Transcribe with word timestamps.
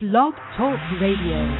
Blog 0.00 0.34
Talk 0.56 0.76
Radio. 1.00 1.54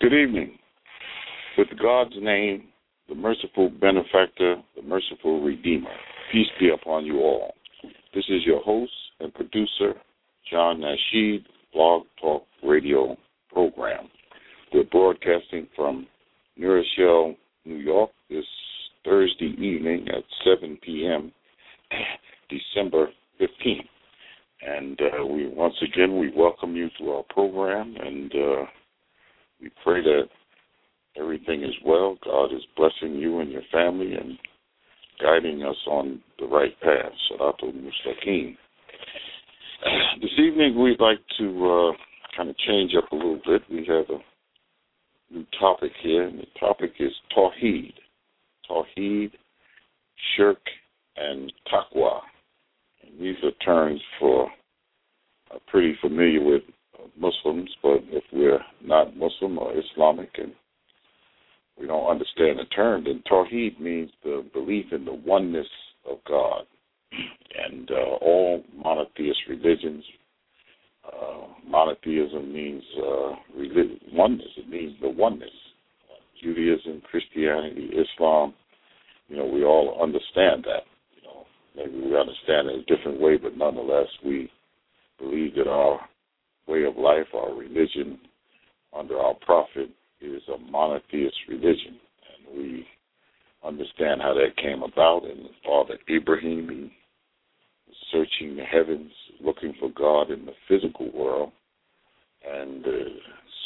Good 0.00 0.12
evening. 0.12 0.58
With 1.56 1.68
God's 1.80 2.14
name, 2.20 2.64
the 3.08 3.14
merciful 3.14 3.70
benefactor, 3.70 4.56
the 4.74 4.82
merciful 4.82 5.40
redeemer, 5.40 5.86
peace 6.32 6.48
be 6.58 6.70
upon 6.70 7.06
you 7.06 7.20
all. 7.20 7.54
This 8.12 8.24
is 8.28 8.44
your 8.44 8.62
host 8.62 8.90
and 9.20 9.32
producer, 9.32 9.94
John 10.50 10.80
Nasheed, 10.80 11.44
Blog 11.72 12.02
Talk 12.20 12.42
Radio 12.64 13.16
program. 13.52 14.08
We're 14.74 14.82
broadcasting 14.82 15.68
from 15.76 16.08
New 16.56 16.72
Rochelle, 16.72 17.36
New 17.64 17.76
York, 17.76 18.10
this 18.28 18.44
Thursday 19.06 19.54
evening 19.58 20.08
at 20.08 20.24
7 20.44 20.78
p.m., 20.82 21.32
December 22.50 23.08
15th. 23.40 23.88
And 24.62 25.00
uh, 25.00 25.26
we 25.26 25.48
once 25.48 25.74
again 25.82 26.18
we 26.18 26.32
welcome 26.34 26.74
you 26.74 26.88
to 26.98 27.10
our 27.10 27.22
program, 27.30 27.94
and 28.00 28.32
uh, 28.32 28.64
we 29.60 29.70
pray 29.84 30.02
that 30.02 30.28
everything 31.18 31.62
is 31.62 31.74
well. 31.84 32.16
God 32.24 32.46
is 32.46 32.62
blessing 32.76 33.16
you 33.16 33.40
and 33.40 33.52
your 33.52 33.62
family 33.70 34.14
and 34.14 34.38
guiding 35.22 35.62
us 35.62 35.76
on 35.88 36.20
the 36.38 36.46
right 36.46 36.78
path. 36.80 37.12
Siratul 37.30 37.72
Mustaqim. 37.74 38.56
This 40.20 40.30
evening 40.38 40.82
we'd 40.82 40.98
like 40.98 41.20
to 41.38 41.92
uh, 41.92 41.92
kind 42.36 42.48
of 42.48 42.56
change 42.66 42.92
up 42.96 43.12
a 43.12 43.14
little 43.14 43.40
bit. 43.46 43.62
We 43.70 43.86
have 43.86 44.06
a 44.08 45.32
new 45.32 45.44
topic 45.60 45.92
here, 46.02 46.24
and 46.24 46.38
the 46.38 46.46
topic 46.58 46.92
is 46.98 47.12
Tawheed. 47.36 47.92
Tawheed, 48.68 49.32
Shirk, 50.36 50.60
and 51.16 51.52
Taqwa. 51.72 52.20
And 53.02 53.20
these 53.20 53.36
are 53.42 53.52
terms 53.64 54.00
for 54.18 54.50
uh, 55.54 55.58
pretty 55.68 55.96
familiar 56.00 56.42
with 56.42 56.62
Muslims, 57.18 57.70
but 57.82 58.00
if 58.08 58.24
we're 58.32 58.60
not 58.84 59.16
Muslim 59.16 59.58
or 59.58 59.72
Islamic 59.72 60.30
and 60.38 60.52
we 61.78 61.86
don't 61.86 62.10
understand 62.10 62.58
the 62.58 62.64
term, 62.74 63.04
then 63.04 63.22
Tawheed 63.30 63.78
means 63.78 64.10
the 64.24 64.44
belief 64.52 64.86
in 64.92 65.04
the 65.04 65.12
oneness 65.12 65.68
of 66.10 66.18
God. 66.28 66.64
And 67.58 67.90
uh, 67.90 68.16
all 68.20 68.62
monotheist 68.76 69.38
religions, 69.48 70.04
uh, 71.06 71.46
monotheism 71.66 72.52
means 72.52 72.82
uh, 72.98 73.32
oneness. 74.12 74.48
It 74.58 74.68
means 74.68 74.94
the 75.00 75.08
oneness. 75.08 75.48
Judaism, 76.42 77.02
Christianity, 77.10 77.90
Islam, 77.92 78.54
you 79.28 79.36
know, 79.36 79.46
we 79.46 79.64
all 79.64 79.98
understand 80.02 80.64
that. 80.64 80.84
You 81.16 81.22
know, 81.22 81.46
maybe 81.76 82.08
we 82.08 82.18
understand 82.18 82.68
it 82.68 82.74
in 82.74 82.80
a 82.80 82.96
different 82.96 83.20
way, 83.20 83.36
but 83.36 83.56
nonetheless, 83.56 84.08
we 84.24 84.50
believe 85.18 85.54
that 85.56 85.68
our 85.68 86.00
way 86.66 86.84
of 86.84 86.96
life, 86.96 87.26
our 87.34 87.54
religion 87.54 88.18
under 88.96 89.18
our 89.18 89.34
prophet 89.34 89.90
is 90.20 90.42
a 90.54 90.58
monotheist 90.70 91.36
religion. 91.48 91.98
And 92.48 92.58
we 92.58 92.86
understand 93.64 94.22
how 94.22 94.34
that 94.34 94.56
came 94.56 94.82
about. 94.82 95.24
And 95.24 95.48
Father 95.64 95.98
Abraham, 96.08 96.68
he 96.68 96.92
was 97.88 97.96
searching 98.12 98.56
the 98.56 98.64
heavens, 98.64 99.10
looking 99.40 99.74
for 99.80 99.90
God 99.90 100.30
in 100.30 100.46
the 100.46 100.52
physical 100.68 101.10
world, 101.12 101.52
and 102.48 102.84
uh, 102.86 102.90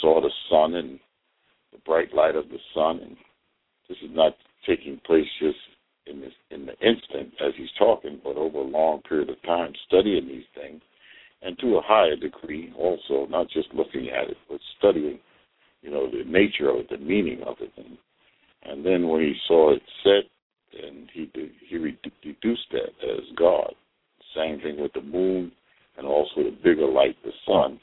saw 0.00 0.20
the 0.20 0.30
sun 0.50 0.74
and 0.74 0.98
bright 1.90 2.14
light 2.14 2.36
of 2.36 2.48
the 2.48 2.58
sun. 2.72 3.00
And 3.02 3.16
this 3.88 3.98
is 3.98 4.10
not 4.12 4.34
taking 4.64 5.00
place 5.04 5.26
just 5.40 5.58
in 6.06 6.20
this 6.20 6.32
in 6.52 6.66
the 6.66 6.78
instant 6.86 7.34
as 7.44 7.52
he's 7.56 7.74
talking, 7.76 8.20
but 8.22 8.36
over 8.36 8.58
a 8.58 8.62
long 8.62 9.02
period 9.02 9.30
of 9.30 9.42
time 9.42 9.72
studying 9.88 10.28
these 10.28 10.46
things 10.54 10.80
and 11.42 11.58
to 11.58 11.76
a 11.76 11.82
higher 11.82 12.16
degree 12.16 12.72
also, 12.78 13.26
not 13.30 13.48
just 13.50 13.68
looking 13.74 14.08
at 14.10 14.30
it, 14.30 14.36
but 14.48 14.60
studying, 14.78 15.18
you 15.82 15.90
know, 15.90 16.08
the 16.10 16.24
nature 16.24 16.68
of 16.70 16.76
it, 16.76 16.90
the 16.90 16.98
meaning 16.98 17.42
of 17.46 17.56
it. 17.60 17.72
And, 17.76 17.96
and 18.64 18.84
then 18.84 19.08
when 19.08 19.22
he 19.22 19.34
saw 19.48 19.74
it 19.74 19.82
set, 20.04 20.30
and 20.84 21.08
he 21.12 21.28
he 21.68 21.78
deduced 22.22 22.66
that 22.70 22.92
as 23.02 23.24
God. 23.36 23.74
Same 24.36 24.60
thing 24.60 24.80
with 24.80 24.92
the 24.92 25.02
moon, 25.02 25.50
and 25.98 26.06
also 26.06 26.44
the 26.44 26.56
bigger 26.62 26.86
light, 26.86 27.16
the 27.24 27.32
sun. 27.44 27.80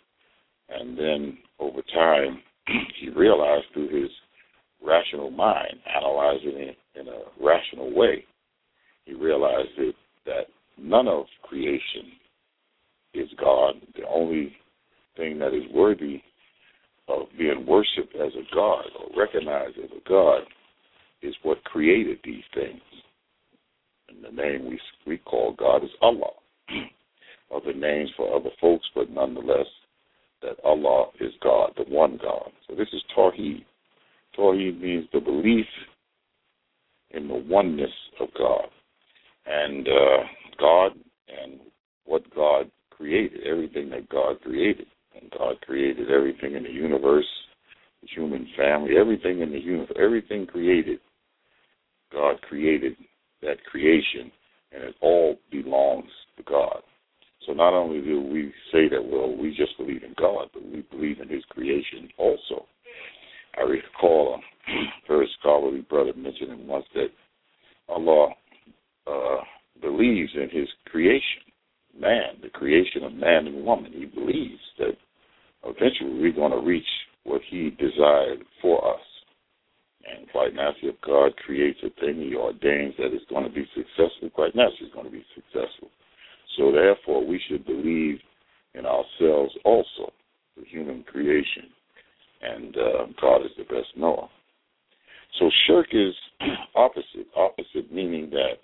And 0.70 0.98
then 0.98 1.38
over 1.60 1.82
time, 1.94 2.42
he 3.00 3.10
realized 3.10 3.66
through 3.74 3.90
his 4.02 4.12
rational 4.86 5.32
mind, 5.32 5.76
analyzing 5.96 6.54
it 6.56 6.78
in 7.00 7.08
a 7.08 7.20
rational 7.44 7.94
way, 7.96 8.24
he 9.06 9.14
realized 9.14 9.70
that, 9.78 9.94
that 10.26 10.46
none 10.78 11.08
of 11.08 11.26
creation 11.44 12.12
is 13.14 13.30
God. 13.40 13.76
The 13.96 14.08
only 14.08 14.54
thing 15.16 15.40
that 15.40 15.54
is 15.54 15.64
worthy 15.74 16.22
of 17.08 17.28
being 17.38 17.66
worshipped 17.66 18.16
as 18.16 18.34
a 18.34 18.56
God 18.56 18.86
or 19.00 19.18
recognized 19.18 19.78
as 19.78 19.90
a 19.92 20.10
God 20.10 20.42
is 21.22 21.34
what 21.44 21.64
created 21.64 22.20
these 22.24 22.44
things. 22.54 22.82
And 24.10 24.24
the 24.24 24.42
name 24.42 24.70
we 24.70 24.80
we 25.06 25.18
call 25.18 25.56
God 25.58 25.84
is 25.84 25.90
Allah. 26.02 26.32
other 27.56 27.74
names 27.74 28.10
for 28.18 28.36
other 28.36 28.50
folks, 28.60 28.86
but 28.94 29.10
nonetheless, 29.10 29.68
that 30.42 30.58
Allah 30.64 31.08
is 31.20 31.32
God, 31.42 31.72
the 31.78 31.84
one 31.84 32.20
God. 32.22 32.52
So 32.68 32.76
this 32.76 32.88
is 32.94 33.02
Tawheed. 33.16 33.66
Tawheed 34.38 34.80
means 34.80 35.06
the 35.14 35.20
belief 35.20 35.66
in 37.12 37.28
the 37.28 37.44
oneness 37.48 37.92
of 38.20 38.30
God. 38.38 38.66
And 39.46 39.88
uh, 39.88 40.24
God 40.60 40.92
and 41.28 41.60
what 42.06 42.24
God 42.36 42.70
created, 42.90 43.42
everything 43.46 43.90
that 43.92 44.10
God 44.10 44.42
created. 44.42 44.88
And 45.20 45.32
God 45.32 45.60
created 45.62 46.12
everything 46.12 46.56
in 46.56 46.64
the 46.64 46.70
universe, 46.70 47.26
the 48.02 48.08
human 48.14 48.48
family, 48.56 48.92
everything 49.00 49.42
in 49.42 49.52
the 49.52 49.60
universe, 49.60 49.96
everything 50.00 50.46
created. 50.46 51.00
God 52.12 52.40
created 52.42 52.96
that 53.42 53.64
creation, 53.70 54.32
and 54.72 54.84
it 54.84 54.96
all 55.02 55.38
belongs 55.52 56.10
to 56.38 56.44
God. 56.44 56.82
So 57.48 57.54
not 57.54 57.74
only 57.74 58.02
do 58.02 58.22
we 58.22 58.54
say 58.72 58.90
that, 58.90 59.04
well, 59.04 59.36
we 59.36 59.56
just 59.56 59.78
believe 59.78 60.04
in 60.04 60.14
God, 60.18 60.50
but 60.54 60.64
we 60.64 60.82
believe 60.92 61.22
in 61.22 61.30
His 61.30 61.44
creation 61.50 62.10
also. 62.18 62.66
I 63.58 63.62
recall 63.62 64.42
a 64.68 65.08
very 65.08 65.30
scholarly 65.40 65.82
brother 65.82 66.12
mentioning 66.16 66.68
once 66.68 66.86
that 66.94 67.08
Allah 67.88 68.34
uh, 69.08 69.38
believes 69.82 70.32
in 70.36 70.50
His 70.52 70.68
creation 70.86 71.48
man, 72.00 72.38
the 72.42 72.50
creation 72.50 73.04
of 73.04 73.14
man 73.14 73.48
and 73.48 73.66
woman. 73.66 73.92
He 73.94 74.06
believes 74.06 74.62
that 74.80 74.94
eventually 75.66 76.20
we're 76.22 76.34
going 76.34 76.52
to 76.52 76.66
reach 76.66 76.86
what 77.24 77.42
he 77.50 77.72
desired 77.72 78.44
for 78.62 78.94
us. 78.94 79.02
And 80.06 80.30
quite 80.32 80.54
naturally, 80.54 80.94
if 80.94 81.02
God 81.02 81.36
creates 81.46 81.80
a 81.84 81.90
thing, 82.00 82.22
he 82.22 82.36
ordains 82.36 82.96
that 82.98 83.12
it's 83.14 83.26
going 83.30 83.44
to 83.44 83.52
be 83.52 83.68
successful, 83.76 84.30
quite 84.34 84.56
naturally 84.56 84.88
it's 84.88 84.94
going 84.94 85.06
to 85.06 85.12
be 85.12 85.26
successful. 85.36 85.90
So 86.58 86.72
therefore, 86.72 87.26
we 87.26 87.40
should 87.48 87.66
believe 87.66 88.20
in 88.74 88.86
ourselves 88.86 89.54
also, 89.64 90.12
the 90.58 90.66
human 90.66 91.04
creation. 91.04 91.70
And 92.42 92.76
uh, 92.76 93.06
God 93.22 93.46
is 93.46 93.52
the 93.58 93.64
best 93.64 93.88
knower. 93.96 94.28
So 95.40 95.50
shirk 95.68 95.88
is 95.92 96.14
opposite. 96.76 97.28
Opposite 97.36 97.92
meaning 97.92 98.30
that 98.32 98.58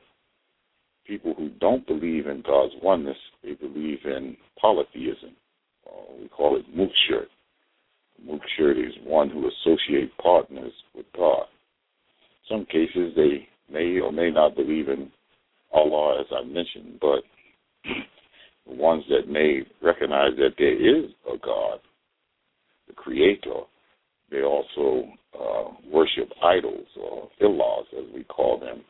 people 1.05 1.33
who 1.35 1.49
don't 1.49 1.85
believe 1.85 2.27
in 2.27 2.43
God's 2.45 2.73
oneness, 2.81 3.17
they 3.43 3.53
believe 3.53 3.99
in 4.05 4.37
polytheism. 4.59 5.35
Uh, 5.87 6.13
we 6.19 6.27
call 6.29 6.57
it 6.57 6.65
mukshir. 6.75 7.25
Mukshir 8.25 8.87
is 8.87 8.93
one 9.03 9.29
who 9.29 9.49
associates 9.49 10.13
partners 10.21 10.71
with 10.95 11.05
God. 11.15 11.45
Some 12.49 12.65
cases, 12.65 13.13
they 13.15 13.47
may 13.71 13.99
or 13.99 14.11
may 14.11 14.31
not 14.31 14.55
believe 14.55 14.89
in 14.89 15.11
Allah, 15.73 16.21
as 16.21 16.27
I 16.31 16.43
mentioned, 16.45 16.99
but 17.01 17.23
the 17.83 18.73
ones 18.73 19.03
that 19.09 19.29
may 19.29 19.61
recognize 19.81 20.31
that 20.37 20.55
there 20.57 20.73
is 20.73 21.11
a 21.31 21.37
God, 21.37 21.79
the 22.87 22.93
Creator, 22.93 23.61
they 24.31 24.41
also 24.41 25.07
uh, 25.39 25.69
worship 25.91 26.31
idols 26.43 26.87
or 26.99 27.29
illahs, 27.41 27.85
as 27.97 28.05
we 28.13 28.23
call 28.23 28.59
them, 28.59 28.83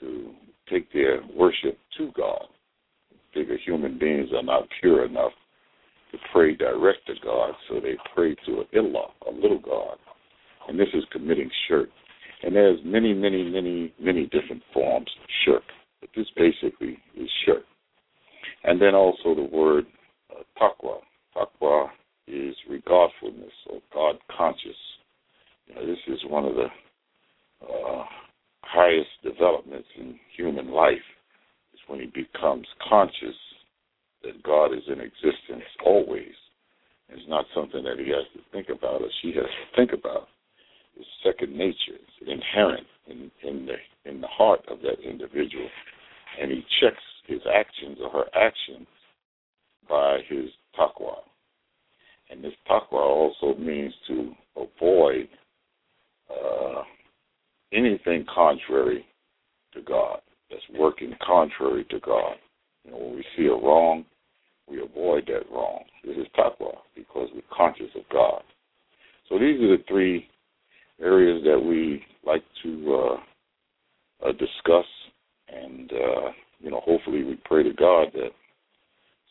to 0.00 0.32
take 0.70 0.92
their 0.92 1.20
worship 1.34 1.78
to 1.96 2.10
God. 2.16 2.44
Figure 3.34 3.58
human 3.64 3.98
beings 3.98 4.28
are 4.34 4.42
not 4.42 4.68
pure 4.80 5.04
enough 5.04 5.32
to 6.12 6.18
pray 6.32 6.54
direct 6.54 7.06
to 7.06 7.14
God, 7.22 7.52
so 7.68 7.80
they 7.80 7.96
pray 8.14 8.34
to 8.46 8.60
an 8.60 8.66
illah, 8.72 9.08
a 9.28 9.32
little 9.32 9.60
God. 9.60 9.98
And 10.68 10.78
this 10.78 10.88
is 10.94 11.04
committing 11.12 11.50
shirk. 11.66 11.88
And 12.42 12.54
there's 12.54 12.78
many, 12.84 13.12
many, 13.12 13.42
many, 13.50 13.92
many 14.00 14.26
different 14.26 14.62
forms 14.72 15.10
of 15.22 15.28
shirk. 15.44 15.64
But 16.00 16.10
this 16.14 16.26
basically 16.36 16.98
is 17.16 17.28
shirk. 17.44 17.64
And 18.64 18.80
then 18.80 18.94
also 18.94 19.34
the 19.34 19.48
word 19.52 19.86
uh, 20.30 20.42
taqwa. 20.60 20.98
Taqwa 21.36 21.88
is 22.26 22.54
regardfulness 22.68 23.52
or 23.70 23.80
God 23.94 24.16
conscious. 24.36 24.76
You 25.66 25.74
know, 25.74 25.86
this 25.86 25.98
is 26.08 26.18
one 26.28 26.44
of 26.44 26.54
the 26.54 26.66
uh, 27.62 28.04
highest 28.62 29.10
developments 29.22 29.88
in 29.98 30.18
human 30.36 30.70
life 30.70 30.94
is 31.72 31.80
when 31.86 32.00
he 32.00 32.06
becomes 32.06 32.66
conscious 32.88 33.36
that 34.22 34.42
God 34.42 34.72
is 34.72 34.82
in 34.88 35.00
existence 35.00 35.64
always. 35.84 36.34
It's 37.08 37.22
not 37.28 37.46
something 37.54 37.82
that 37.84 37.98
he 37.98 38.10
has 38.10 38.26
to 38.34 38.40
think 38.52 38.68
about 38.68 39.00
or 39.00 39.08
she 39.22 39.28
has 39.28 39.44
to 39.44 39.76
think 39.76 39.92
about. 39.92 40.28
It's 40.96 41.08
second 41.24 41.56
nature. 41.56 41.94
It's 41.94 42.28
inherent 42.28 42.86
in, 43.06 43.30
in 43.48 43.66
the 43.66 43.76
in 44.10 44.20
the 44.20 44.26
heart 44.26 44.60
of 44.68 44.80
that 44.80 45.00
individual. 45.00 45.68
And 46.40 46.50
he 46.50 46.62
checks 46.80 47.02
his 47.28 47.40
actions 47.54 47.98
or 48.02 48.10
her 48.10 48.24
actions 48.34 48.86
by 49.88 50.18
his 50.28 50.46
taqwa. 50.78 51.16
And 52.30 52.42
this 52.42 52.52
taqwa 52.68 53.00
also 53.00 53.58
means 53.58 53.94
to 54.08 54.32
avoid 54.56 55.28
uh, 56.30 56.82
anything 57.72 58.26
contrary 58.34 59.04
to 59.74 59.82
God, 59.82 60.20
that's 60.50 60.62
working 60.78 61.14
contrary 61.24 61.84
to 61.90 62.00
God. 62.00 62.36
You 62.84 62.90
know, 62.92 62.98
when 62.98 63.16
we 63.16 63.24
see 63.36 63.46
a 63.46 63.52
wrong, 63.52 64.04
we 64.68 64.82
avoid 64.82 65.26
that 65.26 65.50
wrong. 65.52 65.84
This 66.04 66.16
is 66.16 66.26
taqwa 66.36 66.76
because 66.94 67.28
we're 67.34 67.42
conscious 67.54 67.90
of 67.94 68.02
God. 68.10 68.42
So 69.28 69.38
these 69.38 69.60
are 69.60 69.76
the 69.76 69.84
three 69.86 70.26
areas 71.00 71.42
that 71.44 71.58
we 71.58 72.02
like 72.24 72.42
to 72.62 72.94
uh, 72.94 74.28
uh, 74.28 74.32
discuss, 74.32 74.86
and 75.48 75.92
uh, 75.92 76.30
you 76.60 76.70
know, 76.70 76.80
hopefully, 76.84 77.24
we 77.24 77.38
pray 77.44 77.62
to 77.62 77.72
God 77.72 78.08
that 78.14 78.30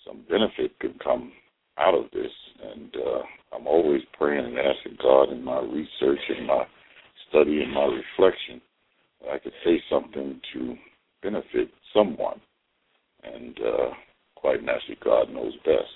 some 0.05 0.23
benefit 0.29 0.77
could 0.79 1.01
come 1.03 1.31
out 1.77 1.93
of 1.93 2.05
this. 2.11 2.31
And 2.73 2.95
uh, 2.95 3.55
I'm 3.55 3.67
always 3.67 4.01
praying 4.17 4.45
and 4.45 4.57
asking 4.57 4.97
God 5.01 5.31
in 5.31 5.43
my 5.43 5.59
research 5.59 6.19
and 6.29 6.47
my 6.47 6.63
study 7.29 7.61
and 7.61 7.73
my 7.73 7.85
reflection 7.85 8.61
that 9.21 9.31
I 9.33 9.39
could 9.39 9.53
say 9.63 9.81
something 9.89 10.39
to 10.53 10.75
benefit 11.21 11.69
someone. 11.93 12.39
And 13.23 13.57
uh, 13.59 13.89
quite 14.35 14.63
naturally, 14.63 14.97
God 15.03 15.29
knows 15.29 15.53
best. 15.65 15.91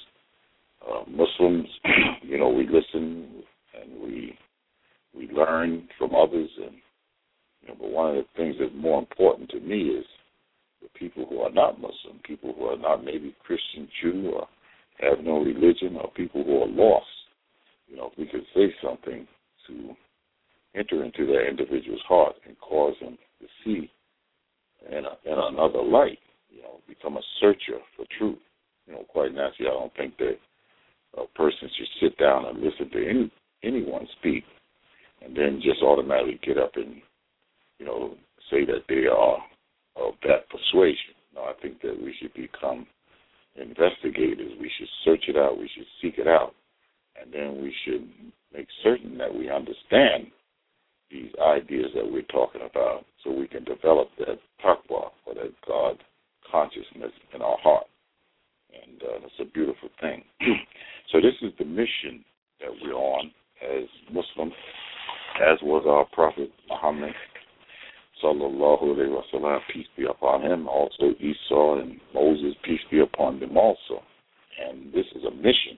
Uh, 0.88 1.04
Muslims, 1.10 1.68
you 2.24 2.38
know, 2.38 2.50
we 2.50 2.66
listen 2.66 3.44
and 3.80 4.01
we 4.01 4.38
we 5.13 5.27
learn 5.27 5.88
from 5.98 6.16
others, 6.16 6.50
and 6.57 6.75
you 7.62 7.68
know, 7.68 7.75
but 7.80 7.89
one 7.89 8.10
of 8.10 8.16
the 8.16 8.25
things 8.36 8.56
that's 8.60 8.72
more 8.75 8.98
important 9.00 9.50
to 9.50 9.60
me 9.60 9.81
is 9.81 10.06
people 10.89 11.25
who 11.30 11.39
are 11.39 11.51
not 11.51 11.80
Muslim, 11.80 12.19
people 12.24 12.54
who 12.57 12.66
are 12.66 12.78
not 12.78 13.04
maybe 13.04 13.36
Christian, 13.44 13.88
Jew, 14.01 14.31
or 14.33 14.48
have 15.00 15.24
no 15.24 15.39
religion, 15.39 15.95
or 15.95 16.12
people 16.12 16.44
who 16.44 16.62
are 16.62 16.68
lost. 16.68 17.06
You 17.88 17.98
know, 17.98 18.12
if 18.12 18.18
we 18.18 18.25
could 18.25 18.45
say 18.56 18.74
something 18.83 19.28
to 19.68 19.95
enter 20.75 21.04
into 21.04 21.25
that 21.28 21.48
individual's 21.50 22.01
heart 22.07 22.36
and 22.48 22.57
cause 22.60 22.95
them 23.01 23.18
to 23.42 23.48
see 23.63 23.92
in, 24.89 25.06
a, 25.06 25.18
in 25.25 25.38
another 25.38 25.81
light, 25.81 26.19
you 26.50 26.62
know, 26.62 26.80
become 26.88 27.18
a 27.18 27.22
searcher 27.39 27.80
for 27.95 28.06
truth. 28.18 28.39
You 28.88 28.94
know, 28.94 29.06
quite 29.10 29.34
naturally, 29.34 29.69
I 29.69 29.74
don't 29.74 29.94
think 29.95 30.18
that 30.18 30.38
a 31.18 31.27
person 31.36 31.69
should 31.77 31.88
sit 32.01 32.18
down 32.18 32.45
and 32.45 32.62
listen 32.62 32.89
to 32.92 33.10
any 33.10 33.31
anyone 33.63 34.07
speak 34.18 34.44
and 35.24 35.36
then 35.36 35.62
just 35.63 35.84
automatically 35.84 36.39
get 36.44 36.57
up 36.57 36.72
and, 36.75 36.95
you 37.77 37.86
know, 37.86 38.16
say 38.50 38.66
that 38.66 38.84
they 38.89 39.06
are 39.06 39.38
of 39.95 40.13
that 40.23 40.49
persuasion. 40.49 41.15
No, 41.35 41.43
I 41.43 41.53
think 41.61 41.81
that 41.81 41.97
we 42.01 42.13
should 42.19 42.33
become 42.33 42.85
investigators. 43.55 44.51
We 44.59 44.71
should 44.77 44.88
search 45.03 45.25
it 45.27 45.38
out. 45.38 45.57
We 45.57 45.69
should 45.75 45.88
seek 46.01 46.17
it 46.17 46.27
out. 46.27 46.53
And 47.21 47.31
then 47.33 47.61
we 47.61 47.73
should 47.85 48.07
make 48.53 48.67
certain 48.83 49.17
that 49.17 49.33
we 49.33 49.49
understand 49.49 50.27
these 51.09 51.31
ideas 51.41 51.88
that 51.95 52.09
we're 52.09 52.21
talking 52.23 52.61
about 52.61 53.05
so 53.23 53.31
we 53.31 53.47
can 53.47 53.63
develop 53.65 54.09
that 54.19 54.39
taqwa 54.63 55.11
or 55.25 55.33
that 55.35 55.53
God 55.67 55.97
consciousness 56.49 57.11
in 57.33 57.41
our 57.41 57.57
heart. 57.61 57.85
And 58.73 59.01
uh, 59.03 59.25
it's 59.25 59.33
a 59.39 59.45
beautiful 59.53 59.89
thing. 59.99 60.23
so 61.11 61.19
this 61.19 61.35
is 61.41 61.51
the 61.59 61.65
mission 61.65 62.23
that 62.61 62.69
we're 62.81 62.93
on 62.93 63.31
as 63.61 63.88
Muslims, 64.07 64.53
as 65.41 65.57
was 65.61 65.85
our 65.88 66.05
Prophet 66.05 66.51
Muhammad 66.69 67.13
sallallahu 68.23 68.83
alayhi 68.83 69.12
wa 69.12 69.23
sallam, 69.33 69.59
peace 69.73 69.88
be 69.97 70.06
upon 70.06 70.41
him, 70.44 70.68
also 70.68 71.13
Isa 71.19 71.81
and 71.81 72.00
Moses, 72.13 72.56
peace 72.63 72.79
be 72.89 73.00
upon 73.00 73.39
them 73.39 73.57
also. 73.57 74.01
And 74.63 74.94
this 74.94 75.06
is 75.15 75.23
a 75.23 75.31
mission. 75.31 75.77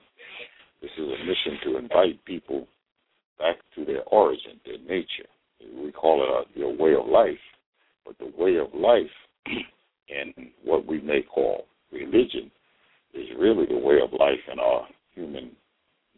This 0.82 0.90
is 0.98 1.08
a 1.08 1.24
mission 1.24 1.58
to 1.64 1.78
invite 1.78 2.24
people 2.24 2.66
back 3.38 3.56
to 3.74 3.84
their 3.84 4.02
origin, 4.04 4.60
their 4.64 4.78
nature. 4.78 5.28
We 5.82 5.92
call 5.92 6.22
it 6.22 6.60
a, 6.60 6.82
way 6.82 6.94
of 6.94 7.06
life, 7.06 7.38
but 8.04 8.18
the 8.18 8.30
way 8.36 8.56
of 8.56 8.68
life 8.74 9.10
and 10.08 10.50
what 10.62 10.86
we 10.86 11.00
may 11.00 11.22
call 11.22 11.64
religion 11.92 12.50
is 13.14 13.26
really 13.38 13.66
the 13.66 13.78
way 13.78 13.96
of 14.02 14.12
life 14.12 14.40
in 14.52 14.58
our 14.58 14.86
human 15.14 15.52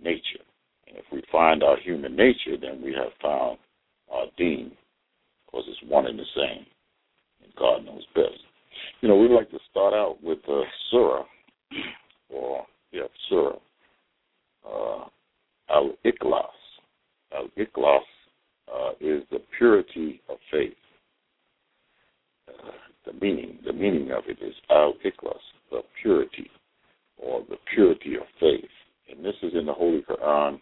nature. 0.03 0.43
And 0.89 0.97
if 0.97 1.05
we 1.13 1.23
find 1.31 1.63
our 1.63 1.79
human 1.79 2.17
nature, 2.17 2.57
then 2.61 2.83
we 2.83 2.93
have 2.95 3.13
found 3.23 3.59
our 4.13 4.27
deen, 4.37 4.73
because 5.57 5.71
it's 5.71 5.91
one 5.91 6.07
and 6.07 6.19
the 6.19 6.25
same, 6.35 6.67
and 7.43 7.55
God 7.59 7.85
knows 7.85 8.03
best. 8.15 8.41
You 9.01 9.09
know, 9.09 9.17
we 9.17 9.29
like 9.29 9.51
to 9.51 9.59
start 9.71 9.95
out 9.95 10.19
with 10.23 10.39
a 10.49 10.63
surah, 10.91 11.25
or 12.29 12.65
yeah, 12.93 13.03
surah, 13.29 13.57
uh, 14.67 15.05
al 15.71 15.93
ikhlas. 16.05 16.45
Al 17.35 17.49
ikhlas 17.59 18.01
uh, 18.73 18.91
is 19.01 19.23
the 19.31 19.41
purity 19.57 20.21
of 20.29 20.37
faith. 20.51 20.75
Uh, 22.49 22.71
the 23.07 23.13
meaning, 23.21 23.59
the 23.65 23.73
meaning 23.73 24.11
of 24.11 24.25
it 24.29 24.39
is 24.43 24.55
al 24.71 24.95
ikhlas, 25.05 25.41
the 25.71 25.81
purity, 26.03 26.51
or 27.17 27.43
the 27.49 27.57
purity 27.75 28.17
of 28.17 28.27
faith. 28.39 28.65
And 29.11 29.25
this 29.25 29.37
is 29.43 29.53
in 29.59 29.67
the 29.67 29.73
Holy 29.73 30.03
Quran, 30.03 30.61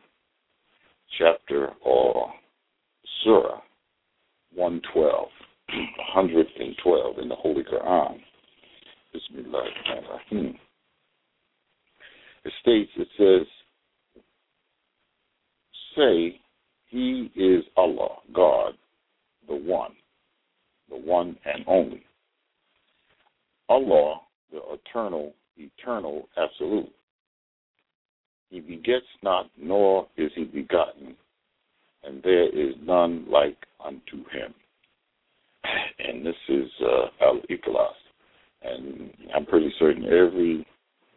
chapter 1.18 1.70
or 1.84 2.32
surah 3.24 3.60
112, 4.54 5.28
112 6.14 7.18
in 7.18 7.28
the 7.28 7.34
Holy 7.34 7.62
Quran. 7.62 8.18
Bismillah 9.12 9.64
rahim 10.10 10.56
It 12.44 12.52
states, 12.60 12.90
it 12.96 13.08
says, 13.16 13.46
say, 15.96 16.40
He 16.88 17.30
is 17.36 17.64
Allah, 17.76 18.16
God, 18.32 18.74
the 19.48 19.54
One, 19.54 19.92
the 20.88 20.96
One 20.96 21.36
and 21.44 21.64
Only. 21.66 22.02
Allah, 23.68 24.20
the 24.52 24.60
Eternal, 24.72 25.32
Eternal, 25.56 26.28
Absolute. 26.36 26.92
He 28.50 28.60
begets 28.60 29.06
not, 29.22 29.50
nor 29.56 30.06
is 30.16 30.30
he 30.34 30.44
begotten, 30.44 31.16
and 32.06 32.22
there 32.22 32.48
is 32.48 32.74
none 32.82 33.26
like 33.30 33.56
unto 33.84 34.18
him. 34.30 34.54
And 35.98 36.24
this 36.24 36.34
is 36.48 36.70
uh, 36.82 37.24
Al 37.24 37.40
Ikhlas. 37.50 37.94
And 38.62 39.10
I'm 39.34 39.46
pretty 39.46 39.72
certain 39.78 40.04
every 40.04 40.66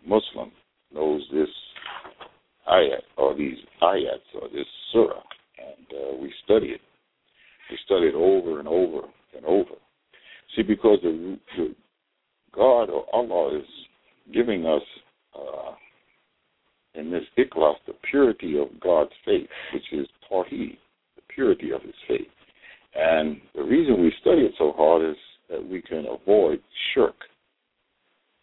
Muslim 0.05 0.51
knows 0.93 1.21
this 1.31 1.49
ayat, 2.69 3.03
or 3.17 3.35
these 3.35 3.57
ayats, 3.81 4.41
or 4.41 4.47
this 4.53 4.65
surah. 4.91 5.21
And 5.57 5.87
uh, 5.91 6.17
we 6.21 6.33
study 6.43 6.67
it. 6.67 6.81
We 7.69 7.77
study 7.85 8.07
it 8.07 8.15
over 8.15 8.59
and 8.59 8.67
over 8.67 9.07
and 9.35 9.45
over. 9.45 9.71
See, 10.55 10.63
because 10.63 10.99
the, 11.03 11.37
the 11.57 11.75
God 12.53 12.89
or 12.89 13.05
Allah 13.13 13.59
is 13.59 13.65
giving 14.33 14.65
us 14.65 14.81
uh, 15.35 15.71
in 16.97 17.11
this 17.11 17.23
ikhlas 17.37 17.75
the 17.85 17.93
purity 18.09 18.57
of 18.57 18.67
God's 18.79 19.11
faith, 19.25 19.47
which 19.73 19.83
is 19.91 20.07
tawheed, 20.29 20.77
the 21.15 21.21
purity 21.29 21.71
of 21.71 21.81
His 21.81 21.95
faith. 22.07 22.27
And 22.95 23.39
the 23.55 23.63
reason 23.63 24.01
we 24.01 24.11
study 24.21 24.41
it 24.41 24.53
so 24.57 24.73
hard 24.75 25.09
is 25.09 25.17
that 25.49 25.67
we 25.67 25.81
can 25.81 26.05
avoid 26.07 26.61
shirk. 26.93 27.15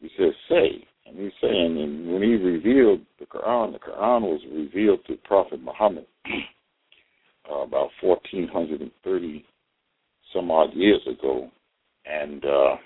He 0.00 0.08
says, 0.16 0.32
say. 0.48 0.86
And 1.06 1.18
he's 1.18 1.32
saying, 1.40 1.78
and 1.82 2.12
when 2.12 2.22
he 2.22 2.34
revealed 2.34 3.00
the 3.18 3.26
Quran, 3.26 3.72
the 3.72 3.78
Quran 3.78 4.22
was 4.22 4.40
revealed 4.50 5.00
to 5.06 5.16
Prophet 5.16 5.60
Muhammad 5.62 6.06
uh, 7.50 7.56
about 7.56 7.90
1430 8.00 9.44
some 10.32 10.50
odd 10.50 10.72
years 10.74 11.02
ago. 11.06 11.50
And 12.06 12.44
uh, 12.44 12.76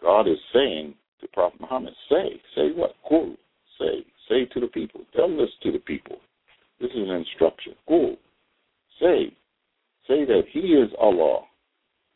God 0.00 0.26
is 0.26 0.38
saying 0.52 0.94
to 1.20 1.28
Prophet 1.28 1.60
Muhammad, 1.60 1.92
say, 2.08 2.40
say 2.56 2.70
what? 2.74 2.94
Qul, 3.10 3.36
say, 3.78 4.04
say 4.30 4.46
to 4.54 4.60
the 4.60 4.68
people. 4.68 5.00
Tell 5.14 5.28
this 5.36 5.50
to 5.64 5.72
the 5.72 5.78
people. 5.78 6.16
This 6.80 6.90
is 6.90 7.08
an 7.08 7.10
instruction. 7.10 7.74
Qul, 7.88 8.16
say, 9.00 9.34
say 10.08 10.24
that 10.24 10.42
He 10.52 10.60
is 10.60 10.90
Allah, 10.98 11.42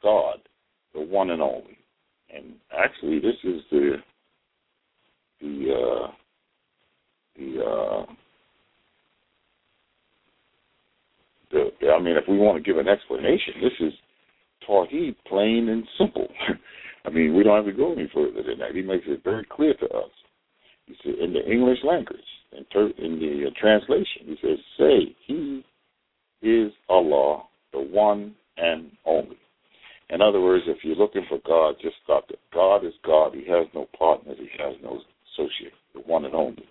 God, 0.03 0.39
the 0.95 1.01
one 1.01 1.31
and 1.31 1.43
only. 1.43 1.79
And 2.35 2.55
actually, 2.77 3.19
this 3.19 3.37
is 3.45 3.61
the 3.71 3.97
the 5.41 5.75
uh, 5.75 6.11
the 7.37 7.65
uh, 7.65 8.07
the. 11.51 11.89
I 11.91 12.01
mean, 12.01 12.17
if 12.17 12.25
we 12.29 12.39
want 12.39 12.57
to 12.57 12.63
give 12.63 12.79
an 12.79 12.89
explanation, 12.89 13.55
this 13.63 13.89
is 13.89 13.93
Tawheed 14.69 15.17
plain 15.27 15.69
and 15.69 15.85
simple. 15.99 16.29
I 17.05 17.11
mean, 17.11 17.37
we 17.37 17.43
don't 17.43 17.57
have 17.57 17.67
to 17.67 17.79
go 17.79 17.93
any 17.93 18.11
further 18.15 18.43
than 18.43 18.59
that. 18.61 18.75
He 18.75 18.81
makes 18.81 19.05
it 19.07 19.23
very 19.23 19.45
clear 19.45 19.75
to 19.75 19.87
us. 19.91 20.11
He 20.87 20.95
said, 21.03 21.15
in 21.15 21.33
the 21.33 21.45
English 21.51 21.79
language, 21.85 22.19
in, 22.53 22.65
ter- 22.67 22.93
in 22.99 23.19
the 23.19 23.47
uh, 23.47 23.51
translation, 23.61 24.23
he 24.27 24.37
says, 24.43 24.59
"Say, 24.79 25.17
He 25.27 25.65
is 26.43 26.73
Allah, 26.89 27.45
the 27.73 27.81
one 27.81 28.35
and 28.57 28.91
only." 29.05 29.39
In 30.11 30.21
other 30.21 30.41
words, 30.41 30.65
if 30.67 30.79
you're 30.85 30.97
looking 30.97 31.25
for 31.29 31.39
God, 31.47 31.77
just 31.81 31.97
stop 32.05 32.25
it. 32.29 32.39
God 32.53 32.85
is 32.85 32.93
God. 33.05 33.35
He 33.35 33.51
has 33.51 33.67
no 33.75 33.89
partners. 33.99 34.37
He 34.39 34.49
has 34.63 34.77
no 34.83 35.01
associate. 35.33 35.73
The 35.95 36.01
one 36.01 36.25
and 36.25 36.35
only. 36.35 36.65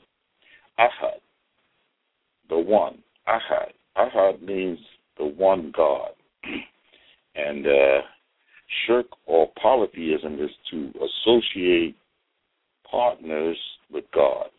Ahad, 0.79 1.19
the 2.49 2.57
one. 2.57 3.03
Ahad. 3.27 3.71
Ahad 3.97 4.41
means 4.41 4.79
the 5.17 5.25
one 5.25 5.73
God. 5.75 6.11
and 7.35 7.65
uh, 7.65 8.01
shirk 8.85 9.07
or 9.25 9.51
polytheism 9.61 10.35
is 10.35 10.51
to 10.71 10.91
associate 10.99 11.95
partners 12.93 13.57
with 13.91 14.05
God, 14.13 14.49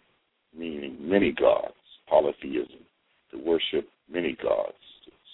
meaning 0.57 0.99
many 1.00 1.31
gods. 1.33 1.75
Polytheism, 2.09 2.85
to 3.31 3.38
worship 3.38 3.88
many 4.12 4.37
gods, 4.43 4.75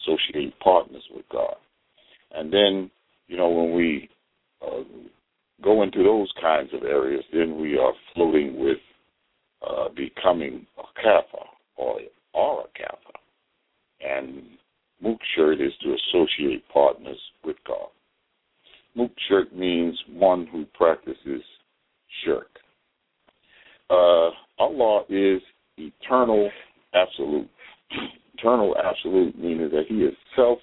associate 0.03 0.55
partners 0.61 1.03
with 1.13 1.25
God. 1.33 1.57
And 2.33 2.53
then, 2.53 2.91
you 3.27 3.37
know, 3.37 3.49
when 3.49 3.75
we 3.75 4.09
uh, 4.65 4.83
go 5.65 5.83
into 5.83 6.05
those 6.05 6.33
kinds 6.41 6.71
of 6.73 6.85
areas, 6.85 7.25
then 7.33 7.61
we 7.61 7.77
are 7.77 7.93
floating 8.15 8.63
with 8.63 8.79
uh, 9.69 9.89
becoming 9.97 10.67
a 10.79 11.03
kappa 11.03 11.45
or, 11.77 11.99
or 12.35 12.61
a 12.61 12.79
kappa. 12.79 13.19
And 14.01 14.43
Mukshert 15.03 15.55
is 15.55 15.73
to 15.83 15.97
associate 15.97 16.63
partners 16.73 17.19
with 17.45 17.57
God. 17.67 17.89
Mukshert 18.97 19.53
means 19.53 19.99
one 20.13 20.47
who 20.47 20.67
practices 20.75 21.43
shirk. 22.25 22.60
Uh, 23.91 24.31
Allah 24.59 25.03
is 25.09 25.43
eternal 25.77 26.51
absolute. 26.95 27.49
Eternal 28.35 28.77
absolute 28.83 29.39
meaning 29.39 29.69
that 29.71 29.85
He 29.89 29.97
is 29.97 30.15
self 30.37 30.59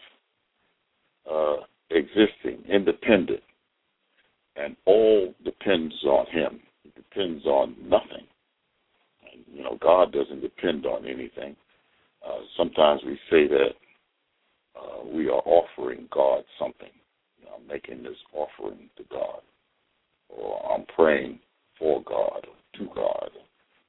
uh, 1.29 1.57
existing, 1.91 2.63
independent, 2.69 3.41
and 4.55 4.75
all 4.86 5.34
depends 5.43 5.93
on 6.05 6.25
Him. 6.27 6.60
It 6.86 6.96
depends 6.96 7.46
on 7.46 7.75
nothing. 7.84 8.25
And, 9.31 9.43
you 9.51 9.63
know, 9.63 9.77
God 9.81 10.12
doesn't 10.13 10.41
depend 10.41 10.86
on 10.86 11.05
anything. 11.05 11.55
Uh, 12.25 12.39
sometimes 12.55 13.01
we 13.05 13.19
say 13.29 13.48
that 13.48 13.72
uh, 14.75 15.05
we 15.05 15.27
are 15.27 15.41
offering 15.46 16.07
God 16.12 16.43
something. 16.57 16.89
You 17.39 17.46
know, 17.46 17.51
I'm 17.60 17.67
making 17.67 18.03
this 18.03 18.17
offering 18.34 18.89
to 18.98 19.03
God, 19.12 19.41
or 20.29 20.72
I'm 20.72 20.86
praying 20.96 21.39
for 21.79 22.03
God 22.03 22.46
or 22.48 22.79
to 22.79 22.86
God. 22.93 23.29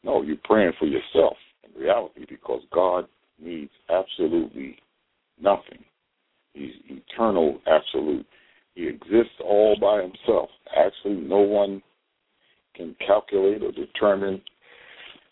No, 0.05 0.23
you're 0.23 0.37
praying 0.45 0.73
for 0.79 0.87
yourself 0.87 1.37
in 1.65 1.81
reality 1.81 2.25
because 2.29 2.63
God 2.73 3.07
needs 3.41 3.71
absolutely 3.91 4.77
nothing. 5.41 5.85
He's 6.53 6.73
eternal, 6.87 7.61
absolute. 7.67 8.27
He 8.75 8.87
exists 8.87 9.35
all 9.45 9.77
by 9.81 10.03
himself. 10.03 10.51
Actually, 10.77 11.17
no 11.17 11.39
one 11.39 11.83
can 12.75 12.95
calculate 13.05 13.63
or 13.63 13.73
determine 13.73 14.41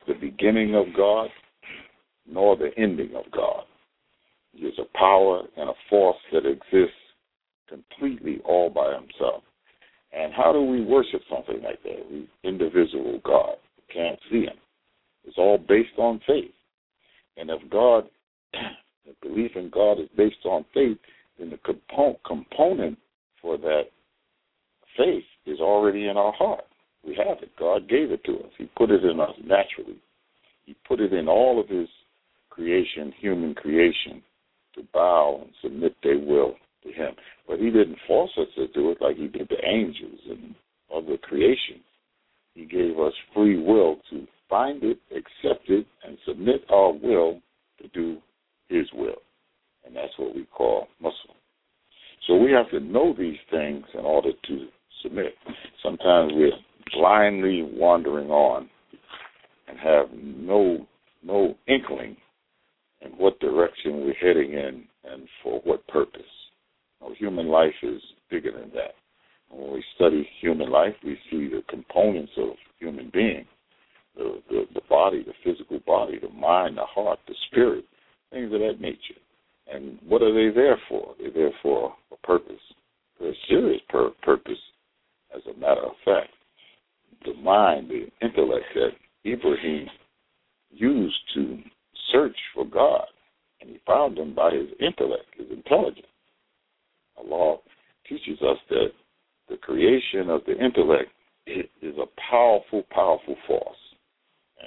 the 0.06 0.14
beginning 0.14 0.74
of 0.74 0.86
God 0.96 1.28
nor 2.28 2.56
the 2.56 2.70
ending 2.76 3.14
of 3.14 3.30
God. 3.32 3.64
He 4.52 4.66
is 4.66 4.74
a 4.78 4.98
power 4.98 5.42
and 5.56 5.68
a 5.68 5.74
force 5.88 6.16
that 6.32 6.46
exists 6.46 6.94
completely 7.68 8.40
all 8.44 8.70
by 8.70 8.94
himself. 8.94 9.42
And 10.16 10.32
how 10.32 10.50
do 10.52 10.62
we 10.62 10.82
worship 10.82 11.20
something 11.30 11.62
like 11.62 11.82
that? 11.82 12.10
We 12.10 12.28
indivisible 12.42 13.20
God. 13.22 13.56
We 13.76 13.94
can't 13.94 14.18
see 14.30 14.44
him. 14.44 14.56
It's 15.24 15.36
all 15.36 15.58
based 15.58 15.98
on 15.98 16.20
faith. 16.26 16.52
And 17.36 17.50
if 17.50 17.60
God, 17.70 18.04
the 18.52 19.28
belief 19.28 19.52
in 19.56 19.68
God 19.68 20.00
is 20.00 20.08
based 20.16 20.44
on 20.46 20.64
faith, 20.72 20.96
then 21.38 21.50
the 21.50 21.58
compo- 21.58 22.18
component 22.26 22.96
for 23.42 23.58
that 23.58 23.82
faith 24.96 25.24
is 25.44 25.60
already 25.60 26.08
in 26.08 26.16
our 26.16 26.32
heart. 26.32 26.64
We 27.06 27.14
have 27.16 27.42
it. 27.42 27.50
God 27.58 27.86
gave 27.88 28.10
it 28.10 28.24
to 28.24 28.38
us. 28.38 28.50
He 28.56 28.70
put 28.76 28.90
it 28.90 29.04
in 29.04 29.20
us 29.20 29.34
naturally. 29.44 29.98
He 30.64 30.74
put 30.88 31.00
it 31.00 31.12
in 31.12 31.28
all 31.28 31.60
of 31.60 31.68
His 31.68 31.88
creation, 32.48 33.12
human 33.20 33.54
creation, 33.54 34.22
to 34.76 34.82
bow 34.94 35.42
and 35.42 35.52
submit 35.62 35.94
their 36.02 36.18
will 36.18 36.54
to 36.86 36.92
Him. 36.92 37.14
But 37.46 37.58
He 37.58 37.66
didn't 37.66 37.98
force 38.06 38.30
us 38.38 38.48
to 38.56 38.68
do 38.68 38.90
it 38.90 38.98
like 39.00 39.16
He 39.16 39.28
did 39.28 39.48
the 39.48 39.64
angels 39.64 40.20
and 40.30 40.54
other 40.94 41.16
creation. 41.18 41.80
He 42.54 42.64
gave 42.64 42.98
us 42.98 43.12
free 43.34 43.62
will 43.62 43.96
to 44.10 44.26
find 44.48 44.82
it, 44.82 44.98
accept 45.10 45.68
it, 45.68 45.86
and 46.06 46.16
submit 46.26 46.64
our 46.70 46.92
will 46.92 47.40
to 47.82 47.88
do 47.88 48.18
His 48.68 48.86
will. 48.94 49.20
And 49.84 49.94
that's 49.94 50.12
what 50.16 50.34
we 50.34 50.44
call 50.46 50.88
Muslim. 51.00 51.36
So 52.26 52.36
we 52.36 52.50
have 52.52 52.70
to 52.70 52.80
know 52.80 53.14
these 53.16 53.38
things 53.50 53.84
in 53.94 54.00
order 54.00 54.30
to 54.48 54.66
submit. 55.02 55.34
Sometimes 55.82 56.32
we're 56.34 56.50
blindly 56.92 57.62
wandering 57.62 58.30
on 58.30 58.68
and 59.68 59.78
have 59.78 60.06
no 60.12 60.86
no 61.22 61.56
inkling 61.66 62.16
in 63.00 63.10
what 63.12 63.38
direction 63.40 64.04
we're 64.04 64.14
heading 64.14 64.52
in 64.52 64.84
and 65.04 65.28
for 65.42 65.60
what 65.64 65.86
purpose. 65.88 66.22
Know, 67.00 67.14
human 67.18 67.48
life 67.48 67.74
is 67.82 68.00
bigger 68.30 68.52
than 68.52 68.70
that. 68.74 68.94
When 69.50 69.72
we 69.74 69.84
study 69.94 70.28
human 70.40 70.70
life, 70.70 70.94
we 71.04 71.18
see 71.30 71.48
the 71.48 71.62
components 71.68 72.32
of 72.36 72.50
human 72.78 73.10
being, 73.12 73.46
the, 74.16 74.42
the, 74.48 74.64
the 74.74 74.80
body, 74.88 75.24
the 75.24 75.32
physical 75.44 75.80
body, 75.86 76.18
the 76.18 76.28
mind, 76.30 76.78
the 76.78 76.84
heart, 76.84 77.18
the 77.28 77.34
spirit, 77.46 77.84
things 78.32 78.52
of 78.52 78.60
that 78.60 78.80
nature. 78.80 79.20
And 79.72 79.98
what 80.06 80.22
are 80.22 80.32
they 80.32 80.54
there 80.54 80.78
for? 80.88 81.14
They're 81.18 81.30
there 81.30 81.52
for 81.62 81.94
a 82.12 82.26
purpose, 82.26 82.60
for 83.18 83.28
a 83.28 83.34
serious 83.48 83.80
pur- 83.88 84.12
purpose, 84.22 84.58
as 85.34 85.42
a 85.46 85.58
matter 85.58 85.82
of 85.82 85.92
fact. 86.04 86.30
The 87.24 87.34
mind, 87.34 87.90
the 87.90 88.06
intellect 88.24 88.66
that 88.74 89.30
Ibrahim 89.30 89.88
used 90.70 91.18
to 91.34 91.58
search 92.12 92.36
for 92.54 92.64
God, 92.64 93.06
and 93.60 93.70
he 93.70 93.80
found 93.86 94.18
him 94.18 94.34
by 94.34 94.52
his 94.52 94.68
intellect, 94.80 95.26
his 95.36 95.50
intelligence. 95.50 96.06
Allah 97.18 97.58
teaches 98.08 98.40
us 98.42 98.58
that 98.70 98.88
the 99.48 99.56
creation 99.56 100.30
of 100.30 100.42
the 100.46 100.52
intellect 100.52 101.10
is 101.46 101.94
a 101.98 102.20
powerful, 102.30 102.82
powerful 102.90 103.36
force. 103.46 103.76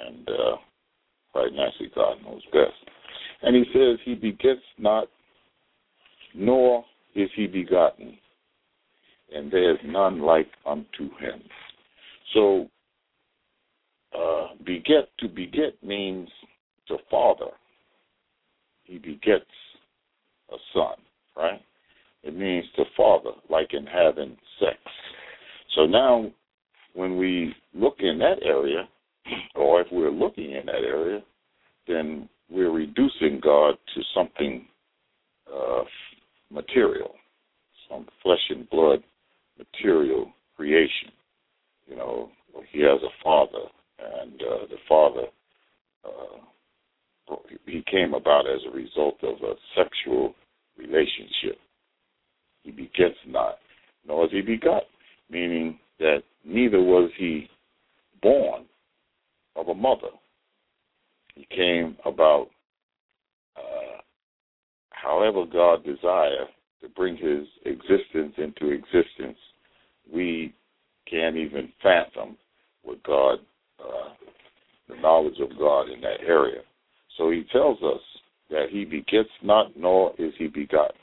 And 0.06 0.28
uh, 0.28 0.56
quite 1.32 1.52
naturally, 1.52 1.90
God 1.94 2.16
knows 2.24 2.42
best. 2.52 2.72
And 3.42 3.56
he 3.56 3.64
says, 3.72 3.98
He 4.04 4.14
begets 4.14 4.60
not, 4.78 5.08
nor 6.34 6.84
is 7.14 7.28
he 7.34 7.46
begotten, 7.46 8.16
and 9.34 9.50
there 9.50 9.72
is 9.72 9.78
none 9.84 10.20
like 10.20 10.48
unto 10.66 11.10
him. 11.18 11.42
So, 12.34 12.68
uh, 14.16 14.54
beget, 14.64 15.08
to 15.18 15.28
beget 15.28 15.82
means 15.82 16.28
to 16.88 16.98
father. 17.10 17.50
He 18.84 18.98
begets 18.98 19.44
a 20.52 20.56
son, 20.74 20.94
right? 21.36 21.62
It 22.22 22.36
means 22.36 22.64
to 22.76 22.84
father, 22.96 23.30
like 23.48 23.72
in 23.72 23.86
having 23.86 24.36
sex. 24.58 24.76
So 25.74 25.86
now, 25.86 26.30
when 26.94 27.16
we 27.16 27.54
look 27.74 27.96
in 28.00 28.18
that 28.18 28.42
area, 28.42 28.88
or 29.54 29.80
if 29.80 29.86
we're 29.92 30.10
looking 30.10 30.52
in 30.52 30.66
that 30.66 30.84
area, 30.86 31.20
then 31.86 32.28
we're 32.50 32.72
reducing 32.72 33.40
God 33.42 33.74
to 33.94 34.02
something 34.14 34.66
uh, 35.52 35.84
material, 36.50 37.14
some 37.88 38.06
flesh 38.22 38.50
and 38.50 38.68
blood 38.70 39.02
material 39.58 40.32
creation. 40.56 41.10
You 41.86 41.96
know, 41.96 42.30
he 42.72 42.80
has 42.80 43.00
a 43.02 43.24
father, 43.24 43.66
and 43.98 44.42
uh, 44.42 44.66
the 44.68 44.76
father 44.88 45.26
uh, 46.04 46.40
he 47.66 47.84
came 47.90 48.14
about 48.14 48.46
as 48.48 48.60
a 48.66 48.76
result 48.76 49.16
of 49.22 49.36
a 49.42 49.54
sexual 49.76 50.34
relationship. 50.76 51.58
He 52.62 52.70
begets 52.70 53.16
not, 53.26 53.56
nor 54.06 54.26
is 54.26 54.32
he 54.32 54.42
begot, 54.42 54.82
meaning 55.30 55.78
that 55.98 56.22
neither 56.44 56.80
was 56.80 57.10
he 57.16 57.48
born 58.22 58.64
of 59.56 59.68
a 59.68 59.74
mother. 59.74 60.08
He 61.34 61.46
came 61.54 61.96
about 62.04 62.48
uh, 63.56 64.00
however 64.90 65.44
God 65.50 65.84
desire 65.84 66.46
to 66.82 66.88
bring 66.88 67.16
his 67.16 67.46
existence 67.64 68.34
into 68.38 68.72
existence. 68.72 69.38
We 70.12 70.54
can't 71.08 71.36
even 71.36 71.72
fathom 71.82 72.36
what 72.82 73.02
God, 73.02 73.38
uh, 73.78 74.10
the 74.88 74.96
knowledge 74.96 75.38
of 75.40 75.58
God 75.58 75.88
in 75.88 76.00
that 76.00 76.20
area. 76.26 76.60
So 77.16 77.30
he 77.30 77.44
tells 77.52 77.78
us 77.82 78.00
that 78.50 78.66
he 78.70 78.84
begets 78.84 79.28
not, 79.42 79.76
nor 79.76 80.12
is 80.18 80.32
he 80.38 80.46
begotten. 80.46 80.96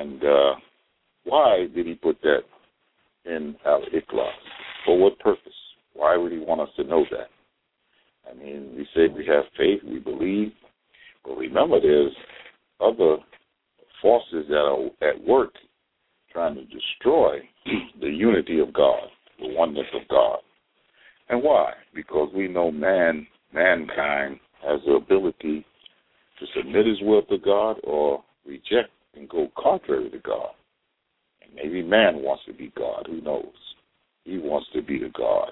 And 0.00 0.24
uh, 0.24 0.54
why 1.24 1.66
did 1.74 1.86
he 1.86 1.94
put 1.94 2.20
that 2.22 2.40
in 3.24 3.54
Al 3.64 3.82
Ikhlas? 3.82 4.30
For 4.84 4.98
what 4.98 5.18
purpose? 5.20 5.52
Why 5.94 6.16
would 6.16 6.32
he 6.32 6.38
want 6.38 6.60
us 6.60 6.68
to 6.76 6.84
know 6.84 7.04
that? 7.10 7.28
I 8.28 8.34
mean, 8.34 8.74
we 8.76 8.86
say 8.94 9.12
we 9.14 9.24
have 9.26 9.44
faith, 9.56 9.80
we 9.84 9.98
believe, 9.98 10.52
but 11.24 11.36
remember 11.36 11.80
there's 11.80 12.12
other 12.80 13.16
forces 14.02 14.46
that 14.48 14.56
are 14.56 15.08
at 15.08 15.22
work 15.24 15.52
trying 16.32 16.56
to 16.56 16.64
destroy 16.64 17.38
the 18.00 18.08
unity 18.08 18.58
of 18.60 18.72
God, 18.72 19.04
the 19.38 19.54
oneness 19.54 19.86
of 19.94 20.08
God. 20.08 20.38
And 21.28 21.42
why? 21.42 21.72
Because 21.94 22.30
we 22.34 22.48
know 22.48 22.70
man, 22.70 23.26
mankind 23.52 24.40
has 24.66 24.80
the 24.86 24.94
ability 24.94 25.64
to 26.40 26.46
submit 26.56 26.86
his 26.86 27.00
will 27.02 27.22
to 27.22 27.38
God 27.38 27.76
or 27.84 28.22
reject 28.46 28.90
and 29.16 29.28
go 29.28 29.48
contrary 29.60 30.10
to 30.10 30.18
God. 30.18 30.50
And 31.42 31.54
maybe 31.54 31.82
man 31.82 32.22
wants 32.22 32.44
to 32.46 32.52
be 32.52 32.72
God. 32.76 33.06
Who 33.08 33.20
knows? 33.20 33.52
He 34.24 34.38
wants 34.38 34.68
to 34.74 34.82
be 34.82 34.98
the 34.98 35.10
God. 35.16 35.50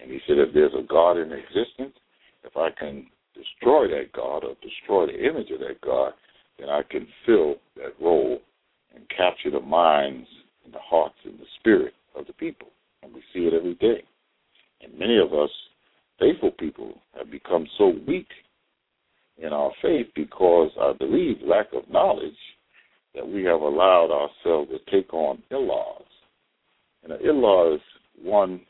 And 0.00 0.10
he 0.10 0.18
said, 0.26 0.38
if 0.38 0.54
there's 0.54 0.72
a 0.72 0.86
God 0.86 1.18
in 1.18 1.32
existence, 1.32 1.94
if 2.42 2.56
I 2.56 2.70
can 2.78 3.06
destroy 3.34 3.88
that 3.88 4.12
God 4.12 4.44
or 4.44 4.54
destroy 4.62 5.06
the 5.06 5.28
image 5.28 5.50
of 5.50 5.60
that 5.60 5.80
God, 5.82 6.12
then 6.58 6.68
I 6.68 6.82
can 6.90 7.06
fill 7.26 7.56
that 7.76 7.94
role 8.00 8.38
and 8.94 9.04
capture 9.08 9.50
the 9.50 9.60
minds 9.60 10.26
and 10.64 10.72
the 10.72 10.78
hearts 10.78 11.16
and 11.24 11.38
the 11.38 11.46
spirit 11.58 11.94
of 12.16 12.26
the 12.26 12.32
people. 12.32 12.68
And 13.02 13.14
we 13.14 13.20
see 13.32 13.40
it 13.40 13.54
every 13.54 13.74
day. 13.74 14.02
And 14.82 14.98
many 14.98 15.18
of 15.18 15.32
us, 15.32 15.50
faithful 16.18 16.52
people, 16.52 16.94
have 17.16 17.30
become 17.30 17.66
so 17.76 17.92
weak 18.06 18.28
in 19.38 19.52
our 19.52 19.70
faith 19.82 20.06
because 20.14 20.70
I 20.80 20.92
believe 20.92 21.36
lack 21.44 21.66
of 21.72 21.90
knowledge 21.90 22.32
that 23.14 23.26
we 23.26 23.44
have 23.44 23.60
allowed 23.60 24.10
ourselves 24.10 24.70
to 24.70 24.78
take 24.90 25.12
on 25.12 25.42
laws. 25.50 26.02
And 27.02 27.12
an 27.12 27.40
law 27.40 27.74
is 27.74 27.80
one 28.22 28.60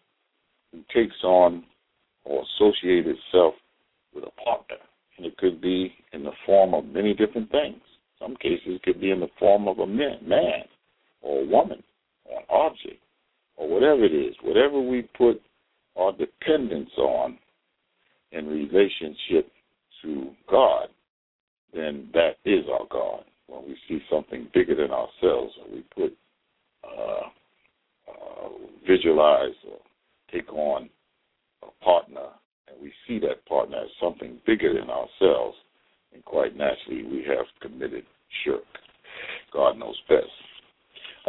who 0.72 0.80
takes 0.94 1.16
on 1.24 1.64
or 2.24 2.42
associates 2.42 3.08
itself 3.08 3.54
with 4.14 4.24
a 4.24 4.42
partner. 4.42 4.76
And 5.16 5.26
it 5.26 5.36
could 5.36 5.60
be 5.60 5.92
in 6.12 6.24
the 6.24 6.32
form 6.46 6.74
of 6.74 6.86
many 6.86 7.12
different 7.14 7.50
things. 7.50 7.80
Some 8.18 8.36
cases 8.36 8.66
it 8.66 8.82
could 8.82 9.00
be 9.00 9.10
in 9.10 9.20
the 9.20 9.30
form 9.38 9.68
of 9.68 9.78
a 9.78 9.86
man, 9.86 10.18
man 10.26 10.64
or 11.22 11.40
a 11.40 11.46
woman 11.46 11.82
or 12.24 12.38
an 12.38 12.46
object 12.48 13.02
or 13.56 13.68
whatever 13.68 14.04
it 14.04 14.14
is. 14.14 14.34
Whatever 14.42 14.80
we 14.80 15.02
put 15.16 15.40
our 15.96 16.12
dependence 16.12 16.90
on 16.96 17.38
in 18.32 18.46
relationship 18.46 19.50
to 20.02 20.30
God, 20.48 20.88
then 21.74 22.08
that 22.14 22.36
is 22.44 22.64
our 22.70 22.86
God. 22.90 23.24
When 23.50 23.64
we 23.66 23.76
see 23.88 24.00
something 24.08 24.48
bigger 24.54 24.76
than 24.76 24.92
ourselves, 24.92 25.52
or 25.60 25.74
we 25.74 25.84
put 25.94 26.16
uh, 26.84 27.26
uh, 28.08 28.48
visualize 28.88 29.54
or 29.68 29.78
take 30.32 30.52
on 30.52 30.88
a 31.62 31.84
partner, 31.84 32.28
and 32.68 32.80
we 32.80 32.92
see 33.06 33.18
that 33.20 33.44
partner 33.46 33.78
as 33.78 33.90
something 34.00 34.38
bigger 34.46 34.72
than 34.72 34.88
ourselves, 34.88 35.56
and 36.14 36.24
quite 36.24 36.56
naturally 36.56 37.02
we 37.02 37.24
have 37.26 37.46
committed 37.60 38.04
shirk. 38.44 38.62
God 39.52 39.78
knows 39.78 40.00
best. 40.08 40.26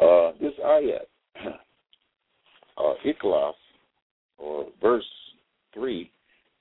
Uh, 0.02 0.32
this 0.40 0.54
ayat, 0.64 1.08
uh, 2.78 2.94
Ikhlas, 3.06 3.54
or 4.38 4.68
verse 4.82 5.06
3, 5.74 6.10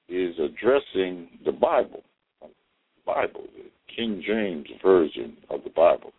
is 0.08 0.34
addressing 0.38 1.28
the 1.44 1.52
Bible. 1.52 2.02
Bible, 3.06 3.44
the 3.56 3.70
King 3.94 4.22
James 4.26 4.66
Version 4.82 5.36
of 5.48 5.64
the 5.64 5.70
Bible. 5.70 6.12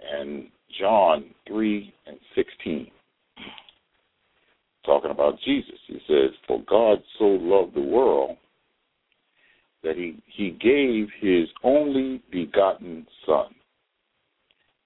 And 0.00 0.48
John 0.84 1.24
3 1.48 1.94
and 2.06 2.18
16, 2.34 2.90
talking 4.84 5.12
about 5.12 5.38
Jesus. 5.42 5.78
He 5.86 5.98
says, 6.06 6.30
For 6.46 6.62
God 6.68 6.98
so 7.18 7.24
loved 7.24 7.74
the 7.74 7.80
world 7.80 8.36
that 9.82 9.96
he, 9.96 10.22
he 10.26 10.50
gave 10.50 11.08
his 11.22 11.48
only 11.62 12.20
begotten 12.30 13.06
Son, 13.24 13.46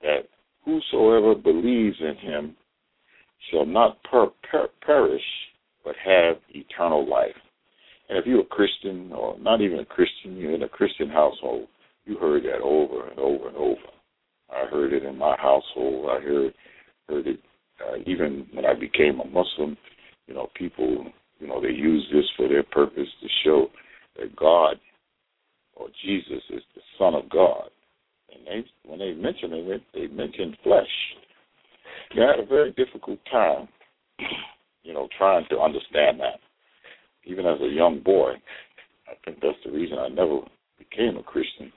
that 0.01 0.29
whosoever 0.65 1.35
believes 1.35 1.97
in 1.99 2.15
him 2.15 2.55
shall 3.51 3.67
not 3.67 4.01
per- 4.05 4.31
per- 4.49 4.71
perish, 4.87 5.21
but 5.85 5.97
have 5.97 6.37
eternal 6.51 7.11
life. 7.11 7.35
And 8.09 8.17
if 8.19 8.25
you're 8.25 8.43
a 8.43 8.45
Christian, 8.45 9.11
or 9.13 9.37
not 9.41 9.63
even 9.63 9.81
a 9.81 9.85
Christian, 9.85 10.37
you're 10.37 10.55
in 10.55 10.63
a 10.63 10.69
Christian 10.69 11.09
household, 11.09 11.67
you 12.05 12.17
heard 12.19 12.45
that 12.45 12.63
over 12.63 13.09
and 13.09 13.19
over 13.19 13.49
and 13.49 13.57
over. 13.57 13.81
I 14.51 14.65
heard 14.71 14.93
it 14.93 15.05
in 15.05 15.19
my 15.19 15.37
I 16.09 16.21
heard 16.21 16.55
heard 17.09 17.27
it 17.27 17.40
uh, 17.81 17.97
even 18.07 18.47
when 18.53 18.64
I 18.64 18.75
became 18.75 19.21
a 19.21 19.27
Muslim. 19.27 19.77
You 20.27 20.35
know, 20.35 20.49
people, 20.55 21.07
you 21.38 21.47
know, 21.47 21.61
they 21.61 21.68
use 21.68 22.07
this 22.12 22.25
for 22.37 22.49
their 22.49 22.62
purpose 22.62 23.09
to 23.23 23.29
show 23.44 23.68
that 24.18 24.37
God 24.37 24.77
or 25.75 25.88
Jesus 26.05 26.42
is 26.51 26.62
the 26.75 26.83
Son 26.99 27.14
of 27.14 27.29
God. 27.31 27.71
And 28.35 28.47
they, 28.47 28.68
when 28.88 28.99
they 28.99 29.12
mention 29.12 29.53
it, 29.53 29.83
they 29.94 30.07
mention 30.09 30.57
flesh. 30.62 30.87
I 32.12 32.21
had 32.21 32.40
a 32.40 32.47
very 32.47 32.73
difficult 32.73 33.18
time, 33.31 33.68
you 34.83 34.92
know, 34.92 35.09
trying 35.16 35.47
to 35.51 35.61
understand 35.61 36.21
that. 36.21 36.40
Even 37.25 37.47
as 37.47 37.61
a 37.61 37.68
young 37.68 38.01
boy, 38.01 38.33
I 39.09 39.12
think 39.25 39.38
that's 39.40 39.59
the 39.64 39.71
reason 39.71 39.99
I 39.99 40.09
never 40.09 40.40
became 40.79 41.16
a 41.16 41.23
Christian. 41.23 41.73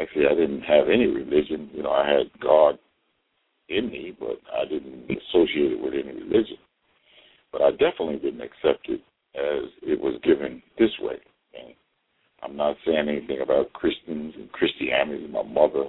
Actually, 0.00 0.26
I 0.26 0.34
didn't 0.34 0.62
have 0.62 0.88
any 0.88 1.06
religion. 1.06 1.70
You 1.72 1.82
know, 1.82 1.90
I 1.90 2.08
had 2.08 2.30
God 2.40 2.78
in 3.68 3.88
me, 3.88 4.14
but 4.18 4.38
I 4.54 4.64
didn't 4.64 5.06
associate 5.58 5.72
it 5.72 5.82
with 5.82 5.94
any 5.94 6.14
religion. 6.22 6.58
But 7.52 7.62
I 7.62 7.70
definitely 7.72 8.18
didn't 8.18 8.42
accept 8.42 8.88
it 8.88 9.00
as 9.34 9.70
it 9.82 10.00
was 10.00 10.20
given 10.22 10.62
this 10.78 10.90
way. 11.00 11.16
And 11.58 11.74
I'm 12.42 12.56
not 12.56 12.76
saying 12.84 13.08
anything 13.08 13.40
about 13.42 13.72
Christians 13.72 14.34
and 14.36 14.50
Christianity. 14.52 15.26
My 15.26 15.42
mother, 15.42 15.84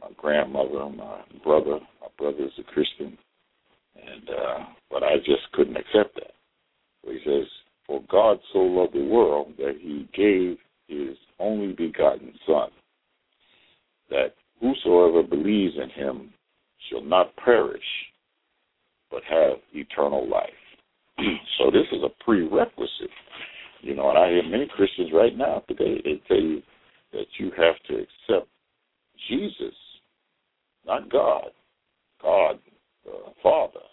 my 0.00 0.08
grandmother, 0.16 0.88
my 0.90 1.22
brother, 1.42 1.78
my 2.00 2.08
brother 2.18 2.44
is 2.44 2.52
a 2.58 2.72
Christian, 2.72 3.16
and 3.96 4.28
uh, 4.28 4.64
but 4.90 5.02
I 5.02 5.16
just 5.18 5.50
couldn't 5.52 5.76
accept 5.76 6.14
that. 6.16 6.32
So 7.04 7.10
he 7.10 7.18
says, 7.24 7.46
"For 7.86 8.02
God 8.10 8.38
so 8.52 8.58
loved 8.58 8.94
the 8.94 9.04
world 9.04 9.54
that 9.58 9.78
He 9.80 10.08
gave 10.14 10.58
His 10.88 11.16
only 11.38 11.72
begotten 11.72 12.32
Son, 12.46 12.70
that 14.10 14.34
whosoever 14.60 15.22
believes 15.22 15.74
in 15.82 15.90
Him 15.90 16.32
shall 16.90 17.02
not 17.02 17.34
perish, 17.36 17.82
but 19.10 19.22
have 19.24 19.58
eternal 19.72 20.28
life." 20.28 20.50
so 21.58 21.63
this 21.74 21.86
is 21.92 22.02
a 22.02 22.24
prerequisite 22.24 23.10
you 23.84 23.94
know, 23.94 24.08
and 24.08 24.18
I 24.18 24.30
hear 24.30 24.42
many 24.42 24.66
Christians 24.66 25.10
right 25.12 25.36
now 25.36 25.62
today, 25.68 26.00
they 26.02 26.22
tell 26.26 26.40
you 26.40 26.62
that 27.12 27.26
you 27.38 27.50
have 27.56 27.76
to 27.88 27.94
accept 27.94 28.48
Jesus, 29.28 29.74
not 30.86 31.12
God, 31.12 31.48
God 32.22 32.58
the 33.04 33.12
Father, 33.42 33.84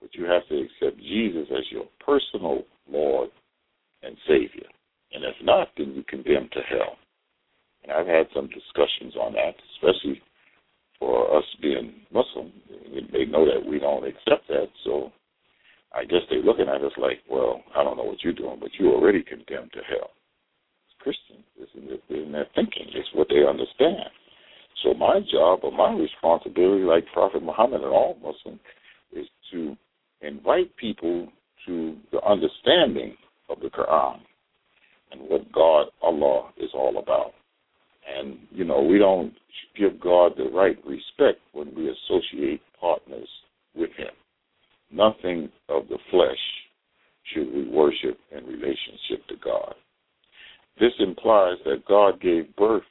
but 0.00 0.14
you 0.14 0.24
have 0.24 0.48
to 0.48 0.56
accept 0.56 0.98
Jesus 1.02 1.46
as 1.50 1.64
your 1.70 1.84
personal 2.04 2.62
Lord 2.90 3.28
and 4.02 4.16
Savior. 4.26 4.66
And 5.12 5.22
if 5.22 5.36
not, 5.42 5.68
then 5.76 5.92
you 5.94 6.02
condemn 6.08 6.48
to 6.52 6.60
hell. 6.60 6.96
And 7.82 7.92
I've 7.92 8.06
had 8.06 8.26
some 8.34 8.48
discussions 8.48 9.14
on 9.20 9.34
that, 9.34 9.54
especially 9.74 10.22
for 10.98 11.36
us 11.36 11.44
being 11.60 11.92
Muslim. 12.10 12.52
They 13.12 13.26
know 13.26 13.44
that 13.44 13.68
we 13.68 13.78
don't 13.78 14.06
accept 14.06 14.48
that, 14.48 14.68
so 14.82 15.12
I 15.94 16.04
guess 16.04 16.20
they're 16.28 16.40
looking 16.40 16.68
at 16.68 16.82
us 16.82 16.92
like, 16.98 17.20
well, 17.30 17.62
I 17.76 17.84
don't 17.84 17.96
know 17.96 18.04
what 18.04 18.22
you're 18.24 18.32
doing, 18.32 18.58
but 18.60 18.70
you're 18.78 18.92
already 18.92 19.22
condemned 19.22 19.72
to 19.72 19.80
hell. 19.88 20.10
It's 20.86 20.98
Christian. 20.98 21.44
It's 21.56 21.70
in, 21.74 22.16
in 22.16 22.32
their 22.32 22.46
thinking. 22.54 22.86
It's 22.94 23.08
what 23.14 23.28
they 23.28 23.46
understand. 23.48 24.10
So 24.82 24.92
my 24.94 25.20
job 25.30 25.60
or 25.62 25.70
my 25.70 25.92
responsibility, 25.96 26.82
like 26.84 27.04
Prophet 27.12 27.42
Muhammad 27.42 27.82
and 27.82 27.90
all 27.90 28.16
Muslims, 28.16 28.60
is 29.12 29.26
to 29.52 29.76
invite 30.20 30.76
people 30.76 31.28
to 31.66 31.96
the 32.10 32.22
understanding 32.24 33.16
of 33.48 33.60
the 33.60 33.68
Quran 33.68 34.18
and 35.12 35.20
what 35.28 35.50
God, 35.52 35.86
Allah, 36.02 36.50
is 36.56 36.70
all 36.74 36.98
about. 36.98 37.32
And, 38.18 38.36
you 38.50 38.64
know, 38.64 38.82
we 38.82 38.98
don't 38.98 39.32
give 39.78 40.00
God 40.00 40.32
the 40.36 40.50
right 40.50 40.76
respect 40.84 41.40
when 41.52 41.72
we 41.74 41.88
associate 41.88 42.60
partners 42.80 43.28
with 43.76 43.90
Him 43.96 44.10
nothing 44.94 45.50
of 45.68 45.88
the 45.88 45.98
flesh 46.10 46.38
should 47.32 47.52
we 47.52 47.68
worship 47.68 48.18
in 48.30 48.44
relationship 48.44 49.26
to 49.28 49.34
God. 49.42 49.74
This 50.78 50.92
implies 50.98 51.56
that 51.64 51.84
God 51.86 52.20
gave 52.20 52.54
birth 52.56 52.82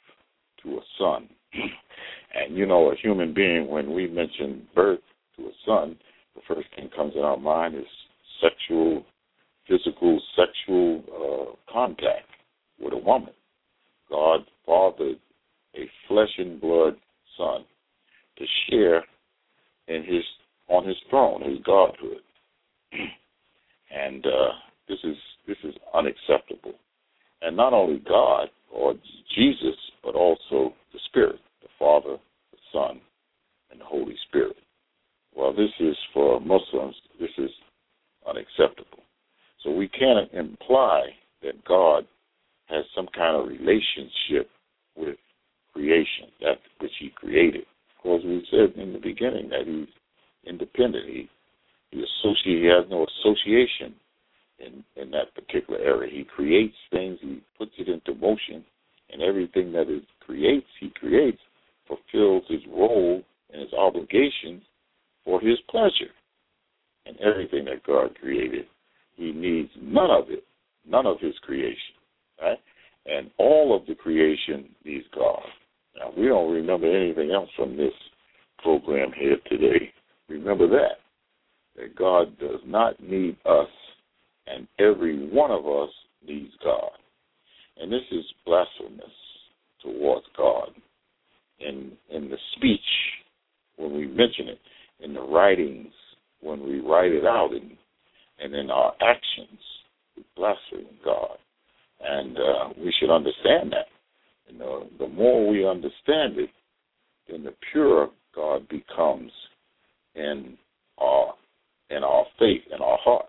to 0.63 0.77
a 0.77 0.81
son. 0.97 1.29
and 1.53 2.55
you 2.55 2.65
know, 2.65 2.91
a 2.91 2.95
human 2.95 3.33
being, 3.33 3.67
when 3.67 3.93
we 3.93 4.07
mention 4.07 4.67
birth 4.73 4.99
to 5.37 5.43
a 5.43 5.51
son, 5.65 5.97
the 6.35 6.41
first 6.47 6.67
thing 6.75 6.89
comes 6.95 7.13
in 7.15 7.21
our 7.21 7.37
mind 7.37 7.75
is 7.75 7.85
sexual, 8.41 9.03
physical, 9.67 10.21
sexual 10.35 11.03
uh, 11.09 11.71
contact 11.71 12.27
with 12.79 12.93
a 12.93 12.97
woman. 12.97 13.33
God 14.09 14.41
fathered 14.65 15.19
a 15.75 15.89
flesh 16.07 16.29
and 16.37 16.59
blood 16.59 16.95
son 17.37 17.65
to 18.37 18.45
share 18.69 19.03
on 20.73 20.87
his 20.87 20.97
throne, 21.09 21.41
his 21.47 21.59
godhood. 21.63 22.23
and 23.95 24.25
uh, 24.25 24.51
this 24.87 24.97
is 25.03 25.15
this 25.47 25.57
is 25.63 25.75
unacceptable. 25.93 26.73
And 27.41 27.55
not 27.55 27.73
only 27.73 28.01
God 28.07 28.47
or 28.73 28.95
Jesus, 29.35 29.77
but 30.03 30.15
also 30.15 30.73
the 30.93 30.99
Spirit, 31.05 31.39
the 31.61 31.67
Father, 31.77 32.17
the 32.51 32.57
Son, 32.71 32.99
and 33.71 33.79
the 33.79 33.85
Holy 33.85 34.15
Spirit. 34.27 34.55
Well, 35.35 35.53
this 35.53 35.71
is 35.79 35.95
for 36.13 36.39
Muslims, 36.39 36.95
this 37.19 37.31
is 37.37 37.49
unacceptable. 38.27 39.03
So 39.63 39.71
we 39.71 39.87
can't 39.87 40.31
imply 40.33 41.07
that 41.41 41.63
God 41.65 42.05
has 42.67 42.85
some 42.95 43.07
kind 43.15 43.35
of 43.35 43.47
relationship 43.47 44.49
with 44.95 45.17
creation, 45.73 46.29
that 46.41 46.59
which 46.79 46.91
He 46.99 47.09
created. 47.15 47.63
Of 47.97 48.03
course, 48.03 48.23
we 48.25 48.45
said 48.49 48.79
in 48.81 48.93
the 48.93 48.99
beginning 48.99 49.49
that 49.49 49.65
He's 49.65 49.87
independent. 50.75 51.05
He 51.07 51.29
he 51.91 51.99
associate 51.99 52.63
he 52.63 52.65
has 52.65 52.89
no 52.89 53.05
association 53.05 53.93
in 54.59 54.83
in 54.95 55.11
that 55.11 55.33
particular 55.35 55.79
area. 55.79 56.11
He 56.11 56.23
creates 56.23 56.75
things, 56.91 57.17
he 57.21 57.41
puts 57.57 57.71
it 57.77 57.87
into 57.87 58.19
motion, 58.19 58.63
and 59.11 59.21
everything 59.21 59.71
that 59.73 59.89
it 59.89 60.03
creates, 60.25 60.67
he 60.79 60.89
creates, 60.89 61.39
fulfills 61.87 62.43
his 62.47 62.61
role 62.69 63.21
and 63.51 63.61
his 63.61 63.73
obligations 63.73 64.63
for 65.25 65.39
his 65.39 65.57
pleasure. 65.69 66.11
And 67.05 67.17
everything 67.19 67.65
that 67.65 67.83
God 67.83 68.17
created, 68.19 68.65
he 69.15 69.31
needs 69.31 69.69
none 69.81 70.09
of 70.09 70.29
it, 70.29 70.43
none 70.87 71.05
of 71.05 71.19
his 71.19 71.37
creation. 71.39 71.95
Right? 72.41 72.59
And 73.05 73.29
all 73.37 73.75
of 73.75 73.85
the 73.85 73.95
creation 73.95 74.69
needs 74.85 75.05
God. 75.13 75.43
Now 75.97 76.11
we 76.17 76.27
don't 76.27 76.51
remember 76.51 76.87
anything 76.87 77.31
else 77.31 77.49
from 77.55 77.75
this 77.75 77.93
program 78.59 79.11
here 79.17 79.37
today. 79.49 79.91
Remember 80.29 80.67
that. 80.67 80.99
That 81.75 81.95
God 81.95 82.37
does 82.39 82.59
not 82.65 83.01
need 83.01 83.35
us 83.45 83.67
and 84.47 84.67
every 84.79 85.27
one 85.29 85.51
of 85.63 85.87
us 85.87 85.93
needs 86.25 86.51
God. 86.63 86.91
And 87.77 87.91
this 87.91 88.01
is 88.11 88.25
blasphemous 88.45 89.05
towards 89.81 90.25
God. 90.37 90.69
In 91.59 91.91
in 92.11 92.29
the 92.29 92.37
speech 92.55 92.79
when 93.77 93.93
we 93.93 94.07
mention 94.07 94.49
it, 94.49 94.59
in 94.99 95.13
the 95.13 95.21
writings 95.21 95.93
when 96.43 96.63
we 96.63 96.79
write 96.79 97.11
it 97.11 97.25
out, 97.25 97.51
and 97.51 97.71
and 98.39 98.53
in 98.53 98.69
our 98.69 98.93
actions, 99.01 99.59
we 100.17 100.23
blaspheme 100.35 100.97
God. 101.03 101.37
And 102.01 102.37
uh, 102.37 102.73
we 102.77 102.93
should 102.99 103.13
understand 103.13 103.71
that. 103.71 103.87
You 104.47 104.59
know, 104.59 104.87
the 104.99 105.07
more 105.07 105.47
we 105.47 105.67
understand 105.67 106.37
it, 106.37 106.49
then 107.29 107.43
the 107.43 107.53
purer 107.71 108.07
God 108.35 108.67
becomes 108.67 109.31
in 110.15 110.57
our 110.97 111.33
in 111.89 112.03
our 112.03 112.25
faith, 112.39 112.63
in 112.73 112.81
our 112.81 112.97
heart. 112.97 113.25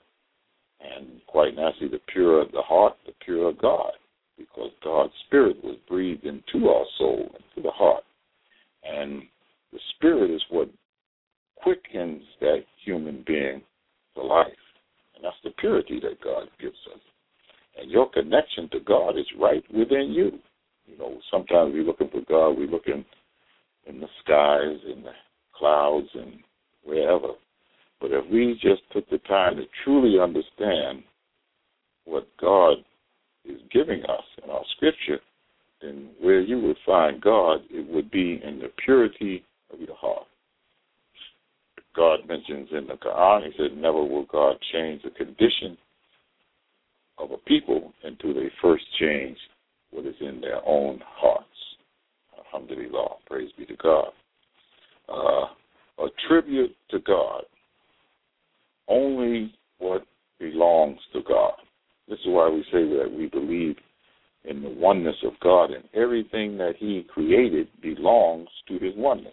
And 0.80 1.20
quite 1.26 1.54
naturally, 1.54 1.88
the 1.90 2.00
purer 2.12 2.44
the 2.52 2.62
heart, 2.62 2.94
the 3.06 3.12
purer 3.24 3.52
God, 3.52 3.92
because 4.36 4.70
God's 4.82 5.12
Spirit 5.26 5.62
was 5.62 5.76
breathed 5.88 6.24
into 6.24 6.68
our 6.68 6.84
soul, 6.98 7.22
into 7.22 7.62
the 7.62 7.70
heart. 7.70 8.02
And 8.82 9.22
the 9.72 9.78
Spirit 9.96 10.30
is 10.30 10.42
what 10.50 10.68
quickens 11.64 12.22
that 12.40 12.64
human 12.84 13.24
being 13.26 13.62
to 14.14 14.22
life. 14.22 14.48
And 15.16 15.24
that's 15.24 15.36
the 15.42 15.50
purity 15.58 15.98
that 16.00 16.22
God 16.22 16.48
gives 16.60 16.76
us. 16.94 17.00
And 17.80 17.90
your 17.90 18.10
connection 18.10 18.68
to 18.70 18.80
God 18.80 19.18
is 19.18 19.26
right 19.40 19.64
within 19.72 20.12
you. 20.12 20.38
You 20.86 20.98
know, 20.98 21.18
sometimes 21.30 21.72
we're 21.72 21.82
looking 21.82 22.10
for 22.10 22.20
God, 22.28 22.58
we're 22.58 22.68
looking 22.68 23.04
in 23.86 24.00
the 24.00 24.06
skies, 24.22 24.78
in 24.94 25.02
the 25.02 25.12
clouds, 25.56 26.08
and 26.14 26.34
wherever. 26.84 27.28
But 28.00 28.10
if 28.12 28.30
we 28.30 28.58
just 28.60 28.82
took 28.92 29.08
the 29.08 29.18
time 29.26 29.56
to 29.56 29.64
truly 29.82 30.20
understand 30.20 31.02
what 32.04 32.28
God 32.38 32.78
is 33.46 33.60
giving 33.72 34.02
us 34.04 34.24
in 34.42 34.50
our 34.50 34.64
scripture, 34.76 35.20
then 35.80 36.10
where 36.20 36.40
you 36.40 36.60
would 36.60 36.76
find 36.84 37.20
God, 37.20 37.60
it 37.70 37.88
would 37.90 38.10
be 38.10 38.40
in 38.44 38.58
the 38.58 38.70
purity 38.84 39.42
of 39.72 39.80
your 39.80 39.96
heart. 39.96 40.26
In 42.54 42.86
the 42.86 42.94
Quran, 42.94 43.46
He 43.46 43.52
said, 43.56 43.76
Never 43.76 44.02
will 44.04 44.26
God 44.26 44.56
change 44.72 45.02
the 45.02 45.10
condition 45.10 45.76
of 47.18 47.30
a 47.30 47.36
people 47.38 47.92
until 48.02 48.34
they 48.34 48.50
first 48.62 48.84
change 49.00 49.36
what 49.90 50.06
is 50.06 50.14
in 50.20 50.40
their 50.40 50.60
own 50.66 51.00
hearts. 51.04 51.46
Alhamdulillah. 52.38 53.16
Praise 53.26 53.50
be 53.56 53.66
to 53.66 53.76
God. 53.76 54.08
Uh, 55.08 55.46
a 56.04 56.08
tribute 56.28 56.74
to 56.90 56.98
God 57.00 57.42
only 58.88 59.54
what 59.78 60.04
belongs 60.38 60.98
to 61.12 61.20
God. 61.26 61.52
This 62.08 62.18
is 62.20 62.26
why 62.26 62.48
we 62.48 62.62
say 62.64 62.84
that 62.96 63.10
we 63.10 63.26
believe 63.26 63.76
in 64.44 64.62
the 64.62 64.68
oneness 64.68 65.16
of 65.24 65.32
God, 65.40 65.70
and 65.70 65.84
everything 65.94 66.58
that 66.58 66.74
He 66.78 67.06
created 67.12 67.68
belongs 67.80 68.48
to 68.68 68.74
His 68.74 68.92
oneness. 68.96 69.32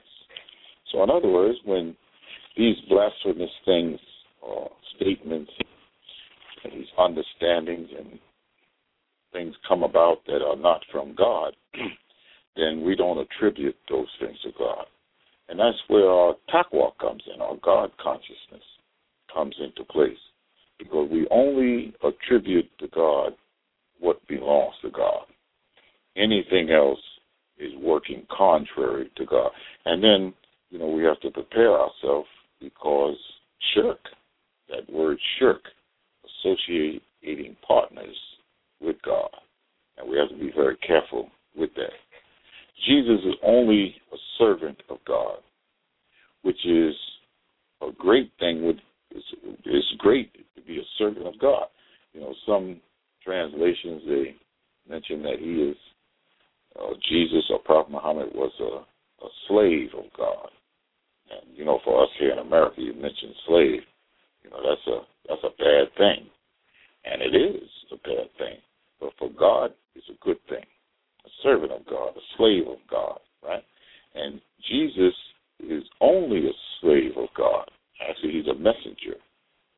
So, 0.91 1.03
in 1.03 1.09
other 1.09 1.27
words, 1.27 1.57
when 1.65 1.95
these 2.57 2.75
blasphemous 2.89 3.51
things 3.65 3.99
or 4.41 4.69
statements, 4.95 5.51
and 6.63 6.73
these 6.73 6.87
understandings 6.97 7.89
and 7.97 8.19
things 9.31 9.55
come 9.67 9.83
about 9.83 10.17
that 10.27 10.41
are 10.41 10.57
not 10.57 10.81
from 10.91 11.15
God, 11.15 11.53
then 12.55 12.83
we 12.83 12.95
don't 12.95 13.17
attribute 13.17 13.75
those 13.89 14.07
things 14.19 14.37
to 14.43 14.51
God. 14.57 14.85
And 15.49 15.59
that's 15.59 15.77
where 15.87 16.09
our 16.09 16.35
taqwa 16.53 16.91
comes 16.99 17.23
in, 17.33 17.41
our 17.41 17.57
God 17.63 17.91
consciousness 18.01 18.63
comes 19.33 19.55
into 19.59 19.83
place 19.85 20.17
because 20.77 21.09
we 21.11 21.27
only 21.29 21.93
attribute 22.03 22.69
to 22.79 22.87
God 22.87 23.33
what 23.99 24.25
belongs 24.27 24.75
to 24.81 24.89
God. 24.89 25.25
Anything 26.17 26.71
else 26.71 26.99
is 27.57 27.71
working 27.81 28.25
contrary 28.35 29.11
to 29.15 29.25
God. 29.25 29.51
And 29.85 30.03
then, 30.03 30.33
you 30.69 30.79
know, 30.79 30.87
we 30.87 31.03
have 31.03 31.19
to 31.21 31.29
prepare 31.29 31.71
ourselves 31.71 32.27
because 32.61 33.17
shirk, 33.73 33.99
that 34.69 34.89
word 34.91 35.17
shirk, 35.39 35.61
associating 36.43 37.55
partners 37.67 38.15
with 38.79 38.95
God. 39.03 39.29
And 39.97 40.09
we 40.09 40.17
have 40.17 40.29
to 40.29 40.35
be 40.35 40.51
very 40.55 40.77
careful 40.77 41.29
with 41.55 41.73
that. 41.75 41.91
Jesus 42.87 43.19
is 43.25 43.35
only 43.43 43.95
a 44.11 44.17
servant 44.37 44.81
of 44.89 44.97
God, 45.05 45.37
which 46.41 46.65
is 46.65 46.95
a 47.81 47.91
great 47.97 48.31
thing 48.39 48.65
with 48.65 48.77
it's, 49.13 49.93
great 49.97 50.33
to 50.55 50.61
be 50.61 50.77
a 50.77 50.83
servant 50.97 51.27
of 51.27 51.37
God. 51.39 51.65
You 52.13 52.21
know, 52.21 52.33
some 52.45 52.79
translations 53.23 54.01
they 54.07 54.35
mention 54.89 55.21
that 55.23 55.37
he 55.39 55.51
is 55.51 55.75
uh, 56.79 56.93
Jesus 57.09 57.43
or 57.49 57.59
Prophet 57.59 57.91
Muhammad 57.91 58.29
was 58.33 58.51
a, 58.59 59.25
a 59.25 59.29
slave 59.47 59.89
of 59.97 60.05
God. 60.17 60.49
And 61.31 61.57
you 61.57 61.65
know, 61.65 61.79
for 61.83 62.03
us 62.03 62.09
here 62.19 62.31
in 62.31 62.39
America, 62.39 62.81
you 62.81 62.93
mentioned 62.93 63.33
slave. 63.47 63.81
You 64.43 64.49
know, 64.49 64.59
that's 64.67 64.87
a 64.87 64.99
that's 65.27 65.43
a 65.43 65.57
bad 65.57 65.95
thing, 65.97 66.27
and 67.05 67.21
it 67.21 67.35
is 67.35 67.69
a 67.91 67.95
bad 67.97 68.27
thing. 68.37 68.57
But 68.99 69.13
for 69.17 69.29
God, 69.29 69.71
it's 69.95 70.09
a 70.09 70.23
good 70.23 70.37
thing. 70.49 70.65
A 71.25 71.29
servant 71.43 71.71
of 71.71 71.85
God, 71.85 72.15
a 72.17 72.25
slave 72.37 72.67
of 72.67 72.79
God, 72.89 73.19
right? 73.43 73.63
And 74.15 74.41
Jesus 74.67 75.13
is 75.59 75.83
only 76.01 76.47
a 76.47 76.53
slave 76.81 77.17
of 77.17 77.29
God. 77.37 77.69
Actually, 78.09 78.33
he's 78.33 78.47
a 78.47 78.57
messenger 78.57 79.17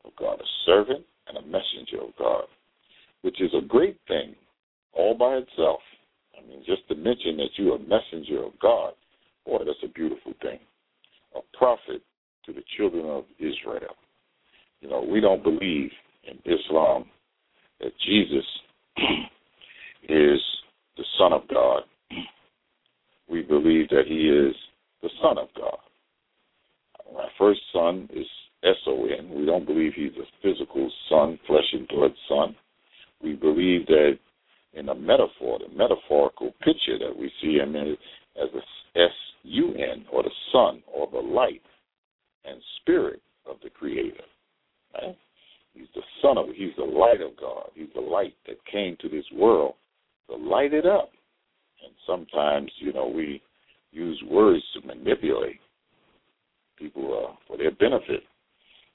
of 0.04 0.12
God, 0.18 0.40
a 0.40 0.50
servant 0.66 1.04
and 1.28 1.38
a 1.38 1.42
messenger 1.42 2.02
of 2.02 2.16
God, 2.18 2.44
which 3.22 3.40
is 3.40 3.50
a 3.54 3.66
great 3.66 3.98
thing 4.08 4.34
all 4.92 5.14
by 5.14 5.34
itself. 5.34 5.80
I 6.36 6.46
mean, 6.48 6.62
just 6.66 6.86
to 6.88 6.94
mention 6.94 7.36
that 7.38 7.50
you're 7.56 7.76
a 7.76 7.78
messenger 7.78 8.44
of 8.44 8.58
God, 8.60 8.94
boy, 9.46 9.58
that's 9.58 9.78
a 9.84 9.88
beautiful 9.88 10.32
thing. 10.42 10.58
A 11.34 11.40
prophet 11.56 12.02
to 12.46 12.52
the 12.52 12.62
children 12.76 13.06
of 13.06 13.24
Israel. 13.38 13.96
You 14.80 14.90
know, 14.90 15.02
we 15.02 15.20
don't 15.20 15.42
believe 15.42 15.90
in 16.24 16.38
Islam 16.44 17.06
that 17.80 17.92
Jesus 18.06 18.44
is 20.08 20.40
the 20.96 21.04
Son 21.18 21.32
of 21.32 21.42
God. 21.48 21.82
We 23.28 23.42
believe 23.42 23.88
that 23.88 24.04
he 24.06 24.28
is 24.28 24.54
the 25.02 25.08
Son 25.22 25.38
of 25.38 25.48
God. 25.56 25.78
My 27.12 27.28
first 27.38 27.60
son 27.72 28.08
is 28.12 28.26
S 28.64 28.76
O 28.86 29.06
N. 29.06 29.30
We 29.34 29.44
don't 29.44 29.66
believe 29.66 29.92
he's 29.94 30.12
a 30.18 30.26
physical 30.42 30.90
son, 31.08 31.38
flesh 31.46 31.72
and 31.72 31.86
blood 31.88 32.12
son. 32.28 32.56
We 33.22 33.34
believe 33.34 33.86
that 33.86 34.18
in 34.72 34.88
a 34.88 34.94
metaphor, 34.94 35.58
the 35.60 35.74
metaphorical 35.76 36.52
picture 36.62 36.98
that 36.98 37.16
we 37.16 37.30
see 37.40 37.56
him 37.56 37.76
in 37.76 37.96
as 38.42 38.48
the 38.52 39.00
S 39.00 39.10
U 39.42 39.74
N 39.74 40.04
or 40.12 40.22
the 40.22 40.30
sun, 40.52 40.82
or 40.92 41.08
the 41.10 41.18
light 41.18 41.62
and 42.44 42.60
spirit 42.80 43.20
of 43.48 43.56
the 43.62 43.70
Creator. 43.70 44.24
Right? 44.94 45.16
He's 45.74 45.88
the 45.94 46.02
son 46.22 46.38
of, 46.38 46.46
he's 46.54 46.74
the 46.76 46.84
light 46.84 47.20
of 47.20 47.36
God. 47.38 47.70
He's 47.74 47.88
the 47.94 48.00
light 48.00 48.34
that 48.46 48.56
came 48.70 48.96
to 49.00 49.08
this 49.08 49.24
world 49.34 49.74
to 50.30 50.36
light 50.36 50.72
it 50.72 50.86
up. 50.86 51.10
And 51.84 51.92
sometimes, 52.06 52.70
you 52.78 52.92
know, 52.92 53.08
we 53.08 53.42
use 53.90 54.22
words 54.30 54.62
to 54.74 54.86
manipulate 54.86 55.60
people 56.78 57.28
uh, 57.28 57.34
for 57.46 57.56
their 57.56 57.72
benefit. 57.72 58.22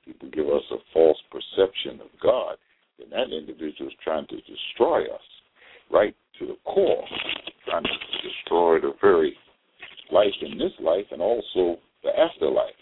People 0.05 0.29
give 0.31 0.47
us 0.47 0.63
a 0.71 0.77
false 0.93 1.17
perception 1.29 2.01
of 2.01 2.07
God, 2.21 2.55
and 3.01 3.11
that 3.11 3.35
individual 3.35 3.89
is 3.89 3.97
trying 4.03 4.25
to 4.27 4.37
destroy 4.37 5.03
us 5.03 5.21
right 5.91 6.15
to 6.39 6.47
the 6.47 6.55
core, 6.65 7.03
trying 7.69 7.83
to 7.83 8.27
destroy 8.27 8.79
the 8.79 8.93
very 9.01 9.35
life 10.11 10.33
in 10.41 10.57
this 10.57 10.73
life 10.79 11.05
and 11.11 11.21
also 11.21 11.79
the 12.03 12.09
afterlife. 12.17 12.73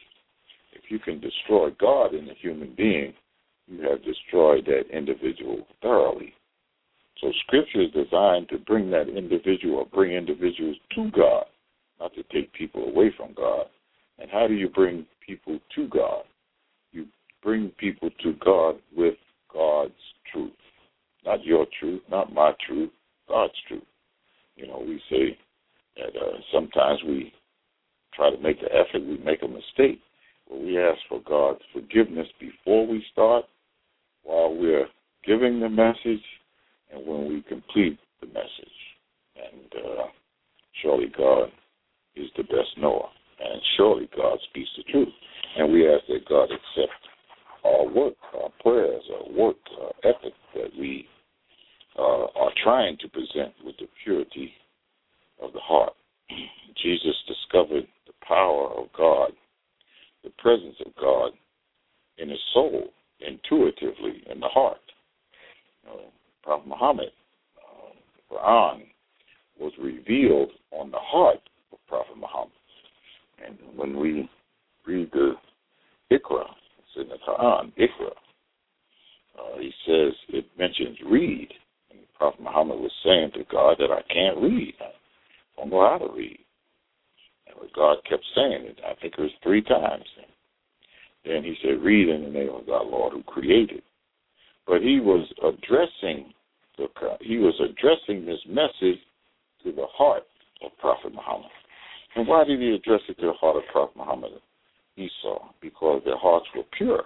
If 0.73 0.89
you 0.89 0.99
can 0.99 1.19
destroy 1.19 1.69
God 1.79 2.13
in 2.13 2.29
a 2.29 2.33
human 2.35 2.73
being, 2.77 3.13
you 3.67 3.81
have 3.81 4.03
destroyed 4.03 4.65
that 4.65 4.95
individual 4.95 5.67
thoroughly. 5.81 6.33
So 7.19 7.31
Scripture 7.45 7.81
is 7.81 7.91
designed 7.91 8.47
to 8.49 8.59
bring 8.59 8.89
that 8.91 9.09
individual 9.09 9.87
bring 9.91 10.11
individuals 10.11 10.77
to 10.95 11.09
God, 11.11 11.45
not 11.99 12.13
to 12.13 12.23
take 12.31 12.53
people 12.53 12.83
away 12.85 13.11
from 13.17 13.33
God. 13.33 13.65
And 14.19 14.29
how 14.31 14.47
do 14.47 14.53
you 14.53 14.69
bring 14.69 15.05
people 15.25 15.59
to 15.75 15.87
God? 15.87 16.23
You 16.91 17.07
bring 17.43 17.71
people 17.77 18.09
to 18.23 18.33
God 18.43 18.75
with 18.95 19.15
God's 19.51 19.93
truth. 20.31 20.51
Not 21.25 21.43
your 21.43 21.65
truth, 21.79 22.01
not 22.09 22.33
my 22.33 22.53
truth, 22.65 22.91
God's 23.27 23.53
truth. 23.67 23.83
You 24.57 24.67
know, 24.67 24.83
we 24.85 24.99
say 25.09 25.37
that 25.97 26.19
uh, 26.19 26.37
sometimes 26.51 26.99
we 27.07 27.31
try 28.13 28.31
to 28.31 28.41
make 28.41 28.59
the 28.59 28.67
effort, 28.67 29.07
we 29.07 29.17
make 29.23 29.43
a 29.43 29.47
mistake. 29.47 30.01
Well, 30.49 30.61
we 30.61 30.79
ask 30.79 30.97
for 31.07 31.21
God's 31.21 31.61
forgiveness 31.73 32.27
before 32.39 32.87
we 32.87 33.03
start, 33.11 33.45
while 34.23 34.53
we're 34.53 34.87
giving 35.25 35.59
the 35.59 35.69
message, 35.69 36.23
and 36.91 37.05
when 37.05 37.27
we 37.29 37.43
complete 37.47 37.99
the 38.21 38.27
message. 38.27 38.77
And 39.35 39.85
uh, 39.85 40.03
surely 40.81 41.07
God 41.15 41.49
is 42.15 42.27
the 42.35 42.43
best 42.43 42.77
knower, 42.77 43.07
and 43.39 43.61
surely 43.77 44.09
God 44.17 44.39
speaks 44.49 44.69
the 44.75 44.91
truth. 44.91 45.13
And 45.57 45.71
we 45.71 45.87
ask 45.87 46.03
that 46.07 46.27
God 46.27 46.45
accept 46.45 46.93
our 47.63 47.87
work, 47.87 48.15
our 48.33 48.49
prayers, 48.61 49.03
our 49.13 49.31
work, 49.31 49.57
our 49.81 49.91
ethic 50.03 50.33
that 50.55 50.71
we 50.79 51.07
uh, 51.97 52.25
are 52.35 52.51
trying 52.63 52.97
to 52.99 53.07
present 53.09 53.53
with 53.63 53.75
the 53.77 53.87
purity 54.03 54.51
of 55.41 55.53
the 55.53 55.59
heart. 55.59 55.93
Jesus 56.83 57.15
discovered 57.27 57.87
the 58.05 58.13
power 58.25 58.69
of 58.77 58.87
God, 58.95 59.31
the 60.23 60.31
presence 60.37 60.75
of 60.85 60.93
God 60.99 61.31
in 62.17 62.29
his 62.29 62.39
soul, 62.53 62.87
intuitively 63.19 64.23
in 64.31 64.39
the 64.39 64.47
heart. 64.47 64.79
Prophet 66.47 66.67
Muhammad, 66.69 67.11
uh, 67.57 67.91
the 68.15 68.35
Quran, 68.35 68.83
was 69.59 69.73
revealed 69.77 70.49
on 70.71 70.91
the 70.91 70.99
heart 70.99 71.41
of 71.73 71.77
Prophet 71.89 72.15
Muhammad. 72.15 72.51
And 73.45 73.57
when 73.75 73.99
we 73.99 74.29
read 74.85 75.09
the 75.11 75.33
Iqra, 76.09 76.45
it's 76.79 76.95
in 76.95 77.09
the 77.09 77.17
Quran, 77.27 77.73
Iqra, 77.77 78.11
uh, 79.37 79.59
he 79.59 79.71
says 79.85 80.13
it 80.29 80.45
mentions 80.57 80.97
read. 81.09 81.49
Prophet 82.17 82.41
Muhammad 82.41 82.79
was 82.79 82.91
saying 83.03 83.31
to 83.33 83.43
God 83.51 83.77
that 83.79 83.91
I 83.91 84.01
can't 84.11 84.41
read. 84.41 84.73
I 84.81 84.91
don't 85.57 85.69
know 85.69 85.87
how 85.87 85.97
to 86.05 86.13
read. 86.13 86.39
And 87.47 87.71
God 87.75 87.97
kept 88.09 88.23
saying 88.35 88.63
it. 88.65 88.79
I 88.85 88.93
think 89.01 89.15
it 89.17 89.21
was 89.21 89.31
three 89.43 89.61
times. 89.61 90.05
Then 91.25 91.43
he 91.43 91.55
said, 91.61 91.81
read 91.81 92.09
in 92.09 92.23
the 92.23 92.29
name 92.29 92.49
of 92.49 92.65
God, 92.65 92.87
Lord, 92.87 93.13
who 93.13 93.23
created. 93.23 93.83
But 94.65 94.81
he 94.81 94.99
was 94.99 95.27
addressing 95.39 96.33
the 96.77 96.87
he 97.21 97.37
was 97.37 97.55
addressing 97.59 98.25
this 98.25 98.39
message 98.47 98.99
to 99.63 99.71
the 99.71 99.87
heart 99.91 100.23
of 100.63 100.71
Prophet 100.79 101.13
Muhammad. 101.13 101.49
And 102.15 102.27
why 102.27 102.43
did 102.43 102.59
he 102.59 102.75
address 102.75 103.01
it 103.09 103.19
to 103.19 103.27
the 103.27 103.33
heart 103.33 103.57
of 103.57 103.63
Prophet 103.71 103.97
Muhammad? 103.97 104.31
Esau, 104.95 105.49
because 105.61 106.01
their 106.05 106.17
hearts 106.17 106.45
were 106.55 106.63
pure. 106.77 107.03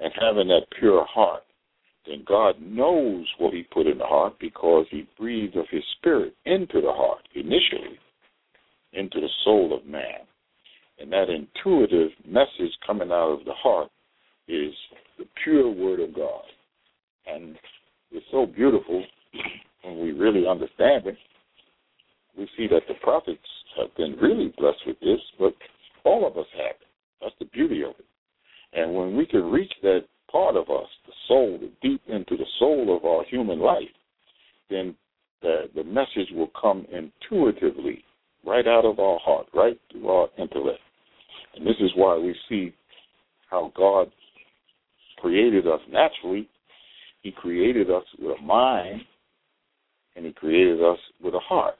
And 0.00 0.12
having 0.20 0.48
that 0.48 0.66
pure 0.78 1.04
heart, 1.04 1.42
then 2.06 2.24
God 2.26 2.56
knows 2.60 3.26
what 3.38 3.54
he 3.54 3.62
put 3.62 3.86
in 3.86 3.98
the 3.98 4.04
heart 4.04 4.34
because 4.40 4.86
he 4.90 5.08
breathed 5.18 5.56
of 5.56 5.66
his 5.70 5.84
spirit 5.98 6.34
into 6.44 6.80
the 6.80 6.92
heart 6.92 7.22
initially, 7.34 7.98
into 8.92 9.20
the 9.20 9.28
soul 9.44 9.76
of 9.76 9.86
man. 9.86 10.26
And 10.98 11.12
that 11.12 11.30
intuitive 11.30 12.10
message 12.26 12.72
coming 12.86 13.10
out 13.10 13.38
of 13.38 13.44
the 13.44 13.54
heart 13.54 13.90
is 14.48 14.72
the 15.18 15.24
pure 15.42 15.70
word 15.70 16.00
of 16.00 16.14
God. 16.14 16.42
And 17.26 17.56
it's 18.10 18.26
so 18.30 18.46
beautiful 18.46 19.04
when 19.82 20.00
we 20.00 20.12
really 20.12 20.46
understand 20.46 21.06
it. 21.06 21.16
We 22.36 22.48
see 22.56 22.66
that 22.68 22.82
the 22.88 22.94
prophets 23.02 23.38
have 23.78 23.94
been 23.96 24.16
really 24.20 24.52
blessed 24.58 24.86
with 24.86 24.98
this, 25.00 25.20
but 25.38 25.54
all 26.04 26.26
of 26.26 26.36
us 26.36 26.46
have 26.56 26.76
it. 26.80 26.86
That's 27.20 27.34
the 27.38 27.46
beauty 27.46 27.82
of 27.82 27.90
it. 27.98 28.06
And 28.72 28.94
when 28.94 29.16
we 29.16 29.26
can 29.26 29.50
reach 29.50 29.72
that 29.82 30.00
part 30.32 30.56
of 30.56 30.70
us, 30.70 30.88
the 31.06 31.12
soul, 31.28 31.60
deep 31.82 32.00
into 32.08 32.36
the 32.36 32.46
soul 32.58 32.96
of 32.96 33.04
our 33.04 33.24
human 33.24 33.60
life, 33.60 33.82
then 34.70 34.94
the, 35.42 35.68
the 35.74 35.84
message 35.84 36.32
will 36.32 36.50
come 36.60 36.86
intuitively 36.90 38.02
right 38.44 38.66
out 38.66 38.84
of 38.84 38.98
our 38.98 39.18
heart, 39.20 39.46
right 39.54 39.78
through 39.90 40.08
our 40.08 40.28
intellect. 40.38 40.80
And 41.54 41.66
this 41.66 41.76
is 41.80 41.90
why 41.94 42.18
we 42.18 42.34
see 42.48 42.74
how 43.50 43.72
God 43.76 44.10
created 45.18 45.66
us 45.66 45.80
naturally. 45.90 46.48
He 47.22 47.30
created 47.30 47.90
us 47.90 48.04
with 48.18 48.38
a 48.38 48.42
mind, 48.42 49.02
and 50.16 50.24
He 50.26 50.32
created 50.32 50.82
us 50.82 50.98
with 51.22 51.34
a 51.34 51.40
heart. 51.40 51.76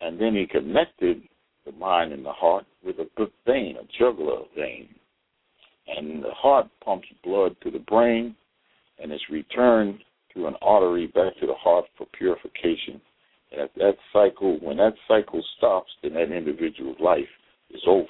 And 0.00 0.20
then 0.20 0.34
He 0.34 0.46
connected 0.46 1.22
the 1.66 1.72
mind 1.72 2.12
and 2.12 2.24
the 2.24 2.32
heart 2.32 2.64
with 2.84 2.96
a 2.98 3.08
good 3.16 3.32
vein, 3.46 3.76
a 3.76 3.86
jugular 3.98 4.42
vein. 4.56 4.88
And 5.96 6.22
the 6.22 6.32
heart 6.32 6.66
pumps 6.84 7.08
blood 7.24 7.56
to 7.62 7.70
the 7.70 7.78
brain, 7.78 8.36
and 9.02 9.12
it's 9.12 9.22
returned 9.30 9.98
through 10.32 10.48
an 10.48 10.54
artery 10.60 11.06
back 11.06 11.36
to 11.40 11.46
the 11.46 11.54
heart 11.54 11.86
for 11.96 12.06
purification. 12.16 13.00
And 13.50 13.62
at 13.62 13.74
that 13.76 13.96
cycle, 14.12 14.58
when 14.60 14.76
that 14.76 14.94
cycle 15.06 15.42
stops, 15.56 15.90
then 16.02 16.14
that 16.14 16.32
individual's 16.32 16.98
life 17.00 17.28
is 17.70 17.80
over. 17.86 18.06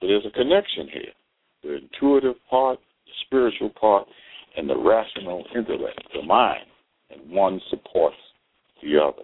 So 0.00 0.06
there's 0.06 0.24
a 0.26 0.30
connection 0.30 0.88
here. 0.92 1.12
The 1.62 1.76
intuitive 1.76 2.36
part, 2.48 2.78
the 3.04 3.12
spiritual 3.26 3.70
part, 3.78 4.06
and 4.56 4.68
the 4.68 4.78
rational 4.78 5.44
intellect, 5.54 6.02
the 6.14 6.22
mind, 6.22 6.66
and 7.10 7.30
one 7.30 7.60
supports 7.70 8.16
the 8.82 8.98
other. 8.98 9.22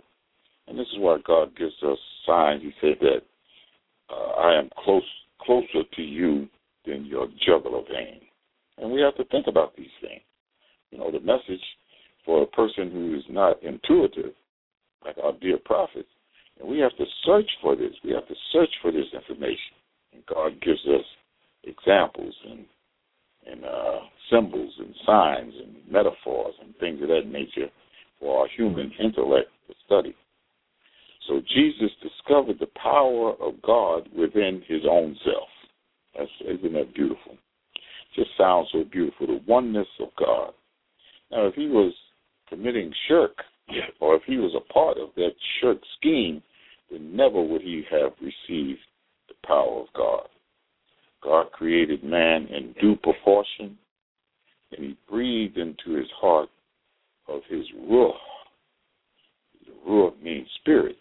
And 0.68 0.78
this 0.78 0.86
is 0.92 0.98
why 0.98 1.18
God 1.26 1.56
gives 1.56 1.74
us 1.82 1.98
signs. 2.26 2.62
He 2.62 2.72
said 2.80 2.96
that 3.00 3.20
uh, 4.10 4.40
I 4.40 4.58
am 4.58 4.68
close 4.84 5.02
closer 5.40 5.84
to 5.94 6.02
you 6.02 6.48
than 6.86 7.04
your 7.04 7.28
jugular 7.44 7.82
vein. 7.82 8.20
And 8.78 8.90
we 8.90 9.00
have 9.00 9.16
to 9.16 9.24
think 9.24 9.46
about 9.46 9.76
these 9.76 9.86
things. 10.00 10.22
You 10.90 10.98
know, 10.98 11.10
the 11.10 11.20
message 11.20 11.62
for 12.24 12.42
a 12.42 12.46
person 12.46 12.90
who 12.90 13.16
is 13.16 13.24
not 13.28 13.62
intuitive, 13.62 14.32
like 15.04 15.16
our 15.22 15.32
dear 15.40 15.58
prophets, 15.64 16.08
and 16.58 16.68
we 16.68 16.78
have 16.78 16.96
to 16.96 17.04
search 17.24 17.48
for 17.60 17.76
this. 17.76 17.92
We 18.04 18.12
have 18.12 18.26
to 18.28 18.34
search 18.52 18.70
for 18.80 18.90
this 18.90 19.06
information. 19.12 19.76
And 20.12 20.24
God 20.26 20.60
gives 20.62 20.80
us 20.86 21.04
examples 21.64 22.34
and 22.48 22.64
and 23.48 23.64
uh, 23.64 24.00
symbols 24.28 24.72
and 24.78 24.92
signs 25.06 25.52
and 25.64 25.76
metaphors 25.88 26.54
and 26.60 26.74
things 26.78 27.00
of 27.00 27.08
that 27.08 27.30
nature 27.30 27.70
for 28.18 28.40
our 28.40 28.48
human 28.56 28.90
intellect 28.98 29.48
to 29.68 29.74
study. 29.84 30.16
So 31.28 31.40
Jesus 31.54 31.90
discovered 32.02 32.58
the 32.58 32.70
power 32.82 33.34
of 33.40 33.62
God 33.62 34.08
within 34.16 34.62
his 34.66 34.82
own 34.88 35.16
self. 35.24 35.48
That's, 36.16 36.30
isn't 36.40 36.72
that 36.72 36.94
beautiful? 36.94 37.36
Just 38.14 38.30
sounds 38.38 38.68
so 38.72 38.84
beautiful. 38.90 39.26
The 39.26 39.40
oneness 39.46 39.88
of 40.00 40.08
God. 40.18 40.52
Now, 41.30 41.46
if 41.46 41.54
he 41.54 41.66
was 41.66 41.92
committing 42.48 42.92
shirk, 43.08 43.36
or 44.00 44.14
if 44.14 44.22
he 44.26 44.36
was 44.36 44.54
a 44.54 44.72
part 44.72 44.96
of 44.96 45.08
that 45.16 45.32
shirk 45.60 45.78
scheme, 45.98 46.42
then 46.90 47.14
never 47.14 47.42
would 47.42 47.62
he 47.62 47.82
have 47.90 48.12
received 48.20 48.78
the 49.28 49.34
power 49.44 49.80
of 49.80 49.86
God. 49.94 50.28
God 51.22 51.50
created 51.52 52.04
man 52.04 52.46
in 52.46 52.74
due 52.80 52.96
proportion, 52.96 53.76
and 54.72 54.84
he 54.84 54.96
breathed 55.10 55.58
into 55.58 55.98
his 55.98 56.08
heart 56.20 56.48
of 57.28 57.40
his 57.48 57.64
ruach. 57.88 58.14
Ruach 59.86 60.22
means 60.22 60.48
spirit 60.60 60.96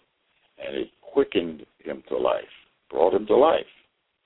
and 0.58 0.76
it 0.76 0.90
quickened 1.02 1.66
him 1.84 2.04
to 2.10 2.18
life, 2.18 2.44
brought 2.90 3.14
him 3.14 3.26
to 3.28 3.36
life. 3.36 3.66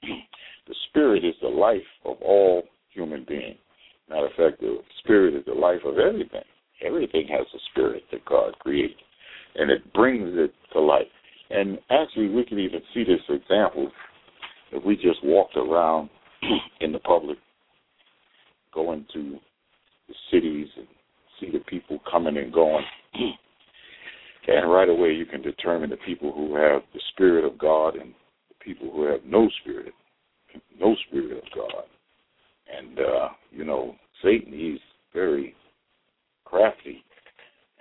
the 0.68 0.76
spirit 0.90 1.24
is 1.26 1.36
the 1.42 1.48
life 1.48 1.78
of 2.06 2.18
all 2.22 2.64
human 2.94 3.26
beings. 3.28 3.58
Matter 4.10 4.26
of 4.26 4.32
fact, 4.34 4.62
the 4.62 4.80
spirit 5.00 5.36
is 5.36 5.46
the 5.46 5.54
life 5.54 5.82
of 5.86 6.00
everything. 6.00 6.44
Everything 6.86 7.28
has 7.28 7.46
a 7.54 7.60
spirit 7.72 8.04
that 8.12 8.26
God 8.26 8.58
created, 8.60 8.98
and 9.56 9.70
it 9.70 9.94
brings 9.94 10.32
it 10.34 10.54
to 10.74 10.80
life. 10.80 11.04
And 11.50 11.78
actually, 11.90 12.30
we 12.30 12.46
can 12.46 12.60
even 12.60 12.82
see 12.94 13.04
this 13.04 13.22
example 13.28 13.92
if 14.72 14.84
we 14.84 14.96
just 14.96 15.24
walked 15.24 15.58
around 15.58 16.10
in 16.82 16.92
the 16.92 17.00
public, 17.00 17.38
going 18.74 19.06
to 19.14 19.38
the 20.08 20.14
cities 20.32 20.68
and 20.78 20.88
see 21.40 21.52
the 21.52 21.64
people 21.66 22.00
coming 22.10 22.38
and 22.38 22.54
going. 22.54 22.86
And 24.48 24.72
right 24.72 24.90
away, 24.90 25.12
you 25.12 25.28
can 25.28 25.44
determine 25.44 25.92
the 25.92 25.98
people 25.98 26.32
who 26.32 26.56
have 26.56 26.82
the 26.94 27.02
Spirit 27.12 27.46
of 27.46 27.60
God 27.60 27.96
and 27.96 28.16
people 28.63 28.91
who 28.91 29.06
have 29.12 29.22
no 29.26 29.50
Spirit, 29.62 29.93
no 30.80 30.95
spirit 31.08 31.38
of 31.38 31.43
God. 31.56 31.84
And 32.78 33.00
uh, 33.00 33.30
you 33.52 33.65
know, 33.65 33.95
Satan 34.24 34.54
he's 34.54 34.80
very 35.13 35.56
crafty 36.45 37.04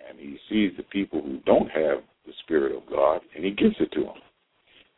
and 0.08 0.18
he 0.18 0.38
sees 0.48 0.72
the 0.76 0.82
people 0.84 1.20
who 1.22 1.40
don't 1.40 1.68
have 1.70 1.98
the 2.26 2.32
spirit 2.44 2.76
of 2.76 2.82
God 2.90 3.20
and 3.34 3.44
he 3.44 3.50
gives 3.50 3.76
it 3.80 3.92
to 3.92 4.00
them. 4.00 4.14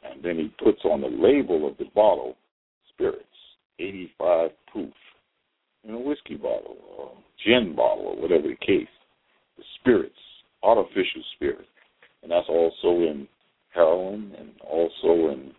And 0.02 0.22
then 0.22 0.36
he 0.36 0.52
puts 0.62 0.80
on 0.84 1.00
the 1.00 1.08
label 1.08 1.68
of 1.68 1.76
the 1.78 1.84
bottle 1.94 2.36
spirits, 2.92 3.24
85 3.78 4.50
proof, 4.72 4.92
in 5.84 5.94
a 5.94 5.98
whiskey 5.98 6.36
bottle 6.36 6.76
or 6.96 7.12
gin 7.44 7.74
bottle 7.74 8.06
or 8.06 8.16
whatever 8.20 8.48
the 8.48 8.66
case. 8.66 8.88
The 9.58 9.64
spirits, 9.80 10.14
artificial 10.62 11.22
spirits. 11.34 11.68
And 12.22 12.30
that's 12.30 12.48
also 12.48 13.00
in 13.02 13.26
heroin 13.74 14.34
and 14.38 14.50
also 14.62 15.32
in 15.32 15.52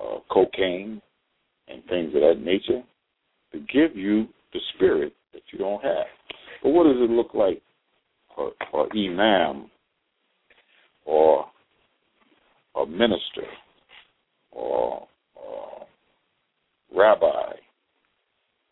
uh, 0.00 0.18
cocaine 0.30 1.00
and 1.68 1.84
things 1.86 2.14
of 2.14 2.20
that 2.20 2.40
nature 2.42 2.82
to 3.52 3.58
give 3.58 3.96
you 3.96 4.26
the 4.52 4.60
spirit 4.74 5.12
that 5.32 5.42
you 5.52 5.58
don't 5.58 5.82
have. 5.82 6.06
But 6.62 6.70
what 6.70 6.84
does 6.84 6.96
it 6.96 7.10
look 7.10 7.34
like 7.34 7.62
for, 8.34 8.52
for 8.70 8.88
imam 8.96 9.70
or 11.04 11.46
a 12.76 12.86
minister 12.86 13.46
or, 14.52 15.06
or 15.34 15.86
rabbi 16.94 17.52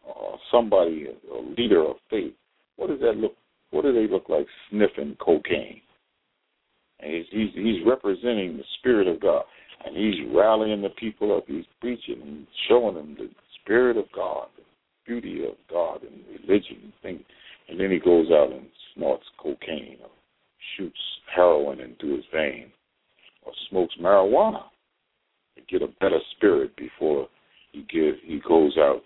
or 0.02 0.38
somebody, 0.50 1.06
a 1.06 1.60
leader 1.60 1.82
of 1.84 1.96
faith? 2.10 2.34
What 2.76 2.88
does 2.88 3.00
that 3.00 3.16
look? 3.16 3.34
What 3.70 3.82
do 3.82 3.92
they 3.92 4.12
look 4.12 4.28
like 4.28 4.46
sniffing 4.70 5.16
cocaine? 5.20 5.80
And 7.00 7.12
he's, 7.12 7.24
he's, 7.30 7.54
he's 7.54 7.86
representing 7.86 8.56
the 8.56 8.64
Spirit 8.78 9.08
of 9.08 9.20
God. 9.20 9.44
And 9.84 9.96
he's 9.96 10.14
rallying 10.34 10.82
the 10.82 10.88
people 10.90 11.36
up. 11.36 11.44
He's 11.46 11.64
preaching 11.80 12.20
and 12.22 12.46
showing 12.68 12.94
them 12.94 13.16
the 13.18 13.28
Spirit 13.60 13.96
of 13.96 14.06
God, 14.14 14.46
the 14.56 14.62
beauty 15.06 15.44
of 15.44 15.54
God 15.70 16.02
and 16.02 16.20
religion 16.40 16.78
and 16.84 16.92
things. 17.02 17.22
And 17.68 17.78
then 17.78 17.90
he 17.90 17.98
goes 17.98 18.28
out 18.30 18.52
and 18.52 18.66
snorts 18.94 19.24
cocaine 19.38 19.98
or 20.02 20.10
shoots 20.76 20.98
heroin 21.34 21.80
into 21.80 22.14
his 22.14 22.24
vein 22.32 22.70
or 23.44 23.52
smokes 23.68 23.94
marijuana 24.00 24.62
to 25.56 25.62
get 25.68 25.82
a 25.82 25.92
better 26.00 26.18
spirit 26.36 26.74
before 26.76 27.28
he 27.72 27.80
give 27.90 28.16
he 28.24 28.40
goes 28.46 28.76
out 28.78 29.02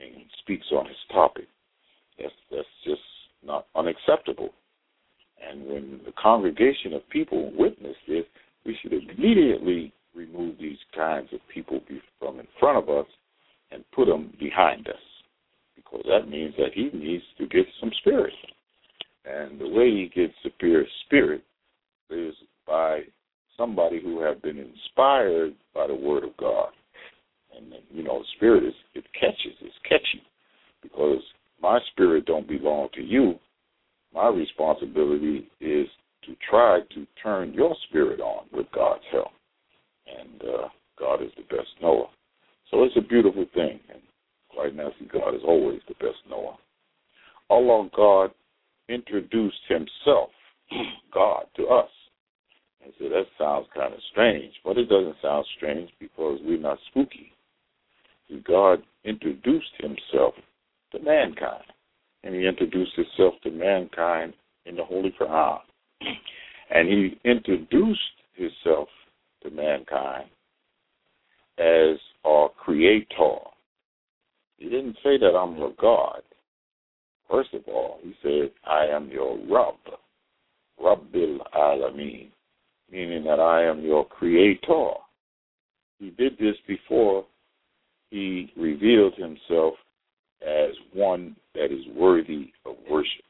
and 0.00 0.24
speaks 0.40 0.66
on 0.72 0.86
his 0.86 0.96
topic. 1.10 1.46
That's 2.18 2.32
that's 2.50 2.66
just 2.84 3.02
not 3.44 3.66
unacceptable. 3.74 4.50
And 5.46 5.66
when 5.66 6.00
the 6.04 6.12
congregation 6.12 6.92
of 6.92 7.08
people 7.10 7.52
witness 7.56 7.96
this, 8.06 8.24
we 8.64 8.76
should 8.80 8.92
immediately 8.92 9.92
remove 10.14 10.56
these 10.58 10.78
kinds 10.94 11.28
of 11.32 11.40
people 11.52 11.80
from 12.18 12.40
in 12.40 12.46
front 12.58 12.78
of 12.78 12.88
us 12.88 13.06
and 13.70 13.84
put 13.92 14.06
them 14.06 14.32
behind 14.38 14.88
us. 14.88 14.94
Because 15.74 16.04
that 16.08 16.28
means 16.28 16.54
that 16.58 16.72
he 16.74 16.90
needs 16.92 17.24
to 17.38 17.46
get 17.46 17.66
some 17.80 17.90
spirit. 18.00 18.32
And 19.24 19.60
the 19.60 19.68
way 19.68 19.90
he 19.90 20.10
gets 20.14 20.34
superior 20.42 20.86
spirit 21.06 21.42
is 22.10 22.34
by 22.66 23.00
somebody 23.56 24.00
who 24.02 24.20
have 24.22 24.42
been 24.42 24.58
inspired 24.58 25.54
by 25.74 25.86
the 25.86 25.94
word 25.94 26.24
of 26.24 26.36
God. 26.36 26.68
And 27.56 27.72
you 27.90 28.02
know, 28.02 28.22
spirit 28.36 28.64
is 28.64 28.74
it 28.94 29.04
catches, 29.18 29.56
it's 29.60 29.74
catchy. 29.88 30.22
Because 30.82 31.20
my 31.60 31.78
spirit 31.92 32.26
don't 32.26 32.48
belong 32.48 32.88
to 32.94 33.02
you, 33.02 33.38
my 34.14 34.28
responsibility 34.28 35.48
is 35.60 35.86
to 36.26 36.36
try 36.48 36.80
to 36.94 37.06
turn 37.22 37.52
your 37.52 37.74
spirit 37.88 38.20
on 38.20 38.44
with 38.52 38.66
God's 38.74 39.04
help. 39.10 39.30
And 40.06 40.42
uh, 40.42 40.68
God 40.98 41.22
is 41.22 41.30
the 41.36 41.42
best 41.54 41.68
knower. 41.80 42.06
So 42.70 42.84
it's 42.84 42.96
a 42.96 43.00
beautiful 43.00 43.46
thing. 43.54 43.80
And 43.92 44.00
quite 44.48 44.74
naturally, 44.74 45.08
God 45.12 45.34
is 45.34 45.42
always 45.46 45.80
the 45.88 45.94
best 45.94 46.18
knower. 46.28 46.56
Allah 47.50 47.88
God 47.94 48.30
introduced 48.88 49.60
himself, 49.68 50.30
God, 51.14 51.44
to 51.56 51.66
us. 51.66 51.90
And 52.82 52.92
so 52.98 53.08
that 53.08 53.24
sounds 53.38 53.66
kind 53.74 53.94
of 53.94 54.00
strange, 54.10 54.54
but 54.64 54.76
it 54.76 54.88
doesn't 54.88 55.16
sound 55.22 55.46
strange 55.56 55.90
because 56.00 56.40
we're 56.44 56.58
not 56.58 56.78
spooky. 56.90 57.32
God 58.44 58.82
introduced 59.04 59.70
himself 59.78 60.34
to 60.92 60.98
mankind 61.00 61.64
and 62.24 62.34
he 62.34 62.46
introduced 62.46 62.92
himself 62.94 63.34
to 63.42 63.50
mankind 63.50 64.34
in 64.66 64.76
the 64.76 64.84
Holy 64.84 65.14
Quran. 65.20 65.58
And 66.74 66.88
he 66.88 67.20
introduced 67.28 68.00
himself 68.32 68.88
to 69.42 69.50
mankind 69.50 70.28
as 71.58 71.98
our 72.24 72.48
creator. 72.50 73.36
He 74.58 74.68
didn't 74.68 74.96
say 75.02 75.18
that 75.18 75.36
I'm 75.36 75.56
your 75.56 75.72
God. 75.80 76.22
First 77.30 77.54
of 77.54 77.62
all, 77.66 77.98
he 78.02 78.14
said, 78.22 78.50
I 78.66 78.86
am 78.86 79.08
your 79.10 79.38
Rabb, 79.50 79.74
Rabbil 80.80 81.38
Alameen, 81.56 82.30
meaning 82.90 83.24
that 83.24 83.40
I 83.40 83.64
am 83.64 83.80
your 83.80 84.06
creator. 84.06 84.90
He 85.98 86.10
did 86.10 86.36
this 86.38 86.56
before 86.66 87.24
he 88.10 88.52
revealed 88.56 89.14
himself 89.14 89.74
as 90.46 90.70
one 90.92 91.36
that 91.54 91.72
is 91.72 91.86
worthy 91.96 92.52
of 92.66 92.74
worship. 92.90 93.24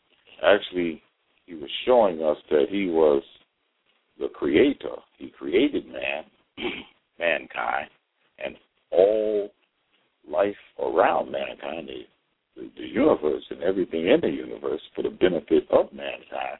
Actually, 0.44 1.03
he 1.46 1.55
was 1.55 1.70
showing 1.87 2.22
us 2.22 2.38
that 2.51 2.66
he 2.70 2.87
was 2.87 3.22
the 4.18 4.29
creator. 4.29 4.96
He 5.18 5.29
created 5.31 5.87
man, 5.87 6.25
mankind, 7.18 7.88
and 8.44 8.57
all 8.90 9.51
life 10.29 10.55
around 10.81 11.31
mankind, 11.31 11.88
the, 11.88 12.70
the 12.77 12.87
universe 12.87 13.44
and 13.51 13.62
everything 13.62 14.09
in 14.09 14.20
the 14.20 14.29
universe 14.29 14.81
for 14.94 15.03
the 15.03 15.11
benefit 15.11 15.66
of 15.70 15.92
mankind. 15.92 16.59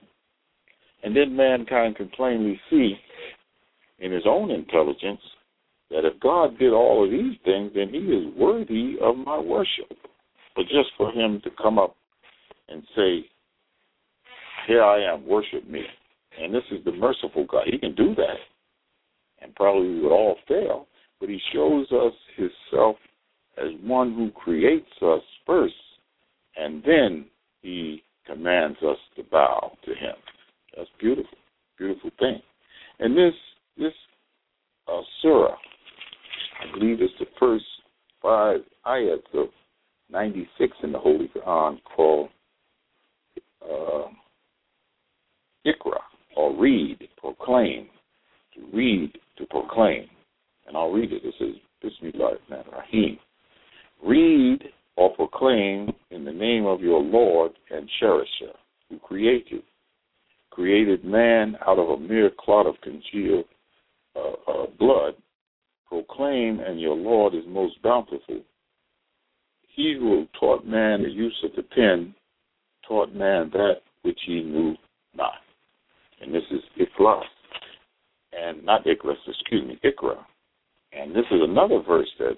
And 1.02 1.16
then 1.16 1.36
mankind 1.36 1.96
can 1.96 2.08
plainly 2.10 2.60
see 2.70 2.94
in 3.98 4.12
his 4.12 4.22
own 4.26 4.50
intelligence 4.50 5.20
that 5.90 6.04
if 6.04 6.18
God 6.20 6.58
did 6.58 6.72
all 6.72 7.04
of 7.04 7.10
these 7.10 7.36
things, 7.44 7.72
then 7.74 7.90
he 7.90 7.98
is 7.98 8.34
worthy 8.36 8.96
of 9.00 9.16
my 9.16 9.38
worship. 9.38 9.92
But 10.56 10.64
just 10.64 10.90
for 10.96 11.10
him 11.12 11.40
to 11.44 11.50
come 11.60 11.78
up 11.78 11.96
and 12.68 12.82
say, 12.96 13.26
Here 14.66 14.82
I 14.82 15.12
am, 15.12 15.26
worship 15.26 15.68
me. 15.68 15.82
And 16.40 16.55
this 16.55 16.62
is 16.71 16.85
the 16.85 16.92
merciful 16.92 17.47
God. 17.47 17.64
He 17.71 17.79
can 17.79 17.95
do 17.95 18.14
that. 18.14 18.37
And 19.40 19.55
probably 19.55 19.88
we 19.88 20.01
would 20.01 20.12
all 20.12 20.37
fail. 20.49 20.87
But 21.21 21.29
he 21.29 21.40
shows 21.53 21.87
us 21.92 22.12
himself 22.37 22.97
as 23.59 23.71
one 23.83 24.14
who 24.14 24.31
creates 24.31 24.90
us 25.03 25.23
first. 25.47 25.75
And 26.57 26.83
then 26.85 27.27
he 27.61 28.03
commands 28.27 28.79
us 28.83 28.99
to 29.16 29.23
bow 29.25 29.73
to 29.85 29.90
him. 29.90 30.14
That's 30.77 30.88
beautiful. 30.99 31.38
Beautiful 31.79 32.11
thing. 32.18 32.40
And 32.99 33.16
this 33.16 33.35
this 33.77 33.92
uh, 34.87 35.01
surah, 35.23 35.57
I 36.62 36.79
believe 36.79 37.01
it's 37.01 37.12
the 37.18 37.27
first 37.38 37.64
five 38.21 38.61
ayats 38.87 39.35
of 39.35 39.49
96 40.11 40.77
in 40.83 40.92
the 40.92 40.99
Holy 40.99 41.29
Quran 41.35 41.79
called 41.97 42.29
uh, 43.64 44.09
Ikra, 45.66 46.01
or 46.37 46.57
read, 46.57 46.99
proclaim, 47.18 47.88
to 48.55 48.77
read, 48.77 49.12
to 49.38 49.47
proclaim. 49.47 50.09
And 50.66 50.77
I'll 50.77 50.90
read 50.90 51.12
it. 51.12 51.23
This 51.23 51.35
is 51.40 51.57
Bismillah 51.83 52.37
Rahim. 52.73 53.18
Read 54.05 54.64
or 54.97 55.14
proclaim 55.14 55.92
in 56.11 56.25
the 56.25 56.33
name 56.33 56.66
of 56.66 56.81
your 56.81 57.01
Lord 57.01 57.53
and 57.71 57.88
cherisher, 58.01 58.55
who 58.88 58.99
created, 58.99 59.62
created 60.51 61.05
man 61.05 61.57
out 61.66 61.79
of 61.79 61.88
a 61.88 61.99
mere 61.99 62.31
clot 62.38 62.66
of 62.66 62.75
congealed 62.83 63.47
uh, 64.16 64.51
uh, 64.51 64.66
blood. 64.78 65.14
Proclaim, 65.89 66.61
and 66.61 66.80
your 66.80 66.97
Lord 66.97 67.35
is 67.35 67.45
most 67.47 67.80
bountiful 67.83 68.43
he 69.74 69.97
who 69.99 70.26
taught 70.39 70.66
man 70.66 71.03
the 71.03 71.11
use 71.11 71.37
of 71.45 71.51
the 71.57 71.62
pen 71.62 72.14
taught 72.87 73.14
man 73.14 73.51
that 73.53 73.76
which 74.03 74.18
he 74.26 74.43
knew 74.43 74.76
not. 75.14 75.35
And 76.23 76.33
this 76.33 76.45
is 76.51 76.61
Ikhlas. 76.81 77.23
And 78.33 78.64
not 78.64 78.85
Ikhlas, 78.85 79.16
excuse 79.27 79.66
me, 79.66 79.79
Ikra. 79.85 80.16
And 80.93 81.14
this 81.14 81.25
is 81.31 81.41
another 81.43 81.83
verse 81.87 82.11
that 82.18 82.37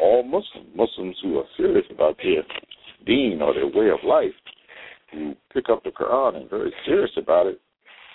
all 0.00 0.22
Muslims, 0.22 0.68
Muslims 0.74 1.16
who 1.22 1.38
are 1.38 1.44
serious 1.56 1.86
about 1.90 2.16
their 2.22 2.42
deen 3.06 3.40
or 3.40 3.54
their 3.54 3.66
way 3.66 3.90
of 3.90 3.98
life, 4.04 4.32
who 5.12 5.34
pick 5.52 5.68
up 5.70 5.84
the 5.84 5.90
Quran 5.90 6.36
and 6.36 6.50
very 6.50 6.72
serious 6.86 7.10
about 7.16 7.46
it, 7.46 7.60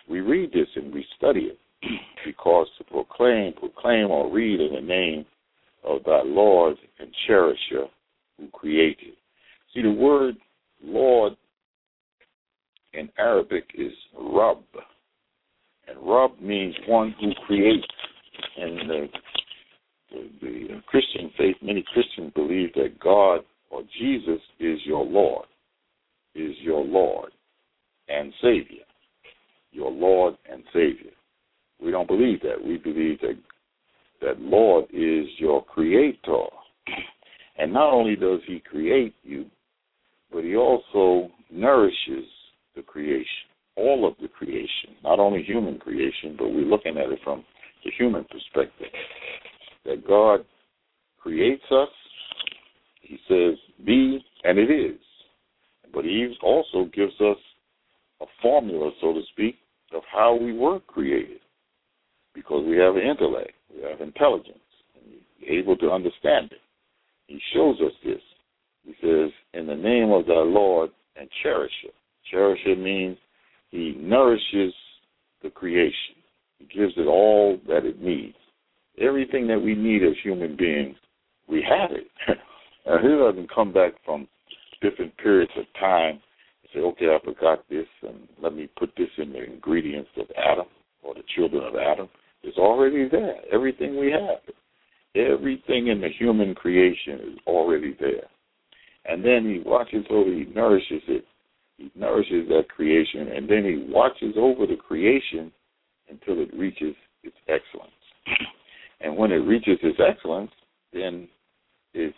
we 0.09 0.21
read 0.21 0.51
this 0.51 0.67
and 0.75 0.93
we 0.93 1.05
study 1.17 1.51
it 1.51 1.59
because 2.25 2.67
to 2.77 2.83
proclaim, 2.83 3.53
proclaim 3.53 4.09
or 4.09 4.31
read 4.31 4.59
in 4.59 4.73
the 4.73 4.81
name 4.81 5.25
of 5.83 6.03
thy 6.05 6.21
Lord 6.23 6.75
and 6.99 7.09
cherisher 7.27 7.85
who 8.37 8.47
created. 8.51 9.13
See, 9.73 9.81
the 9.81 9.91
word 9.91 10.35
Lord 10.83 11.33
in 12.93 13.09
Arabic 13.17 13.65
is 13.75 13.91
Rab. 14.19 14.57
And 15.87 15.97
Rab 16.01 16.31
means 16.41 16.75
one 16.87 17.15
who 17.19 17.31
creates. 17.45 17.87
And 18.57 18.89
the 18.89 19.07
the, 20.11 20.29
the 20.41 20.81
Christian 20.87 21.31
faith, 21.37 21.57
many 21.61 21.83
Christians 21.93 22.31
believe 22.33 22.73
that 22.75 22.99
God 22.99 23.41
or 23.69 23.81
Jesus 23.99 24.39
is 24.59 24.79
your 24.85 25.05
Lord, 25.05 25.45
is 26.35 26.55
your 26.61 26.83
Lord 26.83 27.31
and 28.07 28.31
Savior, 28.41 28.85
your 29.71 29.91
Lord 29.91 30.35
and 30.49 30.63
Savior. 30.73 31.11
We 31.83 31.91
don't 31.91 32.07
believe 32.07 32.41
that. 32.41 32.63
We 32.63 32.77
believe 32.77 33.19
that 33.21 33.37
that 34.21 34.39
Lord 34.39 34.85
is 34.85 35.27
your 35.37 35.63
Creator, 35.63 36.45
and 37.57 37.71
not 37.71 37.93
only 37.93 38.15
does 38.15 38.39
He 38.47 38.59
create 38.59 39.13
you, 39.23 39.45
but 40.31 40.43
He 40.43 40.55
also 40.55 41.29
nourishes 41.51 42.25
the 42.77 42.83
creation, 42.83 43.49
all 43.75 44.07
of 44.07 44.13
the 44.21 44.29
creation, 44.29 44.95
not 45.03 45.19
only 45.19 45.43
human 45.43 45.77
creation, 45.79 46.35
but 46.37 46.47
we're 46.47 46.61
looking 46.61 46.97
at 46.97 47.11
it 47.11 47.19
from 47.23 47.43
the 47.83 47.91
human 47.97 48.25
perspective. 48.25 48.87
That 49.85 50.07
God 50.07 50.45
creates 51.19 51.63
us, 51.71 51.89
He 53.01 53.17
says, 53.27 53.55
be, 53.85 54.23
and 54.43 54.57
it 54.57 54.71
is. 54.71 54.99
But 55.93 56.05
He 56.05 56.33
also 56.41 56.85
gives 56.93 57.19
us 57.19 57.37
a 58.21 58.25
formula, 58.41 58.91
so 59.01 59.13
to 59.13 59.21
speak, 59.31 59.55
of 59.93 60.03
how 60.11 60.35
we 60.35 60.53
were 60.53 60.79
created. 60.79 61.39
Because 62.33 62.63
we 62.67 62.77
have 62.77 62.97
intellect, 62.97 63.53
we 63.73 63.81
have 63.89 64.01
intelligence, 64.01 64.57
and 64.95 65.13
we're 65.41 65.59
able 65.59 65.75
to 65.77 65.91
understand 65.91 66.51
it. 66.51 66.61
He 67.25 67.39
shows 67.53 67.77
us 67.81 67.93
this. 68.05 68.21
He 68.83 68.93
says, 69.01 69.31
In 69.53 69.65
the 69.67 69.75
name 69.75 70.11
of 70.11 70.27
thy 70.27 70.33
Lord 70.33 70.91
and 71.15 71.27
cherish 71.41 71.71
it. 71.83 71.93
Cherish 72.31 72.59
it 72.65 72.79
means 72.79 73.17
he 73.69 73.95
nourishes 73.99 74.73
the 75.43 75.49
creation. 75.49 76.15
He 76.59 76.65
gives 76.65 76.93
it 76.97 77.07
all 77.07 77.59
that 77.67 77.85
it 77.85 78.01
needs. 78.01 78.35
Everything 78.99 79.47
that 79.47 79.59
we 79.59 79.75
need 79.75 80.03
as 80.03 80.15
human 80.23 80.55
beings, 80.57 80.95
we 81.47 81.63
have 81.67 81.91
it. 81.91 82.07
now, 82.85 82.97
he 83.01 83.07
doesn't 83.07 83.53
come 83.53 83.71
back 83.71 83.93
from 84.03 84.27
different 84.81 85.15
periods 85.17 85.51
of 85.57 85.65
time 85.79 86.19
and 86.63 86.69
say, 86.73 86.79
okay, 86.79 87.05
I 87.05 87.23
forgot 87.23 87.63
this, 87.69 87.85
and 88.01 88.27
let 88.41 88.53
me 88.53 88.69
put 88.77 88.91
this 88.97 89.09
in 89.17 89.33
the 89.33 89.43
ingredients 89.43 90.09
of 90.17 90.25
Adam 90.35 90.67
or 91.03 91.13
the 91.13 91.23
children 91.35 91.63
of 91.63 91.75
Adam. 91.75 92.09
It's 92.43 92.57
already 92.57 93.07
there. 93.09 93.35
Everything 93.51 93.99
we 93.99 94.11
have. 94.11 94.41
Everything 95.15 95.87
in 95.87 96.01
the 96.01 96.09
human 96.17 96.53
creation 96.55 97.19
is 97.31 97.37
already 97.47 97.95
there. 97.99 98.27
And 99.05 99.23
then 99.23 99.45
he 99.45 99.67
watches 99.67 100.05
over, 100.09 100.29
he 100.29 100.45
nourishes 100.53 101.01
it. 101.07 101.25
He 101.77 101.91
nourishes 101.95 102.47
that 102.49 102.69
creation, 102.69 103.27
and 103.27 103.47
then 103.49 103.63
he 103.63 103.91
watches 103.91 104.35
over 104.37 104.65
the 104.65 104.75
creation 104.75 105.51
until 106.09 106.41
it 106.41 106.53
reaches 106.53 106.95
its 107.23 107.35
excellence. 107.47 107.91
And 108.99 109.15
when 109.15 109.31
it 109.31 109.35
reaches 109.35 109.77
its 109.83 109.99
excellence, 109.99 110.51
then 110.91 111.27
it's 111.93 112.17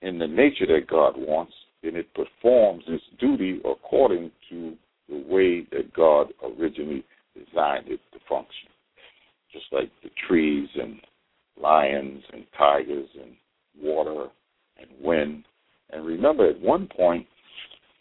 in 0.00 0.18
the 0.18 0.26
nature 0.26 0.66
that 0.66 0.86
God 0.88 1.14
wants, 1.16 1.52
then 1.82 1.96
it 1.96 2.08
performs 2.14 2.84
its 2.86 3.04
duty 3.20 3.60
according 3.64 4.30
to 4.50 4.74
the 5.08 5.22
way 5.28 5.66
that 5.72 5.92
God 5.94 6.28
originally 6.42 7.04
designed 7.34 7.88
it 7.88 8.00
to 8.12 8.18
function. 8.28 8.68
Just 9.52 9.66
like 9.70 9.90
the 10.02 10.10
trees 10.26 10.68
and 10.80 11.00
lions 11.60 12.22
and 12.32 12.44
tigers 12.56 13.08
and 13.20 13.32
water 13.80 14.28
and 14.78 14.88
wind. 15.00 15.44
And 15.90 16.04
remember, 16.06 16.48
at 16.48 16.60
one 16.60 16.88
point 16.88 17.26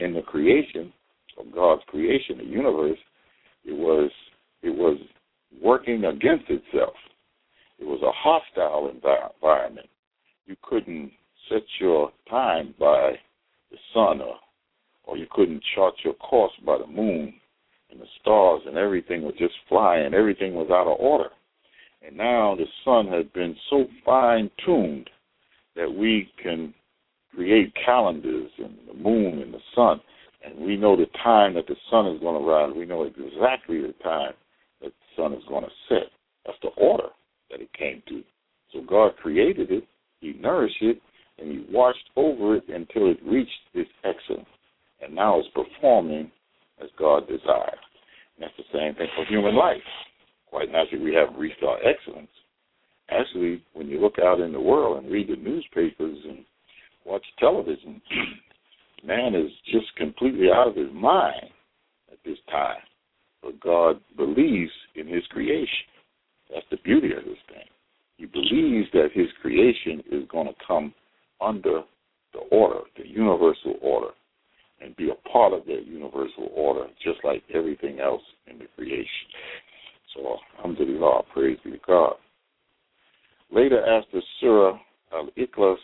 in 0.03 0.13
the 0.13 0.21
creation 0.21 0.91
of 1.39 1.53
God's 1.53 1.81
creation, 1.87 2.37
the 2.37 2.45
universe, 2.45 2.97
it 3.65 3.73
was 3.73 4.11
it 4.61 4.69
was 4.69 4.97
working 5.61 6.05
against 6.05 6.49
itself. 6.49 6.93
It 7.79 7.85
was 7.85 8.01
a 8.01 8.11
hostile 8.11 8.91
environment. 8.93 9.87
You 10.45 10.55
couldn't 10.61 11.11
set 11.49 11.63
your 11.79 12.11
time 12.29 12.75
by 12.79 13.13
the 13.71 13.77
sun, 13.93 14.21
or 14.21 14.35
or 15.05 15.17
you 15.17 15.27
couldn't 15.31 15.63
chart 15.75 15.93
your 16.03 16.13
course 16.15 16.53
by 16.65 16.77
the 16.77 16.87
moon 16.87 17.33
and 17.89 17.99
the 17.99 18.05
stars, 18.21 18.61
and 18.65 18.77
everything 18.77 19.23
was 19.23 19.35
just 19.37 19.53
flying. 19.69 20.13
Everything 20.13 20.53
was 20.53 20.69
out 20.69 20.91
of 20.91 20.99
order. 20.99 21.29
And 22.05 22.17
now 22.17 22.55
the 22.55 22.65
sun 22.83 23.07
has 23.07 23.25
been 23.33 23.55
so 23.69 23.85
fine 24.03 24.49
tuned 24.65 25.09
that 25.75 25.91
we 25.91 26.29
can 26.41 26.73
create 27.35 27.73
calendars 27.85 28.49
and 28.57 28.77
the 28.87 28.93
moon 28.93 29.41
and 29.41 29.53
the 29.53 29.59
sun, 29.75 30.01
and 30.45 30.65
we 30.65 30.75
know 30.75 30.95
the 30.95 31.07
time 31.23 31.53
that 31.55 31.67
the 31.67 31.75
sun 31.89 32.07
is 32.07 32.19
going 32.19 32.39
to 32.39 32.47
rise. 32.47 32.73
We 32.75 32.85
know 32.85 33.03
exactly 33.03 33.81
the 33.81 33.93
time 34.03 34.33
that 34.81 34.91
the 34.91 35.21
sun 35.21 35.33
is 35.33 35.43
going 35.47 35.63
to 35.63 35.71
set. 35.87 36.11
That's 36.45 36.57
the 36.61 36.69
order 36.69 37.09
that 37.49 37.61
it 37.61 37.71
came 37.73 38.03
to. 38.09 38.23
So 38.73 38.81
God 38.81 39.15
created 39.17 39.71
it, 39.71 39.85
He 40.19 40.33
nourished 40.33 40.81
it, 40.81 41.01
and 41.39 41.49
He 41.49 41.65
watched 41.73 42.09
over 42.15 42.55
it 42.55 42.63
until 42.67 43.09
it 43.09 43.19
reached 43.25 43.51
its 43.73 43.89
excellence. 44.03 44.49
And 45.01 45.15
now 45.15 45.39
it's 45.39 45.49
performing 45.53 46.31
as 46.81 46.89
God 46.97 47.27
desired. 47.27 47.79
And 48.35 48.41
that's 48.41 48.57
the 48.57 48.77
same 48.77 48.95
thing 48.95 49.07
for 49.15 49.25
human 49.25 49.55
life 49.55 49.81
quite 50.53 50.71
naturally 50.71 51.03
we 51.03 51.15
have 51.15 51.35
reached 51.35 51.63
our 51.63 51.79
excellence. 51.83 52.29
Actually, 53.09 53.63
when 53.73 53.87
you 53.87 53.99
look 53.99 54.19
out 54.23 54.39
in 54.39 54.53
the 54.53 54.59
world 54.59 55.03
and 55.03 55.11
read 55.11 55.27
the 55.27 55.35
newspapers 55.35 56.17
and 56.29 56.45
watch 57.05 57.25
television, 57.39 58.01
man 59.05 59.35
is 59.35 59.51
just 59.71 59.95
completely 59.97 60.47
out 60.53 60.69
of 60.69 60.75
his 60.75 60.91
mind 60.93 61.49
at 62.11 62.17
this 62.25 62.37
time. 62.49 62.81
But 63.41 63.59
God 63.59 63.99
believes 64.15 64.71
in 64.95 65.07
his 65.07 65.25
creation. 65.29 65.87
That's 66.53 66.65
the 66.71 66.77
beauty 66.77 67.11
of 67.13 67.25
this 67.25 67.37
thing. 67.49 67.67
He 68.17 68.25
believes 68.25 68.87
that 68.93 69.09
his 69.13 69.27
creation 69.41 70.03
is 70.11 70.23
going 70.31 70.47
to 70.47 70.53
come 70.65 70.93
under 71.41 71.81
the 72.33 72.39
order, 72.51 72.81
the 72.97 73.07
universal 73.07 73.75
order, 73.81 74.11
and 74.81 74.95
be 74.95 75.09
a 75.09 75.29
part 75.29 75.53
of 75.53 75.65
that 75.65 75.85
universal 75.85 76.49
order, 76.53 76.87
just 77.03 77.19
like 77.23 77.43
everything 77.53 77.99
else 77.99 78.21
in 78.47 78.59
the 78.59 78.65
creation. 78.75 79.07
So, 80.15 80.37
alhamdulillah, 80.57 81.23
praise 81.33 81.57
be 81.63 81.71
to 81.71 81.77
God. 81.85 82.13
Later, 83.51 83.85
after 83.85 84.21
Surah 84.39 84.79
Al 85.11 85.29
Ikhlas 85.37 85.77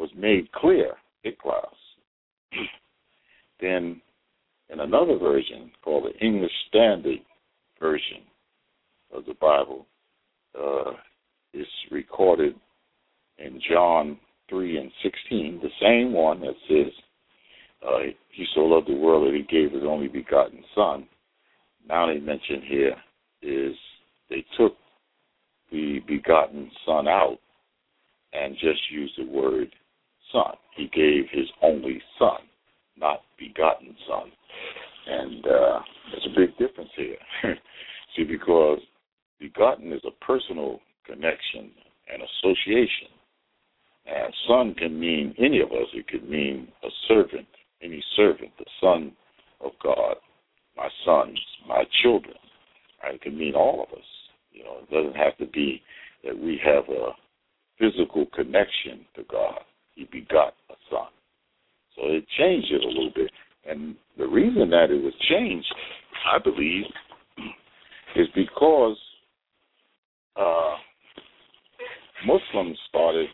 was 0.00 0.10
made 0.16 0.50
clear, 0.52 0.92
Ikhlas, 1.26 1.66
then 3.60 4.00
in 4.70 4.80
another 4.80 5.18
version 5.18 5.70
called 5.84 6.04
the 6.04 6.26
English 6.26 6.52
Standard 6.68 7.18
Version 7.78 8.22
of 9.14 9.26
the 9.26 9.34
Bible, 9.34 9.86
uh, 10.58 10.92
is 11.52 11.66
recorded 11.90 12.54
in 13.38 13.60
John 13.70 14.18
3 14.48 14.78
and 14.78 14.90
16, 15.02 15.60
the 15.62 15.68
same 15.80 16.12
one 16.12 16.40
that 16.40 16.54
says, 16.66 16.92
uh, 17.86 17.98
He 18.30 18.46
so 18.54 18.60
loved 18.60 18.88
the 18.88 18.94
world 18.94 19.26
that 19.26 19.36
He 19.36 19.42
gave 19.42 19.72
His 19.72 19.82
only 19.86 20.08
begotten 20.08 20.64
Son. 20.74 21.06
Now 21.86 22.06
they 22.06 22.20
mention 22.20 22.62
here 22.66 22.96
is 23.42 23.74
they 24.30 24.44
took 24.56 24.76
the 25.70 26.00
begotten 26.06 26.70
Son 26.86 27.06
out 27.06 27.38
and 28.32 28.54
just 28.54 28.80
used 28.90 29.14
the 29.18 29.26
word 29.26 29.68
Son. 30.32 30.54
He 30.76 30.88
gave 30.92 31.24
His 31.30 31.48
only 31.62 32.00
Son, 32.18 32.40
not 32.96 33.22
begotten 33.38 33.94
Son. 34.08 34.30
And 35.06 35.46
uh, 35.46 35.80
there's 36.10 36.26
a 36.26 36.38
big 36.38 36.56
difference 36.58 36.90
here. 36.96 37.16
See, 38.16 38.24
because 38.24 38.78
begotten 39.38 39.92
is 39.92 40.02
a 40.04 40.24
personal 40.24 40.80
connection 41.06 41.70
and 42.12 42.22
association. 42.22 43.08
And 44.06 44.34
son 44.48 44.74
can 44.74 44.98
mean 44.98 45.34
any 45.38 45.60
of 45.60 45.70
us. 45.70 45.86
It 45.94 46.08
could 46.08 46.28
mean 46.28 46.68
a 46.82 46.88
servant, 47.06 47.46
any 47.82 48.02
servant, 48.16 48.50
the 48.58 48.64
son 48.80 49.12
of 49.60 49.72
God, 49.82 50.16
my 50.76 50.88
sons, 51.04 51.38
my 51.68 51.84
children. 52.02 52.34
Right? 53.02 53.14
It 53.14 53.22
can 53.22 53.36
mean 53.36 53.54
all 53.54 53.86
of 53.86 53.96
us. 53.96 54.04
You 54.52 54.64
know, 54.64 54.78
it 54.82 54.90
doesn't 54.90 55.16
have 55.16 55.36
to 55.38 55.46
be 55.46 55.82
that 56.24 56.36
we 56.36 56.60
have 56.64 56.84
a 56.88 57.10
physical 57.78 58.26
connection 58.34 59.06
to 59.16 59.22
God. 59.30 59.60
He 59.94 60.08
begot 60.10 60.54
a 60.70 60.74
son. 60.90 61.08
So 61.96 62.02
it 62.06 62.24
changed 62.38 62.72
it 62.72 62.82
a 62.82 62.88
little 62.88 63.12
bit. 63.14 63.30
And 63.68 63.94
the 64.16 64.26
reason 64.26 64.70
that 64.70 64.90
it 64.90 65.02
was 65.02 65.12
changed, 65.28 65.72
I 66.32 66.38
believe, 66.38 66.84
is 68.16 68.26
because 68.34 68.96
uh, 70.36 70.76
Muslims 72.26 72.78
started 72.88 73.28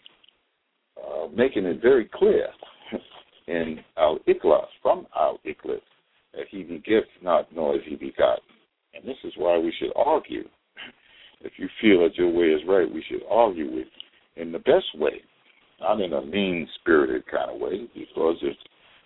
uh, 1.01 1.29
making 1.35 1.65
it 1.65 1.81
very 1.81 2.09
clear 2.13 2.49
in 3.47 3.79
Al 3.97 4.19
Ikhlas, 4.29 4.67
from 4.83 5.07
Al 5.17 5.39
Ikhlas, 5.47 5.81
that 6.35 6.47
he 6.51 6.63
begets 6.63 7.07
not 7.23 7.47
nor 7.55 7.77
is 7.77 7.83
he 7.87 7.95
begotten. 7.97 8.45
And 8.95 9.05
this 9.05 9.17
is 9.25 9.33
why 9.37 9.59
we 9.59 9.73
should 9.79 9.93
argue. 9.95 10.45
If 11.41 11.53
you 11.59 11.69
feel 11.81 12.03
that 12.03 12.17
your 12.17 12.31
way 12.31 12.47
is 12.47 12.63
right, 12.67 12.91
we 12.91 13.05
should 13.09 13.23
argue 13.31 13.71
with 13.71 13.87
in 14.37 14.53
the 14.53 14.59
best 14.59 14.87
way, 14.97 15.21
not 15.81 16.01
in 16.01 16.13
a 16.13 16.25
mean 16.25 16.69
spirited 16.81 17.25
kind 17.27 17.51
of 17.51 17.61
way, 17.61 17.89
because 17.95 18.37
if 18.43 18.57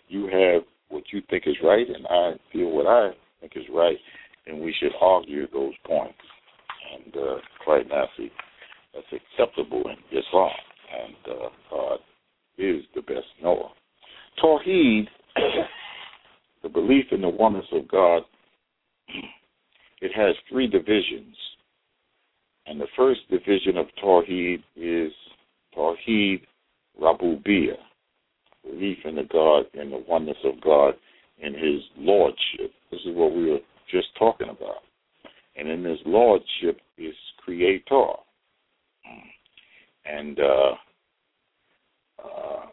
you 0.09 0.25
have 0.27 0.63
what 0.89 1.05
you 1.13 1.23
think 1.31 1.45
is 1.47 1.57
right 1.63 1.87
and 1.89 2.07
I 2.09 2.33
feel 2.53 2.71
what 2.71 2.87
I 2.87 3.11
think 3.41 3.53
is 3.57 3.65
right, 3.73 3.97
then 4.47 4.61
we 4.61 4.75
should 4.81 4.93
argue 5.01 5.47
those 5.51 5.75
points. 5.87 6.19
And 6.95 7.17
uh, 7.17 7.37
quite 7.65 7.89
naturally, 7.89 8.33
that's 8.95 9.07
acceptable 9.13 9.81
acceptable 9.81 9.85
in 9.89 10.19
Islam, 10.19 10.51
and 11.01 11.37
uh, 11.37 11.49
God 11.71 11.99
is 12.59 12.83
the 12.95 13.03
best 13.03 13.27
knower. 13.43 13.71
Tawheed, 14.43 15.07
the 16.63 16.69
belief 16.69 17.07
in 17.13 17.21
the 17.21 17.29
oneness 17.29 17.67
of 17.73 17.89
God, 17.89 18.23
it 20.01 20.13
has 20.15 20.35
three 20.49 20.67
divisions. 20.67 21.37
And 22.67 22.81
the 22.81 22.87
first 22.97 23.21
division 23.31 23.77
of 23.77 23.87
Tawheed 24.03 24.63
is 24.77 25.13
Tawheed 25.77 26.43
Rabubiyah, 27.01 27.77
belief 28.65 28.99
in 29.05 29.17
the 29.17 29.27
God 29.31 29.65
in 29.75 29.91
the 29.91 30.05
oneness 30.09 30.37
of 30.45 30.61
God 30.61 30.95
in 31.39 31.55
His 31.55 31.83
lordship. 31.97 32.73
This 32.91 33.01
is 33.01 33.15
what 33.15 33.35
we 33.35 33.51
were 33.51 33.59
just 33.91 34.09
talking 34.19 34.49
about. 34.49 34.83
And 35.57 35.69
in 35.69 35.85
His 35.85 35.99
lordship 36.07 36.81
is 36.99 37.15
Creator, 37.45 38.13
and 40.05 40.39
uh, 40.39 40.73
uh, 42.25 42.67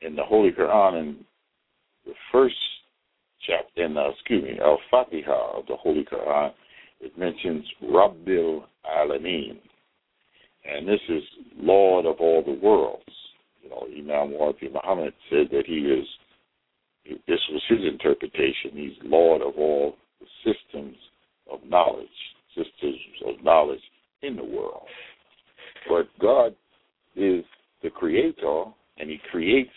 in 0.00 0.16
the 0.16 0.22
Holy 0.22 0.50
Quran, 0.50 1.00
in 1.00 1.16
the 2.06 2.12
first 2.32 2.54
chapter, 3.46 3.84
in 3.84 3.96
uh, 3.96 4.10
excuse 4.10 4.42
me, 4.44 4.58
Al 4.60 4.78
Fatiha 4.90 5.58
of 5.58 5.66
the 5.66 5.76
Holy 5.76 6.04
Quran, 6.04 6.52
it 7.00 7.16
mentions 7.18 7.64
Rabbil 7.82 8.62
Alameen, 8.86 9.58
and 10.64 10.88
this 10.88 11.00
is 11.08 11.22
Lord 11.56 12.06
of 12.06 12.16
all 12.20 12.42
the 12.44 12.58
worlds. 12.62 13.02
You 13.62 13.70
know, 13.70 13.86
Imam 13.86 14.34
Warith 14.34 14.72
Muhammad 14.72 15.12
said 15.30 15.48
that 15.52 15.64
he 15.66 15.78
is. 15.78 16.06
This 17.26 17.40
was 17.50 17.62
his 17.68 17.80
interpretation. 17.86 18.70
He's 18.72 18.96
Lord 19.02 19.42
of 19.42 19.54
all 19.58 19.96
the 20.20 20.26
systems 20.42 20.96
of 21.52 21.60
knowledge, 21.68 22.08
systems 22.54 22.98
of 23.26 23.44
knowledge 23.44 23.82
in 24.22 24.36
the 24.36 24.44
world. 24.44 24.86
But 25.88 26.08
God 26.20 26.54
is 27.14 27.44
the 27.82 27.90
creator, 27.90 28.64
and 28.98 29.10
He 29.10 29.18
creates 29.30 29.70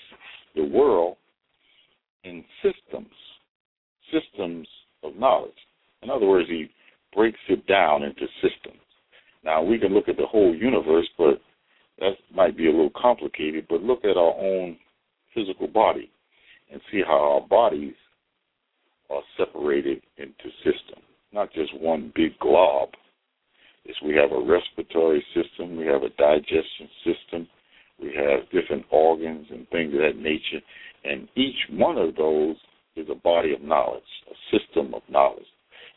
the 0.55 0.63
world 0.63 1.17
in 2.23 2.43
systems, 2.63 3.11
systems 4.11 4.67
of 5.03 5.15
knowledge. 5.15 5.51
In 6.01 6.09
other 6.09 6.25
words, 6.25 6.47
He 6.49 6.67
breaks 7.13 7.39
it 7.49 7.67
down 7.67 8.03
into 8.03 8.25
systems. 8.41 8.81
Now, 9.47 9.63
we 9.63 9.79
can 9.79 9.93
look 9.93 10.09
at 10.09 10.17
the 10.17 10.25
whole 10.25 10.53
universe, 10.53 11.07
but 11.17 11.39
that 11.99 12.15
might 12.35 12.57
be 12.57 12.67
a 12.67 12.71
little 12.71 12.91
complicated. 13.01 13.65
But 13.69 13.81
look 13.81 14.03
at 14.03 14.17
our 14.17 14.35
own 14.37 14.77
physical 15.33 15.67
body 15.67 16.11
and 16.69 16.81
see 16.91 17.01
how 17.07 17.39
our 17.39 17.47
bodies 17.47 17.93
are 19.09 19.21
separated 19.37 20.01
into 20.17 20.49
systems, 20.65 21.05
not 21.31 21.53
just 21.53 21.73
one 21.79 22.11
big 22.13 22.37
glob 22.39 22.89
is 23.85 23.95
we 24.03 24.15
have 24.15 24.33
a 24.33 24.45
respiratory 24.45 25.23
system, 25.33 25.77
we 25.77 25.85
have 25.85 26.03
a 26.03 26.09
digestion 26.17 26.89
system, 27.05 27.47
we 28.01 28.07
have 28.13 28.49
different 28.51 28.83
organs 28.91 29.47
and 29.49 29.65
things 29.69 29.93
of 29.93 30.01
that 30.01 30.17
nature, 30.17 30.59
and 31.05 31.29
each 31.37 31.55
one 31.71 31.97
of 31.97 32.13
those 32.17 32.57
is 32.97 33.07
a 33.09 33.15
body 33.15 33.53
of 33.53 33.61
knowledge, 33.61 34.03
a 34.29 34.57
system 34.57 34.93
of 34.93 35.03
knowledge, 35.09 35.47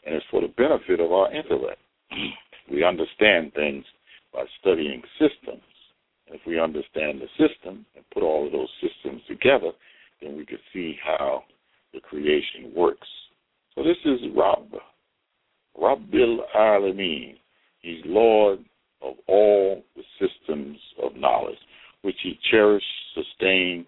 and 0.07 0.15
it's 0.15 0.25
for 0.31 0.41
the 0.41 0.55
benefit 0.57 1.01
of 1.01 1.11
our 1.11 1.35
intellect. 1.35 1.81
we 2.71 2.85
understand 2.85 3.53
things 3.55 3.85
by 4.33 4.45
studying 4.61 5.03
systems. 5.18 5.62
If 6.29 6.41
we 6.47 6.61
understand 6.61 7.21
the 7.21 7.29
system 7.37 7.85
and 7.97 8.05
put 8.14 8.23
all 8.23 8.47
of 8.47 8.53
those 8.53 8.71
systems 8.81 9.23
together, 9.29 9.73
then 10.23 10.37
we 10.37 10.47
can 10.47 10.59
see 10.73 10.97
how 11.05 11.43
the 11.93 12.01
creation 12.01 12.73
works. 12.75 13.09
So 13.75 13.83
this 13.83 13.97
is 14.05 14.21
Rabb, 14.37 14.75
Rabbil 15.81 16.39
Alameen, 16.57 17.35
He's 17.81 18.03
Lord 18.05 18.61
of 19.03 19.14
all 19.27 19.83
the 19.97 20.03
systems 20.21 20.79
of 21.03 21.16
knowledge, 21.16 21.59
which 22.03 22.16
he 22.23 22.39
cherished, 22.51 22.85
sustained, 23.14 23.87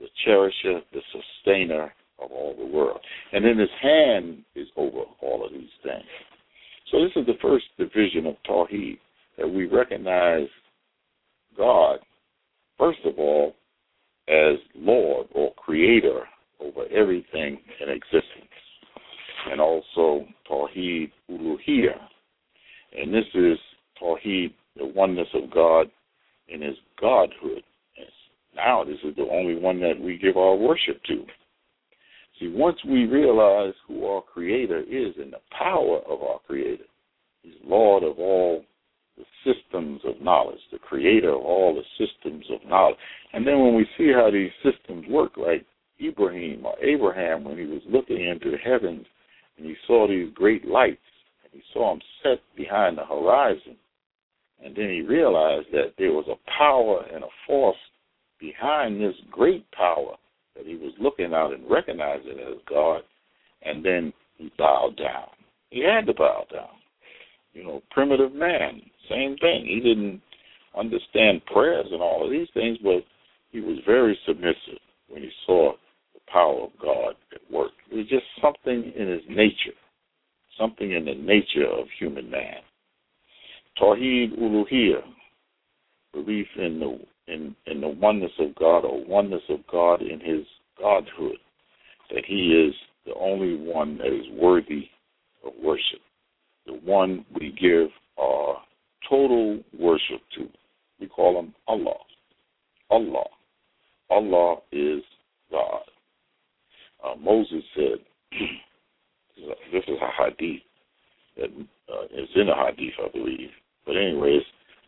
the 0.00 0.06
cherisher, 0.24 0.80
the 0.92 1.00
sustainer 1.12 1.92
of 2.18 2.30
all 2.30 2.54
the 2.56 2.66
world. 2.66 3.00
And 3.32 3.44
in 3.44 3.58
his 3.58 3.70
hand 3.82 4.44
is 4.54 4.68
over 4.76 5.02
all 5.20 5.44
of 5.44 5.52
these 5.52 5.68
things. 5.82 6.04
So 6.90 7.02
this 7.02 7.12
is 7.16 7.26
the 7.26 7.38
first 7.40 7.64
division 7.78 8.26
of 8.26 8.36
Tawheed, 8.48 8.98
that 9.38 9.48
we 9.48 9.66
recognize 9.66 10.48
God, 11.56 11.98
first 12.78 13.00
of 13.04 13.18
all, 13.18 13.54
as 14.28 14.58
Lord 14.74 15.26
or 15.34 15.54
Creator 15.54 16.20
over 16.60 16.84
everything 16.94 17.58
in 17.80 17.88
existence. 17.88 18.22
And 19.50 19.60
also 19.60 20.26
Tawheed 20.50 21.10
Uluhiyah, 21.30 21.98
and 22.96 23.12
this 23.12 23.26
is 23.34 23.58
Tawheed, 24.00 24.54
the 24.76 24.86
oneness 24.86 25.28
of 25.34 25.50
God 25.50 25.90
in 26.48 26.62
his 26.62 26.76
Godhood. 27.00 27.62
Now 28.54 28.84
this 28.84 28.98
is 29.04 29.16
the 29.16 29.28
only 29.30 29.56
one 29.56 29.80
that 29.80 30.00
we 30.00 30.16
give 30.16 30.36
our 30.36 30.54
worship 30.54 31.02
to. 31.08 31.24
See, 32.38 32.48
once 32.48 32.78
we 32.84 33.04
realize 33.04 33.74
who 33.86 34.06
our 34.06 34.22
Creator 34.22 34.80
is 34.80 35.14
and 35.18 35.32
the 35.32 35.40
power 35.56 36.00
of 36.08 36.22
our 36.22 36.40
Creator, 36.46 36.84
He's 37.42 37.54
Lord 37.64 38.02
of 38.02 38.18
all 38.18 38.64
the 39.16 39.24
systems 39.44 40.00
of 40.04 40.20
knowledge, 40.20 40.58
the 40.72 40.78
Creator 40.78 41.30
of 41.30 41.42
all 41.42 41.74
the 41.74 42.04
systems 42.04 42.44
of 42.50 42.68
knowledge. 42.68 42.96
And 43.32 43.46
then 43.46 43.60
when 43.60 43.74
we 43.74 43.86
see 43.96 44.10
how 44.12 44.30
these 44.32 44.50
systems 44.64 45.06
work, 45.08 45.36
like 45.36 45.64
Ibrahim 46.02 46.66
or 46.66 46.74
Abraham, 46.82 47.44
when 47.44 47.56
he 47.56 47.66
was 47.66 47.82
looking 47.88 48.24
into 48.26 48.50
the 48.50 48.58
heavens 48.58 49.06
and 49.56 49.66
he 49.66 49.76
saw 49.86 50.08
these 50.08 50.32
great 50.34 50.64
lights, 50.64 50.98
and 51.44 51.52
he 51.52 51.62
saw 51.72 51.92
them 51.92 52.00
set 52.22 52.40
behind 52.56 52.98
the 52.98 53.04
horizon. 53.04 53.76
And 54.64 54.74
then 54.74 54.88
he 54.88 55.02
realized 55.02 55.68
that 55.72 55.92
there 55.98 56.12
was 56.12 56.26
a 56.28 56.50
power 56.58 57.04
and 57.14 57.22
a 57.22 57.28
force 57.46 57.76
behind 58.40 59.00
this 59.00 59.14
great 59.30 59.70
power 59.70 60.16
that 60.56 60.66
he 60.66 60.76
was 60.76 60.92
looking 60.98 61.32
at 61.32 61.52
and 61.52 61.70
recognizing 61.70 62.38
as 62.38 62.58
God. 62.68 63.02
And 63.62 63.84
then 63.84 64.12
he 64.36 64.52
bowed 64.58 64.96
down. 64.96 65.28
He 65.70 65.84
had 65.84 66.06
to 66.06 66.14
bow 66.14 66.44
down. 66.52 66.68
You 67.52 67.64
know, 67.64 67.82
primitive 67.90 68.34
man, 68.34 68.82
same 69.08 69.36
thing. 69.38 69.64
He 69.66 69.80
didn't 69.80 70.20
understand 70.76 71.44
prayers 71.46 71.86
and 71.90 72.02
all 72.02 72.24
of 72.24 72.30
these 72.30 72.48
things, 72.52 72.78
but 72.82 73.04
he 73.50 73.60
was 73.60 73.78
very 73.86 74.18
submissive 74.26 74.80
when 75.08 75.22
he 75.22 75.30
saw 75.46 75.72
the 76.14 76.20
power 76.30 76.64
of 76.64 76.70
God 76.82 77.14
at 77.32 77.52
work. 77.52 77.70
It 77.90 77.96
was 77.96 78.08
just 78.08 78.24
something 78.42 78.92
in 78.96 79.08
his 79.08 79.22
nature 79.28 79.74
something 80.58 80.92
in 80.92 81.04
the 81.04 81.14
nature 81.14 81.66
of 81.66 81.86
human 81.98 82.30
man. 82.30 82.56
Tawheed 83.80 84.38
Uluhiyah, 84.38 85.02
belief 86.12 86.46
in 86.56 86.78
the 86.78 86.98
in, 87.26 87.54
in 87.66 87.80
the 87.80 87.88
oneness 87.88 88.32
of 88.38 88.54
God 88.56 88.84
or 88.84 89.04
oneness 89.04 89.42
of 89.48 89.60
God 89.70 90.02
in 90.02 90.20
his 90.20 90.46
godhood, 90.78 91.36
that 92.10 92.24
he 92.26 92.68
is 92.68 92.74
the 93.06 93.14
only 93.14 93.56
one 93.56 93.98
that 93.98 94.08
is 94.08 94.26
worthy 94.40 94.88
of 95.44 95.52
worship, 95.62 96.00
the 96.66 96.74
one 96.84 97.24
we 97.38 97.52
give 97.60 97.88
our 98.18 98.58
total 99.08 99.60
worship 99.78 100.20
to. 100.36 100.48
We 101.00 101.06
call 101.08 101.38
him 101.38 101.54
Allah. 101.66 101.96
Allah. 102.90 103.24
Allah 104.10 104.56
is 104.72 105.02
God. 105.50 105.82
Uh, 107.04 107.16
Moses 107.16 107.62
said, 107.74 107.98
this 109.72 109.82
is 109.86 109.98
a 110.00 110.22
hadith 110.22 110.62
that 111.36 111.50
uh, 111.92 112.04
is 112.04 112.28
in 112.34 112.48
a 112.48 112.66
hadith, 112.66 112.94
I 113.04 113.08
believe. 113.12 113.50
But 113.86 113.96
anyways, 113.96 114.42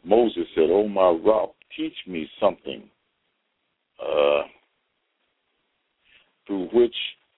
Moses 0.05 0.45
said, 0.55 0.69
"Oh 0.71 0.89
my 0.89 1.11
Rabb, 1.11 1.51
teach 1.77 1.95
me 2.07 2.29
something 2.41 2.83
uh, 4.01 4.43
through 6.47 6.69
which 6.73 6.95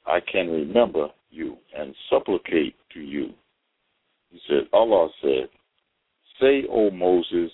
I 0.06 0.20
can 0.20 0.48
remember 0.50 1.08
you 1.30 1.56
and 1.76 1.94
supplicate 2.10 2.74
to 2.94 3.00
you." 3.00 3.30
He 4.30 4.40
said, 4.48 4.68
Allah 4.72 5.08
said, 5.22 5.48
"Say, 6.40 6.64
O 6.70 6.90
Moses, 6.90 7.50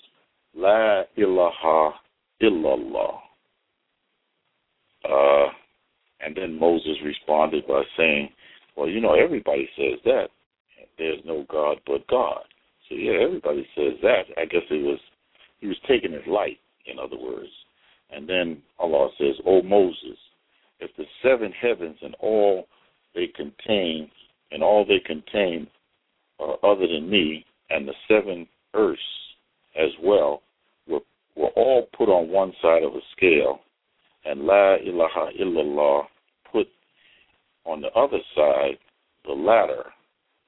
La 0.55 1.03
ilaha 1.17 1.95
illallah." 2.43 3.19
Uh, 5.05 5.49
and 6.21 6.35
then 6.35 6.59
Moses 6.59 6.97
responded 7.05 7.67
by 7.67 7.83
saying, 7.97 8.31
well, 8.77 8.89
you 8.89 9.01
know, 9.01 9.15
everybody 9.15 9.69
says 9.77 9.99
that. 10.05 10.29
There's 10.99 11.21
no 11.25 11.45
God 11.51 11.79
but 11.87 12.07
God. 12.07 12.43
So 12.89 12.95
yeah, 12.95 13.19
everybody 13.23 13.67
says 13.77 13.95
that. 14.03 14.23
I 14.37 14.45
guess 14.45 14.63
it 14.71 14.85
was 14.85 14.99
he 15.61 15.67
was 15.67 15.77
taking 15.89 16.13
his 16.13 16.27
light, 16.27 16.59
in 16.87 16.99
other 16.99 17.17
words. 17.17 17.51
And 18.11 18.29
then 18.29 18.63
Allah 18.79 19.09
says, 19.19 19.35
O 19.47 19.63
Moses, 19.63 20.19
if 20.81 20.91
the 20.97 21.05
seven 21.23 21.53
heavens 21.53 21.97
and 22.03 22.15
all 22.21 22.67
they 23.15 23.27
contain 23.29 24.11
and 24.51 24.63
all 24.63 24.85
they 24.85 25.01
contain 25.05 25.67
are 26.39 26.57
other 26.65 26.87
than 26.87 27.09
me, 27.09 27.45
and 27.71 27.89
the 27.89 27.95
seven 28.09 28.47
earths 28.75 29.01
as 29.77 29.91
well 30.03 30.43
were 30.87 31.01
were 31.37 31.51
all 31.57 31.89
put 31.97 32.09
on 32.09 32.29
one 32.29 32.53
side 32.63 32.83
of 32.83 32.95
a 32.95 33.01
scale, 33.17 33.61
and 34.25 34.43
La 34.43 34.75
ilaha 34.75 35.31
illallah 35.41 36.05
put 36.51 36.69
on 37.65 37.81
the 37.81 37.91
other 37.93 38.19
side, 38.37 38.79
the 39.25 39.33
latter 39.33 39.85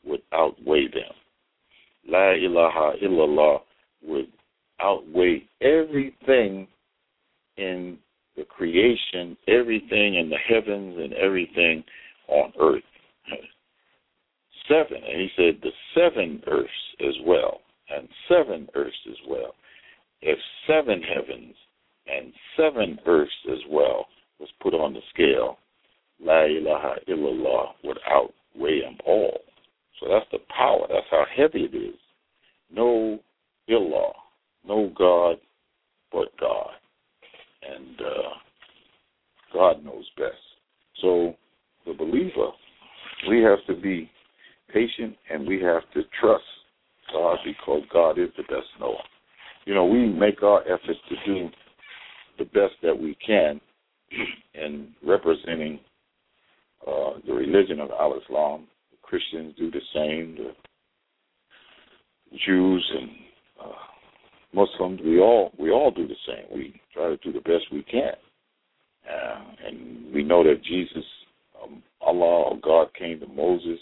would 0.05 0.23
outweigh 0.33 0.89
them. 0.89 1.13
La 2.09 2.31
ilaha 2.33 2.93
illallah 3.03 3.61
would 4.03 4.29
outweigh 4.81 5.43
everything 5.61 6.67
in 7.57 7.99
the 8.37 8.45
creation, 8.45 9.37
everything 9.49 10.17
in 10.17 10.29
the 10.31 10.37
heavens, 10.37 10.99
and 10.99 11.13
everything 11.15 11.83
on 12.29 12.53
earth. 12.61 12.83
Seven, 14.69 14.97
and 14.97 15.21
he 15.21 15.29
said 15.37 15.61
the 15.63 15.71
seven 15.95 16.43
earths 16.49 16.71
as 17.01 17.15
well, 17.25 17.61
and 17.89 18.09
seven 18.29 18.69
earths 18.75 18.97
as 19.09 19.17
well. 19.29 19.55
If 20.23 20.39
seven 20.67 21.03
heavens 21.03 21.55
and 22.07 22.33
seven 22.57 22.99
earths 23.07 23.31
as 23.51 23.61
well 23.71 24.07
was 24.41 24.49
put 24.61 24.75
on 24.75 24.93
the 24.93 25.01
scale, 25.15 25.59
La 26.21 26.45
ilaha 26.45 26.97
illallah 27.09 27.69
would 27.85 27.99
outweigh 28.09 28.81
them 28.81 28.99
all. 29.07 29.41
So 30.01 30.09
that's 30.09 30.27
the 30.33 30.39
power. 30.55 30.87
That's 30.89 31.07
how 31.11 31.25
heavy 31.35 31.65
it 31.65 31.77
is. 31.77 31.99
No 32.71 33.21
illah, 33.69 34.13
no 34.67 34.93
God 34.97 35.37
but 36.13 36.29
God. 36.41 36.71
And 37.63 38.01
uh, 38.01 38.31
God 39.53 39.85
knows 39.85 40.05
best. 40.17 40.35
So 41.01 41.35
the 41.87 41.93
believer, 41.93 42.51
we 43.29 43.43
have 43.43 43.59
to 43.67 43.81
be 43.81 44.11
patient 44.73 45.17
and 45.31 45.47
we 45.47 45.61
have 45.63 45.83
to 45.95 46.03
trust 46.21 46.45
God 47.13 47.39
because 47.45 47.83
God 47.93 48.19
is 48.19 48.29
the 48.37 48.43
best 48.45 48.67
knower. 48.81 49.03
You 49.65 49.75
know, 49.75 49.87
we 49.87 50.07
make 50.07 50.43
our 50.43 50.63
efforts 50.63 51.01
to 51.09 51.17
do 51.27 51.49
the 52.39 52.45
best 52.45 52.75
that 52.83 52.97
we 52.97 53.17
can 53.27 53.61
in 54.55 54.95
representing 55.05 55.81
uh, 56.87 57.15
the 57.27 57.33
religion 57.33 57.81
of 57.81 57.91
Al 57.91 58.19
Islam. 58.21 58.67
Christians 59.03 59.55
do 59.57 59.71
the 59.71 59.81
same. 59.95 60.37
The 60.37 60.53
Jews 62.45 62.93
and 62.99 63.11
uh, 63.65 63.73
Muslims, 64.53 65.01
we 65.05 65.21
all 65.21 65.53
we 65.59 65.71
all 65.71 65.91
do 65.91 66.07
the 66.07 66.15
same. 66.27 66.47
We 66.53 66.81
try 66.93 67.09
to 67.09 67.17
do 67.19 67.33
the 67.33 67.41
best 67.41 67.65
we 67.73 67.83
can, 67.83 68.13
uh, 69.11 69.43
and 69.67 70.13
we 70.15 70.23
know 70.23 70.43
that 70.45 70.63
Jesus, 70.65 71.05
um, 71.63 71.83
Allah 72.01 72.51
or 72.51 72.59
God, 72.61 72.89
came 72.99 73.21
to 73.21 73.27
Moses 73.27 73.79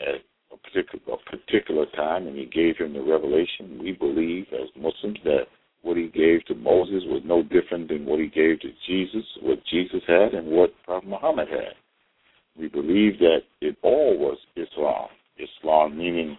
at 0.00 0.16
a 0.52 0.56
particular 0.58 1.16
a 1.16 1.36
particular 1.36 1.86
time, 1.96 2.26
and 2.26 2.36
He 2.36 2.46
gave 2.46 2.76
him 2.76 2.92
the 2.92 3.02
revelation. 3.02 3.80
We 3.82 3.92
believe 3.92 4.46
as 4.52 4.68
Muslims 4.76 5.18
that 5.24 5.46
what 5.82 5.96
He 5.96 6.08
gave 6.08 6.44
to 6.46 6.54
Moses 6.54 7.02
was 7.06 7.22
no 7.24 7.42
different 7.42 7.88
than 7.88 8.06
what 8.06 8.20
He 8.20 8.28
gave 8.28 8.60
to 8.60 8.70
Jesus, 8.86 9.24
what 9.42 9.58
Jesus 9.70 10.02
had, 10.06 10.34
and 10.34 10.48
what 10.48 10.70
Prophet 10.84 11.08
Muhammad 11.08 11.48
had. 11.48 11.74
We 12.58 12.68
believe 12.68 13.18
that 13.18 13.40
it 13.60 13.76
all 13.82 14.16
was 14.18 14.38
Islam. 14.56 15.08
Islam 15.38 15.98
meaning 15.98 16.38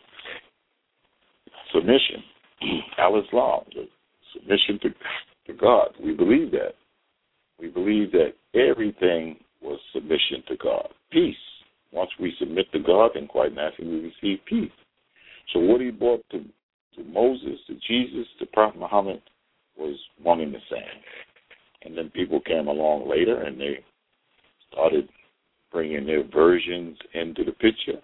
submission, 1.73 2.23
Al 2.97 3.21
Islam, 3.21 3.61
the 3.73 3.87
submission 4.33 4.79
to, 4.81 4.89
to 5.51 5.59
God. 5.59 5.89
We 6.03 6.13
believe 6.13 6.51
that. 6.51 6.73
We 7.59 7.69
believe 7.69 8.11
that 8.11 8.33
everything 8.53 9.37
was 9.61 9.79
submission 9.93 10.43
to 10.47 10.57
God. 10.57 10.89
Peace. 11.11 11.35
Once 11.91 12.11
we 12.19 12.33
submit 12.39 12.71
to 12.71 12.79
God, 12.79 13.11
then 13.15 13.27
quite 13.27 13.53
naturally 13.53 13.89
we 13.89 14.13
receive 14.21 14.39
peace. 14.45 14.71
So 15.53 15.59
what 15.59 15.81
he 15.81 15.89
brought 15.89 16.23
to, 16.31 16.39
to 16.39 17.03
Moses, 17.05 17.59
to 17.67 17.75
Jesus, 17.87 18.27
to 18.39 18.45
Prophet 18.47 18.79
Muhammad 18.79 19.21
was 19.77 19.97
one 20.21 20.41
and 20.41 20.53
the 20.53 20.59
same. 20.69 21.01
And 21.83 21.97
then 21.97 22.09
people 22.09 22.41
came 22.41 22.67
along 22.67 23.09
later 23.09 23.43
and 23.43 23.59
they 23.59 23.83
started 24.71 25.07
bringing 25.71 26.05
their 26.05 26.23
versions 26.27 26.97
into 27.13 27.43
the 27.43 27.53
picture. 27.53 28.01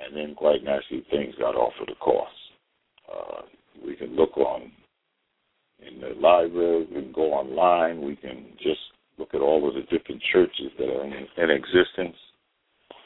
And 0.00 0.16
then 0.16 0.34
quite 0.34 0.62
naturally 0.64 1.04
things 1.10 1.34
got 1.38 1.54
off 1.54 1.72
of 1.80 1.86
the 1.86 1.94
course. 1.94 2.28
Uh, 3.10 3.42
we 3.84 3.96
can 3.96 4.14
look 4.16 4.36
on 4.36 4.70
in 5.86 6.00
the 6.00 6.14
library, 6.20 6.86
we 6.90 7.02
can 7.02 7.12
go 7.12 7.32
online, 7.32 8.02
we 8.02 8.16
can 8.16 8.46
just 8.58 8.80
look 9.18 9.34
at 9.34 9.40
all 9.40 9.68
of 9.68 9.74
the 9.74 9.82
different 9.82 10.22
churches 10.32 10.70
that 10.78 10.88
are 10.88 11.04
in, 11.04 11.12
in 11.12 11.50
existence, 11.50 12.16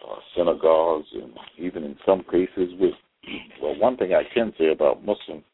uh, 0.09 0.17
synagogues, 0.37 1.07
and 1.15 1.33
even 1.59 1.85
in 1.85 1.97
some 2.05 2.23
cases 2.31 2.73
with, 2.79 2.95
well, 3.63 3.79
one 3.79 3.97
thing 3.97 4.13
I 4.13 4.23
can 4.35 4.53
say 4.59 4.71
about 4.73 5.05
Muslims, 5.05 5.45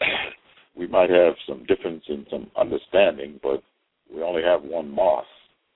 we 0.76 0.86
might 0.86 1.10
have 1.10 1.34
some 1.48 1.64
difference 1.66 2.04
in 2.08 2.26
some 2.30 2.50
understanding, 2.56 3.40
but 3.42 3.62
we 4.14 4.22
only 4.22 4.42
have 4.42 4.62
one 4.62 4.90
mosque. 4.90 5.26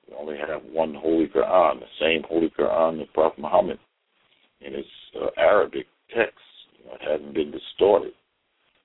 We 0.08 0.16
only 0.16 0.36
have 0.36 0.62
one 0.64 0.94
Holy 0.94 1.26
Quran, 1.26 1.80
the 1.80 1.86
same 2.00 2.22
Holy 2.28 2.50
Quran 2.58 2.98
that 2.98 3.12
Prophet 3.12 3.40
Muhammad 3.40 3.78
in 4.60 4.74
his 4.74 4.86
uh, 5.20 5.26
Arabic 5.36 5.86
text 6.14 6.38
you 6.78 6.86
know, 6.86 6.94
it 6.94 7.10
hasn't 7.10 7.34
been 7.34 7.50
distorted. 7.50 8.12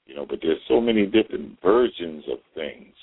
You 0.08 0.16
know, 0.16 0.26
but 0.26 0.40
there's 0.42 0.58
so 0.68 0.80
many 0.80 1.06
different 1.06 1.60
versions 1.62 2.24
of 2.32 2.40
things. 2.56 2.94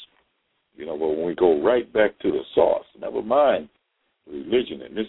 You 0.74 0.86
know, 0.86 0.98
but 0.98 1.08
when 1.08 1.26
we 1.26 1.34
go 1.34 1.62
right 1.62 1.90
back 1.92 2.18
to 2.20 2.30
the 2.32 2.40
source, 2.54 2.86
never 2.98 3.22
mind 3.22 3.68
religion 4.26 4.82
in 4.82 4.94
this 4.94 5.06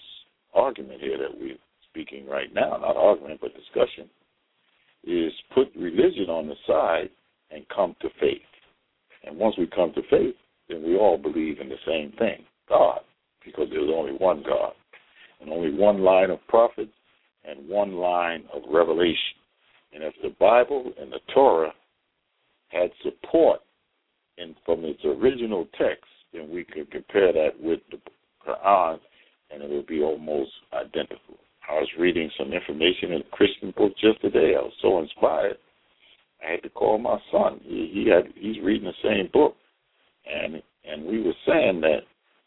argument 0.54 1.02
here 1.02 1.18
that 1.18 1.39
we're 1.39 1.58
speaking 1.89 2.28
right 2.28 2.54
now, 2.54 2.78
not 2.78 2.98
argument 2.98 3.39
but 3.41 3.56
discussion, 3.56 4.10
is 5.06 5.32
put 5.54 5.68
religion 5.76 6.30
on 6.30 6.48
the 6.48 6.56
side 6.68 7.10
and 7.52 7.66
come 7.74 7.96
to 8.02 8.10
faith. 8.20 8.41
And 9.26 9.38
once 9.38 9.56
we 9.58 9.68
come 9.68 9.93
to 9.93 10.02
faith, 10.10 10.36
then 10.70 10.84
we 10.84 10.98
all 10.98 11.18
believe 11.18 11.60
in 11.60 11.70
the 11.70 11.76
same 11.88 12.12
thing, 12.18 12.43
God, 12.68 13.00
because 13.43 13.68
there's 13.72 13.89
only 13.93 14.14
one 14.14 14.43
God 14.43 14.74
and 15.41 15.50
only 15.50 15.74
one 15.74 16.04
line 16.04 16.30
of 16.30 16.46
prophets 16.48 16.91
and 17.48 17.68
one 17.70 17.93
line 17.93 18.43
of 18.54 18.62
revelation. 18.70 19.38
And 19.93 20.04
if 20.04 20.14
the 20.22 20.36
Bible 20.39 20.91
and 21.00 21.12
the 21.12 21.20
Torah 21.34 21.74
had 22.70 22.91
support 23.03 23.61
in 24.38 24.55
from 24.66 24.84
its 24.84 25.01
original 25.05 25.68
text, 25.78 26.05
then 26.34 26.49
we 26.49 26.63
could 26.63 26.91
compare 26.91 27.32
that 27.32 27.59
with 27.59 27.80
the 27.91 27.97
Quran, 28.45 28.99
and 29.51 29.63
it 29.63 29.70
would 29.70 29.88
be 29.88 30.01
almost 30.01 30.51
identical. 30.74 31.38
I 31.70 31.74
was 31.74 31.89
reading 31.97 32.30
some 32.38 32.53
information 32.53 33.13
in 33.13 33.22
a 33.22 33.36
Christian 33.36 33.74
book 33.76 33.93
just 33.99 34.22
today. 34.22 34.55
I 34.57 34.61
was 34.61 34.74
so 34.82 34.99
inspired. 34.99 35.57
I 36.45 36.51
had 36.51 36.63
to 36.63 36.70
call 36.70 36.97
my 36.97 37.18
son. 37.32 37.59
He, 37.63 37.89
he 37.93 38.09
had 38.09 38.32
he's 38.36 38.61
reading 38.63 38.88
the 38.88 39.09
same 39.09 39.30
book, 39.34 39.55
and 40.26 40.61
and 40.84 41.05
we 41.05 41.24
were 41.24 41.34
saying 41.47 41.82
that 41.82 42.01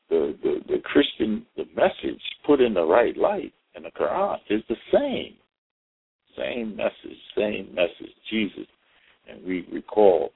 the, 0.09 0.37
the 0.43 0.61
the 0.69 0.79
Christian 0.85 1.47
the 1.57 1.65
message 1.75 2.21
put 2.47 2.61
in 2.61 2.75
the 2.75 2.85
right 2.85 3.17
light 3.17 3.53
in 3.75 3.83
the 3.83 3.91
Quran 3.91 4.39
is 4.51 4.63
the 4.69 4.77
same 4.93 5.35
same 6.39 6.77
message, 6.77 7.19
same 7.37 7.75
message, 7.75 8.15
Jesus. 8.31 8.67
And 9.29 9.45
we 9.45 9.67
recall 9.73 10.33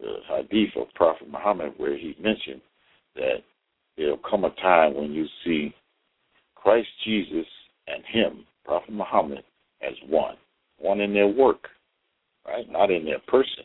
the 0.00 0.16
hadith 0.28 0.76
of 0.76 0.92
Prophet 0.94 1.30
Muhammad 1.30 1.72
where 1.76 1.96
he 1.96 2.16
mentioned 2.20 2.60
that 3.14 3.36
there'll 3.96 4.18
come 4.28 4.44
a 4.44 4.50
time 4.56 4.94
when 4.94 5.12
you 5.12 5.26
see 5.44 5.74
Christ 6.54 6.88
Jesus 7.04 7.46
and 7.86 8.02
him, 8.10 8.44
Prophet 8.64 8.92
Muhammad, 8.92 9.44
as 9.82 9.94
one. 10.08 10.36
One 10.78 11.00
in 11.00 11.14
their 11.14 11.28
work, 11.28 11.68
right? 12.46 12.70
Not 12.70 12.90
in 12.90 13.04
their 13.04 13.20
person. 13.28 13.64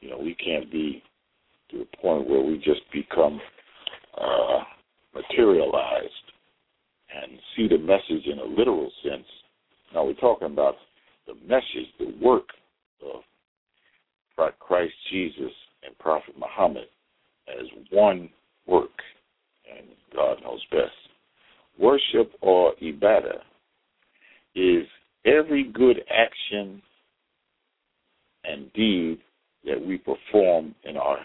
You 0.00 0.10
know, 0.10 0.18
we 0.18 0.34
can't 0.34 0.70
be 0.70 1.02
to 1.70 1.78
the 1.78 1.96
point 2.00 2.28
where 2.28 2.40
we 2.40 2.56
just 2.58 2.80
become 2.92 3.40
uh, 4.20 4.58
materialized 5.14 6.10
and 7.14 7.38
see 7.56 7.68
the 7.68 7.78
message 7.78 8.26
in 8.26 8.38
a 8.38 8.44
literal 8.44 8.90
sense. 9.02 9.26
Now 9.94 10.04
we're 10.04 10.14
talking 10.14 10.48
about 10.48 10.74
the 11.26 11.34
message, 11.46 11.88
the 11.98 12.14
work 12.20 12.48
of 13.02 13.22
Christ 14.36 14.94
Jesus 15.10 15.52
and 15.84 15.96
Prophet 15.98 16.34
Muhammad 16.38 16.86
as 17.48 17.66
one 17.90 18.28
work, 18.66 18.90
and 19.70 19.86
God 20.14 20.38
knows 20.42 20.64
best. 20.70 20.92
Worship 21.78 22.32
or 22.40 22.74
ibadah 22.82 23.40
is 24.54 24.86
every 25.24 25.64
good 25.64 26.00
action 26.10 26.82
and 28.44 28.72
deed 28.72 29.18
that 29.64 29.84
we 29.84 29.98
perform 29.98 30.74
in 30.84 30.96
our 30.96 31.18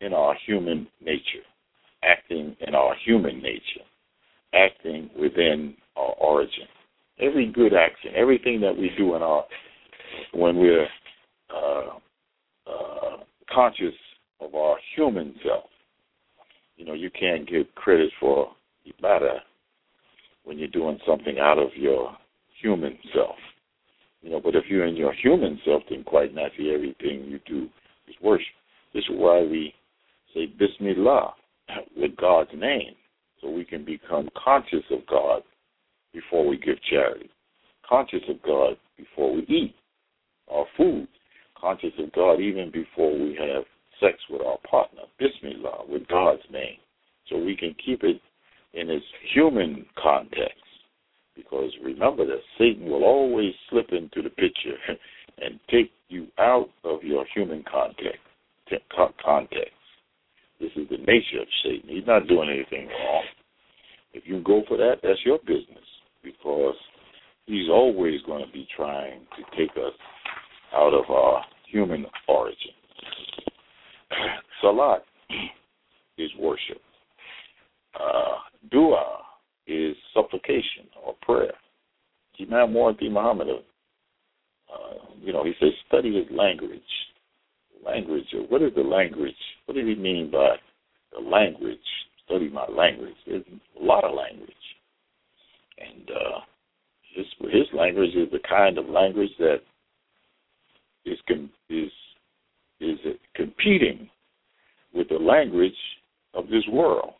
in 0.00 0.12
our 0.12 0.36
human 0.46 0.88
nature, 1.00 1.44
acting 2.02 2.56
in 2.66 2.74
our 2.74 2.94
human 3.04 3.40
nature, 3.40 3.86
acting 4.52 5.08
within 5.16 5.74
our 5.96 6.12
origin 6.14 6.66
every 7.22 7.50
good 7.50 7.72
action, 7.74 8.12
everything 8.16 8.60
that 8.60 8.76
we 8.76 8.90
do 8.96 9.14
in 9.14 9.22
our 9.22 9.44
when 10.34 10.56
we're 10.56 10.86
uh, 11.54 12.70
uh, 12.70 13.16
conscious 13.52 13.94
of 14.40 14.54
our 14.54 14.76
human 14.96 15.34
self. 15.44 15.64
You 16.76 16.84
know, 16.84 16.94
you 16.94 17.10
can't 17.10 17.48
get 17.48 17.74
credit 17.74 18.10
for 18.18 18.50
ibadah 18.86 19.38
when 20.44 20.58
you're 20.58 20.68
doing 20.68 20.98
something 21.06 21.38
out 21.38 21.58
of 21.58 21.68
your 21.76 22.16
human 22.60 22.98
self. 23.14 23.36
You 24.22 24.30
know, 24.30 24.40
but 24.40 24.54
if 24.54 24.64
you're 24.68 24.86
in 24.86 24.96
your 24.96 25.12
human 25.12 25.60
self, 25.64 25.82
then 25.90 26.04
quite 26.04 26.34
naturally 26.34 26.74
everything 26.74 27.24
you 27.24 27.40
do 27.46 27.68
is 28.08 28.14
worship. 28.22 28.46
This 28.94 29.04
is 29.04 29.10
why 29.10 29.42
we 29.42 29.74
say 30.34 30.46
Bismillah 30.46 31.34
with 31.96 32.16
God's 32.16 32.50
name, 32.54 32.94
so 33.40 33.50
we 33.50 33.64
can 33.64 33.84
become 33.84 34.28
conscious 34.42 34.84
of 34.90 35.06
God 35.08 35.42
before 36.12 36.46
we 36.46 36.56
give 36.58 36.76
charity, 36.88 37.30
conscious 37.88 38.22
of 38.28 38.40
God 38.42 38.76
before 38.96 39.34
we 39.34 39.42
eat 39.42 39.74
our 40.50 40.66
food, 40.76 41.08
conscious 41.62 41.92
of 41.98 42.12
God 42.12 42.40
even 42.40 42.70
before 42.70 43.12
we 43.12 43.38
have 43.40 43.64
sex 44.00 44.18
with 44.28 44.42
our 44.42 44.58
partner, 44.68 45.02
Bismillah, 45.18 45.84
with 45.88 46.06
God's 46.08 46.42
name. 46.52 46.76
So 47.28 47.38
we 47.38 47.56
can 47.56 47.74
keep 47.84 48.02
it 48.02 48.20
in 48.74 48.90
its 48.90 49.04
human 49.32 49.86
context. 50.02 50.58
Because 51.36 51.70
remember 51.82 52.26
that 52.26 52.40
Satan 52.58 52.86
will 52.86 53.04
always 53.04 53.52
slip 53.70 53.90
into 53.92 54.20
the 54.22 54.30
picture 54.30 54.76
and 55.38 55.58
take 55.70 55.90
you 56.08 56.26
out 56.38 56.68
of 56.84 57.02
your 57.02 57.24
human 57.34 57.64
context. 57.70 58.18
Context. 59.24 59.72
This 60.58 60.70
is 60.76 60.88
the 60.88 60.96
nature 60.96 61.42
of 61.42 61.48
Satan. 61.62 61.88
He's 61.88 62.06
not 62.06 62.26
doing 62.26 62.48
anything 62.48 62.88
wrong. 62.88 63.24
If 64.14 64.24
you 64.26 64.42
go 64.42 64.62
for 64.66 64.76
that, 64.78 64.96
that's 65.02 65.18
your 65.24 65.38
business 65.38 65.84
because 66.22 66.76
he's 67.46 67.68
always 67.68 68.22
going 68.22 68.44
to 68.44 68.50
be 68.50 68.66
trying 68.74 69.20
to 69.36 69.58
take 69.58 69.76
us 69.76 69.92
out 70.74 70.94
of 70.94 71.10
our 71.10 71.44
human 71.70 72.06
origin. 72.28 72.72
Salat 74.60 75.04
is 76.18 76.30
worship. 76.38 76.80
Uh, 77.94 78.38
dua 78.70 79.18
is 79.66 79.96
supplication 80.14 80.86
or 81.04 81.14
prayer. 81.22 81.52
Imam 82.40 82.72
Muhammad 82.72 83.12
Muhammad, 83.12 83.48
uh, 83.48 84.94
you 85.20 85.32
know, 85.32 85.44
he 85.44 85.52
says 85.60 85.70
study 85.86 86.14
his 86.16 86.36
language. 86.36 86.80
Language, 87.84 88.24
or 88.34 88.42
what 88.42 88.62
is 88.62 88.72
the 88.76 88.82
language? 88.82 89.34
What 89.66 89.74
did 89.74 89.86
he 89.86 89.94
mean 89.94 90.30
by 90.30 90.56
the 91.12 91.20
language? 91.20 91.78
Study 92.24 92.48
my 92.48 92.66
language. 92.68 93.14
There's 93.26 93.44
a 93.80 93.84
lot 93.84 94.04
of 94.04 94.14
language, 94.14 94.50
and 95.78 96.08
uh, 96.10 96.38
his 97.14 97.26
his 97.52 97.66
language 97.74 98.14
is 98.14 98.30
the 98.30 98.38
kind 98.48 98.78
of 98.78 98.88
language 98.88 99.30
that 99.40 99.58
is 101.04 101.18
is 101.68 101.90
is 102.80 102.98
competing 103.34 104.08
with 104.92 105.08
the 105.08 105.16
language 105.16 105.72
of 106.34 106.48
this 106.48 106.64
world, 106.70 107.14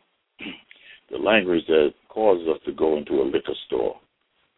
the 1.11 1.19
language 1.19 1.65
that 1.69 1.91
causes 2.09 2.47
us 2.49 2.61
to 2.67 2.73
go 2.73 2.97
into 2.97 3.23
a 3.23 3.25
liquor 3.25 3.55
store, 3.67 3.97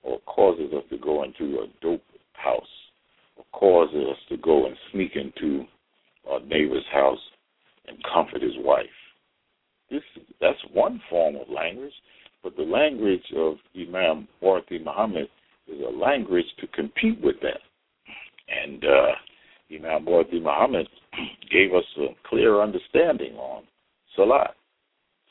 or 0.02 0.18
causes 0.20 0.72
us 0.72 0.84
to 0.90 0.98
go 0.98 1.22
into 1.22 1.60
a 1.60 1.66
dope 1.80 2.02
house, 2.32 2.62
or 3.36 3.44
causes 3.52 4.04
us 4.10 4.18
to 4.28 4.36
go 4.38 4.66
and 4.66 4.76
sneak 4.92 5.12
into 5.16 5.64
our 6.30 6.40
neighbor's 6.40 6.84
house 6.92 7.18
and 7.86 7.98
comfort 8.12 8.42
his 8.42 8.56
wife. 8.58 8.86
This 9.90 10.02
that's 10.40 10.58
one 10.72 11.00
form 11.10 11.36
of 11.36 11.48
language, 11.48 11.92
but 12.42 12.56
the 12.56 12.62
language 12.62 13.24
of 13.36 13.56
Imam 13.76 14.26
Warith 14.42 14.84
Muhammad 14.84 15.28
is 15.68 15.80
a 15.80 15.90
language 15.90 16.46
to 16.60 16.66
compete 16.68 17.20
with 17.22 17.36
that. 17.42 17.60
And 18.48 18.84
uh, 18.84 19.12
Imam 19.74 20.06
Warith 20.06 20.32
Muhammad 20.32 20.88
gave 21.50 21.72
us 21.74 21.84
a 21.98 22.08
clear 22.28 22.60
understanding 22.60 23.34
on 23.34 23.64
Salat. 24.16 24.54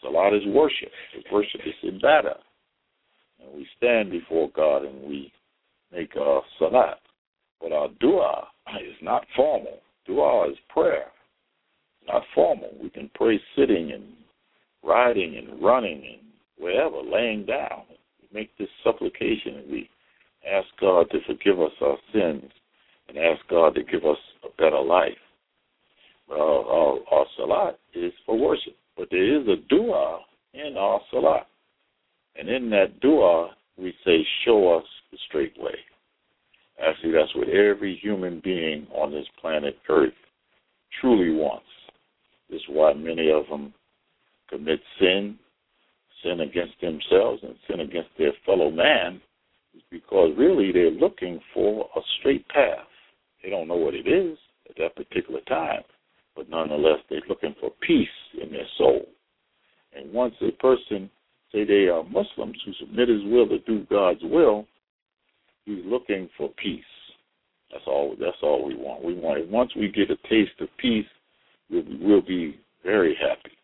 Salat 0.02 0.34
is 0.34 0.46
worship. 0.48 0.92
Worship 1.32 1.62
is 1.66 1.92
ibadah. 1.92 2.38
And 3.42 3.54
we 3.56 3.68
stand 3.78 4.12
before 4.12 4.50
God 4.56 4.84
and 4.84 5.04
we 5.04 5.32
make 5.92 6.16
our 6.18 6.42
salat. 6.60 7.00
But 7.62 7.72
our 7.72 7.90
dua 8.00 8.48
is 8.82 8.96
not 9.02 9.26
formal. 9.36 9.80
Dua 10.06 10.50
is 10.50 10.58
prayer, 10.70 11.06
not 12.08 12.24
formal. 12.36 12.72
We 12.82 12.90
can 12.90 13.10
pray 13.16 13.40
sitting 13.56 13.92
and 13.94 14.04
riding 14.84 15.38
and 15.38 15.64
running 15.64 16.04
and 16.06 16.22
wherever, 16.58 16.98
laying 16.98 17.46
down. 17.46 17.84
We 18.22 18.28
make 18.40 18.58
this 18.58 18.68
supplication 18.84 19.60
and 19.60 19.72
we 19.72 19.90
ask 20.50 20.68
God 20.82 21.10
to 21.12 21.20
forgive 21.26 21.62
us 21.62 21.72
our 21.82 21.98
sins 22.12 22.52
and 23.08 23.18
ask 23.18 23.42
God 23.50 23.76
to 23.76 23.84
give 23.84 24.06
us 24.06 24.18
a 24.44 24.62
better 24.62 24.82
life. 24.82 25.12
Our, 26.32 27.00
our 27.12 27.26
salat 27.38 27.80
is 27.94 28.14
for 28.26 28.38
worship, 28.38 28.76
but 28.98 29.08
there 29.12 29.42
is 29.42 29.48
a 29.48 29.58
dua 29.70 30.20
in 30.54 30.76
our 30.78 31.02
salat. 31.12 31.48
And 32.36 32.50
in 32.50 32.70
that 32.72 33.00
dua, 33.02 33.52
we 33.78 33.94
say, 34.06 34.26
Show 34.46 34.78
us 34.78 34.86
the 35.12 35.18
straight 35.28 35.54
way. 35.58 35.76
Actually, 36.82 37.12
that's 37.14 37.36
what 37.36 37.50
every 37.50 38.00
human 38.02 38.42
being 38.44 38.88
on 38.92 39.12
this 39.12 39.28
planet 39.40 39.78
Earth 39.90 40.14
truly 41.00 41.32
wants. 41.32 41.66
This 42.50 42.60
is 42.62 42.68
why 42.70 42.94
many 42.94 43.32
of 43.32 43.48
them 43.48 43.74
commit 44.50 44.80
sin, 45.00 45.38
sin 46.24 46.42
against 46.42 46.80
themselves, 46.82 47.42
and 47.44 47.56
sin 47.70 47.82
against 47.82 48.10
their 48.18 48.32
fellow 48.46 48.72
man, 48.72 49.22
is 49.76 49.82
because 49.92 50.32
really 50.38 50.72
they're 50.72 50.92
looking 50.92 51.40
for 51.54 51.90
a 51.96 52.00
straight 52.20 52.48
path. 52.50 52.88
They 53.44 53.50
don't 53.50 53.68
know 53.68 53.76
what 53.76 53.94
it 53.94 54.08
is 54.08 54.38
at 54.70 54.78
that 54.78 54.96
particular 54.96 55.42
time, 55.42 55.82
but 56.36 56.50
nonetheless 56.50 57.00
they're 57.10 57.22
looking 57.28 57.56
for 57.60 57.72
peace 57.86 58.08
in 58.42 58.52
their 58.52 58.68
soul. 58.78 59.06
And 59.96 60.12
once 60.12 60.34
a 60.42 60.52
person 60.52 61.10
say 61.52 61.66
they 61.66 61.88
are 61.88 62.04
Muslims 62.04 62.58
who 62.66 62.74
submit 62.80 63.10
his 63.10 63.24
will 63.26 63.48
to 63.50 63.60
do 63.60 63.86
God's 63.90 64.22
will, 64.24 64.66
he's 65.66 65.84
looking 65.86 66.30
for 66.38 66.50
peace. 66.62 66.84
That's 67.72 67.86
all. 67.88 68.16
That's 68.20 68.38
all 68.42 68.66
we 68.66 68.76
want. 68.76 69.04
We 69.04 69.16
want. 69.16 69.48
Once 69.50 69.72
we 69.76 69.90
get 69.90 70.12
a 70.12 70.18
taste 70.30 70.60
of 70.60 70.70
peace, 70.78 71.06
we'll 71.70 71.84
we'll 72.00 72.22
be 72.22 72.60
very 72.84 73.16
happy, 73.20 73.56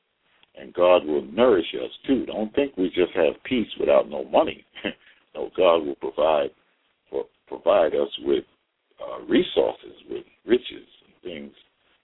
and 0.59 0.73
God 0.73 1.05
will 1.05 1.21
nourish 1.21 1.75
us 1.75 1.91
too. 2.07 2.25
Don't 2.25 2.53
think 2.55 2.75
we 2.75 2.87
just 2.87 3.11
have 3.13 3.41
peace 3.43 3.67
without 3.79 4.09
no 4.09 4.23
money. 4.25 4.65
no, 5.35 5.51
God 5.55 5.85
will 5.85 5.95
provide 5.95 6.49
for, 7.09 7.25
provide 7.47 7.93
us 7.93 8.09
with 8.23 8.43
uh, 9.01 9.21
resources, 9.27 9.95
with 10.09 10.23
riches 10.45 10.87
and 11.05 11.13
things 11.23 11.53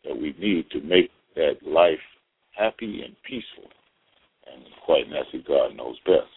that 0.03 0.15
we 0.15 0.35
need 0.39 0.69
to 0.71 0.81
make 0.81 1.09
that 1.35 1.55
life 1.65 1.99
happy 2.57 3.01
and 3.05 3.15
peaceful. 3.27 3.69
And 4.51 4.63
quite 4.85 5.09
naturally, 5.09 5.43
God 5.47 5.75
knows 5.75 5.97
best. 6.05 6.31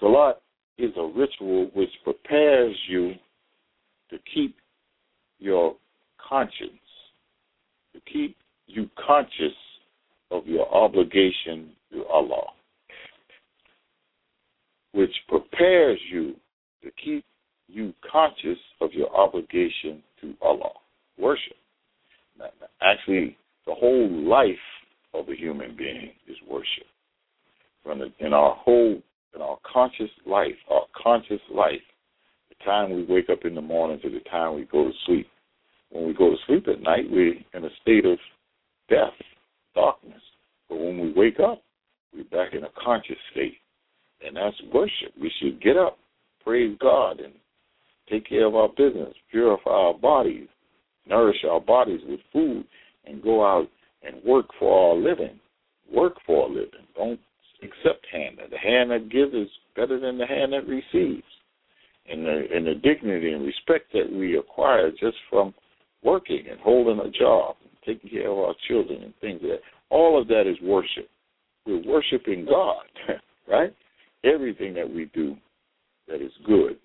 Salat 0.00 0.40
is 0.78 0.90
a 0.96 1.06
ritual 1.16 1.70
which 1.74 1.90
prepares 2.04 2.76
you 2.88 3.12
to 4.10 4.18
keep 4.34 4.56
your 5.38 5.76
conscience, 6.28 6.72
to 7.94 8.00
keep 8.12 8.36
you 8.66 8.88
conscious 9.06 9.56
of 10.30 10.46
your 10.46 10.72
obligation 10.74 11.70
to 11.92 12.04
Allah, 12.06 12.46
which 14.92 15.14
prepares 15.28 15.98
you 16.10 16.34
to 16.82 16.90
keep 17.02 17.24
you 17.72 17.94
conscious 18.10 18.58
of 18.80 18.92
your 18.92 19.14
obligation 19.14 20.02
to 20.20 20.34
Allah, 20.42 20.72
worship. 21.18 21.56
Actually, 22.82 23.36
the 23.66 23.74
whole 23.74 24.08
life 24.08 24.48
of 25.14 25.28
a 25.28 25.34
human 25.34 25.76
being 25.76 26.10
is 26.28 26.36
worship. 26.48 26.86
From 27.84 27.98
the, 27.98 28.12
in 28.24 28.32
our 28.32 28.54
whole, 28.54 29.00
in 29.34 29.42
our 29.42 29.58
conscious 29.70 30.10
life, 30.26 30.54
our 30.70 30.86
conscious 31.00 31.40
life, 31.54 31.80
the 32.48 32.64
time 32.64 32.94
we 32.94 33.04
wake 33.04 33.30
up 33.30 33.44
in 33.44 33.54
the 33.54 33.60
morning 33.60 34.00
to 34.02 34.10
the 34.10 34.20
time 34.30 34.54
we 34.54 34.64
go 34.64 34.84
to 34.84 34.92
sleep. 35.06 35.26
When 35.90 36.06
we 36.06 36.14
go 36.14 36.30
to 36.30 36.36
sleep 36.46 36.68
at 36.68 36.80
night, 36.80 37.04
we're 37.10 37.34
in 37.54 37.64
a 37.64 37.70
state 37.82 38.06
of 38.06 38.18
death, 38.88 39.14
darkness. 39.74 40.22
But 40.68 40.78
when 40.78 41.00
we 41.00 41.12
wake 41.12 41.40
up, 41.40 41.62
we're 42.14 42.24
back 42.24 42.54
in 42.54 42.64
a 42.64 42.70
conscious 42.82 43.16
state. 43.32 43.58
And 44.24 44.36
that's 44.36 44.56
worship. 44.72 45.12
We 45.20 45.32
should 45.40 45.62
get 45.62 45.76
up, 45.76 45.98
praise 46.44 46.76
God, 46.80 47.20
and 47.20 47.32
take 48.10 48.28
care 48.28 48.46
of 48.46 48.54
our 48.54 48.68
business, 48.68 49.14
purify 49.30 49.70
our 49.70 49.94
bodies, 49.94 50.48
nourish 51.06 51.44
our 51.48 51.60
bodies 51.60 52.00
with 52.06 52.20
food, 52.32 52.64
and 53.06 53.22
go 53.22 53.44
out 53.44 53.68
and 54.02 54.22
work 54.24 54.46
for 54.58 54.90
our 54.90 54.96
living. 54.96 55.38
Work 55.92 56.14
for 56.26 56.48
a 56.48 56.48
living. 56.48 56.86
Don't 56.96 57.20
accept 57.62 58.06
hand. 58.12 58.38
The 58.50 58.58
hand 58.58 58.90
that 58.90 59.10
gives 59.10 59.34
is 59.34 59.48
better 59.76 59.98
than 59.98 60.18
the 60.18 60.26
hand 60.26 60.52
that 60.52 60.66
receives. 60.66 61.24
And 62.10 62.24
the, 62.24 62.44
and 62.52 62.66
the 62.66 62.74
dignity 62.74 63.32
and 63.32 63.44
respect 63.44 63.92
that 63.92 64.10
we 64.10 64.38
acquire 64.38 64.90
just 64.90 65.16
from 65.28 65.54
working 66.02 66.44
and 66.50 66.58
holding 66.60 66.98
a 66.98 67.10
job, 67.10 67.56
and 67.62 67.70
taking 67.84 68.10
care 68.10 68.30
of 68.30 68.38
our 68.38 68.54
children 68.68 69.02
and 69.02 69.14
things 69.20 69.40
like 69.42 69.52
that, 69.52 69.60
all 69.90 70.20
of 70.20 70.26
that 70.28 70.46
is 70.46 70.56
worship. 70.62 71.08
We're 71.66 71.82
worshiping 71.82 72.46
God, 72.46 72.84
right? 73.48 73.74
Everything 74.24 74.74
that 74.74 74.88
we 74.88 75.10
do 75.14 75.36
that 76.08 76.22
is 76.22 76.32
good, 76.46 76.78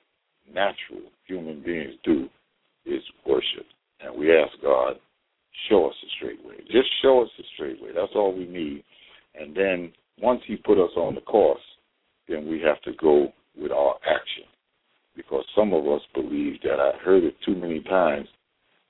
natural, 0.53 1.09
human 1.27 1.61
beings 1.63 1.93
do 2.03 2.29
is 2.85 3.01
worship. 3.25 3.65
And 3.99 4.17
we 4.17 4.35
ask 4.35 4.51
God, 4.61 4.95
show 5.69 5.87
us 5.87 5.95
the 6.01 6.09
straight 6.17 6.45
way. 6.45 6.57
Just 6.71 6.89
show 7.01 7.23
us 7.23 7.29
the 7.37 7.43
straight 7.55 7.81
way. 7.81 7.89
That's 7.95 8.11
all 8.15 8.35
we 8.35 8.45
need. 8.45 8.83
And 9.39 9.55
then 9.55 9.91
once 10.21 10.41
He 10.45 10.55
put 10.57 10.83
us 10.83 10.91
on 10.95 11.15
the 11.15 11.21
course, 11.21 11.61
then 12.27 12.47
we 12.47 12.61
have 12.61 12.81
to 12.83 12.91
go 12.99 13.33
with 13.57 13.71
our 13.71 13.95
action. 14.05 14.43
Because 15.15 15.45
some 15.55 15.73
of 15.73 15.87
us 15.87 16.01
believe 16.13 16.61
that 16.63 16.79
I 16.79 16.91
heard 17.03 17.23
it 17.23 17.35
too 17.45 17.55
many 17.55 17.81
times, 17.81 18.27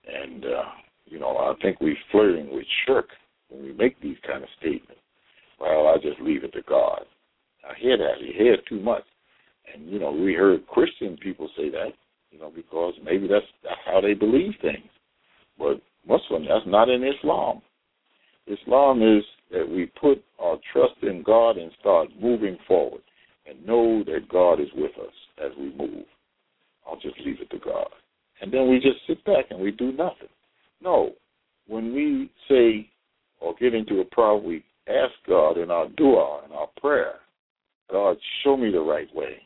and 0.08 0.44
uh, 0.44 0.64
you 1.06 1.20
know 1.20 1.38
I 1.38 1.54
think 1.62 1.80
we're 1.80 1.96
flirting 2.12 2.50
with 2.52 2.66
shirk 2.86 3.10
when 3.50 3.64
we 3.64 3.74
make 3.74 4.02
these 4.02 4.18
kind 4.26 4.42
of 4.42 4.50
statements. 4.60 5.02
Well, 5.60 5.88
I 5.88 5.98
just 6.02 6.20
leave 6.20 6.44
it 6.44 6.52
to 6.54 6.64
God. 6.68 7.02
I 7.64 7.74
hear 7.80 7.98
that. 7.98 8.22
You 8.22 8.34
hear 8.36 8.54
it 8.54 8.66
too 8.68 8.80
much. 8.80 9.04
And, 9.74 9.90
you 9.90 10.00
know, 10.00 10.12
we 10.12 10.34
heard 10.34 10.68
Christian 10.68 11.18
people 11.18 11.50
say 11.58 11.70
that, 11.70 11.94
you 12.32 12.40
know, 12.40 12.52
because 12.54 12.94
maybe 13.04 13.28
that's, 13.28 13.46
how 13.86 14.02
they 14.02 14.14
believe 14.14 14.54
things. 14.62 14.90
But 15.58 15.82
Muslim, 16.08 16.44
that's 16.44 16.66
not 16.66 16.90
in 16.90 17.04
Islam. 17.04 17.62
Islam 18.48 19.02
is 19.02 19.24
that 19.52 19.68
we 19.68 19.92
put 20.00 20.24
our 20.40 20.58
trust 20.72 21.02
in 21.02 21.24
God 21.24 21.58
and 21.58 21.72
start 21.80 22.10
moving 22.22 22.58
forward 22.68 23.02
and 23.48 23.66
know 23.66 24.04
that 24.06 24.30
God 24.30 24.60
is 24.60 24.68
with 24.76 24.92
us 25.00 25.14
as 25.44 25.52
we 25.58 25.74
move. 25.76 26.06
I'll 26.88 27.00
just 27.00 27.20
leave 27.26 27.42
it 27.42 27.50
to 27.52 27.60
God. 27.60 27.88
And 28.42 28.52
then 28.54 28.70
we 28.70 28.78
just 28.78 29.00
sit 29.08 29.24
back 29.26 29.46
and 29.50 29.60
we 29.60 29.72
do 29.72 29.92
nothing. 29.92 30.30
No. 30.82 31.12
When 31.68 31.94
we 31.94 32.30
say 32.50 32.90
or 33.40 33.56
get 33.60 33.74
into 33.74 34.02
a 34.02 34.06
problem, 34.06 34.46
we 34.46 34.64
ask 34.88 35.14
God 35.28 35.58
in 35.58 35.72
our 35.72 35.88
dua, 35.98 36.44
in 36.46 36.52
our 36.52 36.68
prayer, 36.80 37.16
God, 37.92 38.18
show 38.44 38.58
me 38.58 38.72
the 38.72 38.80
right 38.80 39.14
way. 39.16 39.38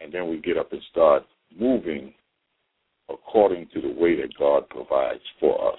And 0.00 0.12
then 0.12 0.28
we 0.28 0.40
get 0.40 0.56
up 0.56 0.72
and 0.72 0.82
start 0.90 1.24
moving 1.58 2.14
according 3.08 3.68
to 3.74 3.80
the 3.80 4.00
way 4.00 4.16
that 4.16 4.36
God 4.38 4.68
provides 4.68 5.22
for 5.40 5.72
us. 5.72 5.78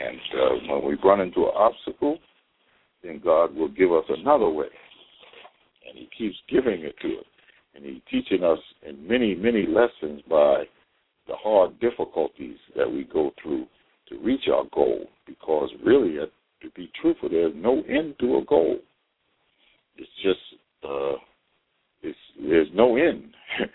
And 0.00 0.18
uh, 0.40 0.72
when 0.72 0.84
we 0.88 0.96
run 1.02 1.20
into 1.20 1.40
an 1.40 1.52
obstacle, 1.54 2.18
then 3.02 3.20
God 3.22 3.54
will 3.54 3.68
give 3.68 3.92
us 3.92 4.04
another 4.08 4.48
way. 4.48 4.68
And 5.88 5.98
He 5.98 6.08
keeps 6.16 6.36
giving 6.48 6.82
it 6.82 6.94
to 7.02 7.18
us. 7.18 7.24
And 7.74 7.84
He's 7.84 8.02
teaching 8.10 8.44
us 8.44 8.58
in 8.86 9.06
many, 9.06 9.34
many 9.34 9.66
lessons 9.66 10.22
by 10.28 10.64
the 11.26 11.34
hard 11.36 11.78
difficulties 11.80 12.56
that 12.76 12.90
we 12.90 13.04
go 13.04 13.32
through 13.42 13.66
to 14.08 14.18
reach 14.18 14.48
our 14.52 14.64
goal. 14.72 15.06
Because 15.26 15.70
really, 15.84 16.18
uh, 16.18 16.26
to 16.62 16.70
be 16.74 16.90
truthful, 17.00 17.28
there's 17.28 17.54
no 17.56 17.82
end 17.88 18.14
to 18.20 18.38
a 18.38 18.44
goal. 18.44 18.78
It's 19.96 20.08
just 20.22 20.38
uh, 20.88 21.14
it's, 22.02 22.18
there's 22.40 22.68
no 22.74 22.96
end 22.96 23.34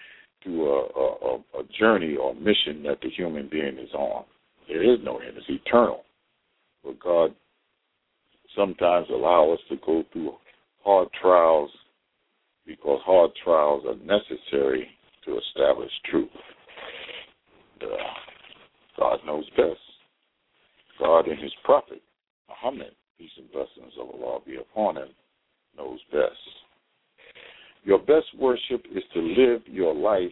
to 0.43 0.63
a, 0.65 0.99
a, 0.99 1.35
a 1.59 1.63
journey 1.79 2.15
or 2.15 2.33
mission 2.35 2.83
that 2.83 2.99
the 3.01 3.09
human 3.09 3.49
being 3.49 3.77
is 3.77 3.93
on. 3.93 4.25
There 4.67 4.83
is 4.83 4.99
no 5.03 5.17
end. 5.17 5.37
It's 5.37 5.45
eternal. 5.49 6.03
But 6.83 6.99
God 6.99 7.33
sometimes 8.55 9.07
allows 9.09 9.57
us 9.57 9.65
to 9.69 9.75
go 9.85 10.03
through 10.11 10.33
hard 10.83 11.07
trials 11.21 11.69
because 12.65 13.01
hard 13.05 13.31
trials 13.43 13.83
are 13.87 13.95
necessary 13.95 14.87
to 15.25 15.37
establish 15.37 15.91
truth. 16.09 16.29
Uh, 17.81 17.87
God 18.97 19.19
knows 19.25 19.49
best. 19.57 19.79
God 20.99 21.27
and 21.27 21.39
His 21.39 21.51
prophet, 21.63 22.01
Muhammad, 22.47 22.93
peace 23.17 23.31
and 23.37 23.51
blessings 23.51 23.93
of 23.99 24.07
Allah 24.09 24.39
be 24.45 24.55
upon 24.55 24.97
him, 24.97 25.09
knows 25.77 25.99
best. 26.11 26.37
Your 27.83 27.99
best 27.99 28.27
worship 28.37 28.85
is 28.95 29.03
to 29.13 29.19
live 29.19 29.61
your 29.65 29.93
life 29.93 30.31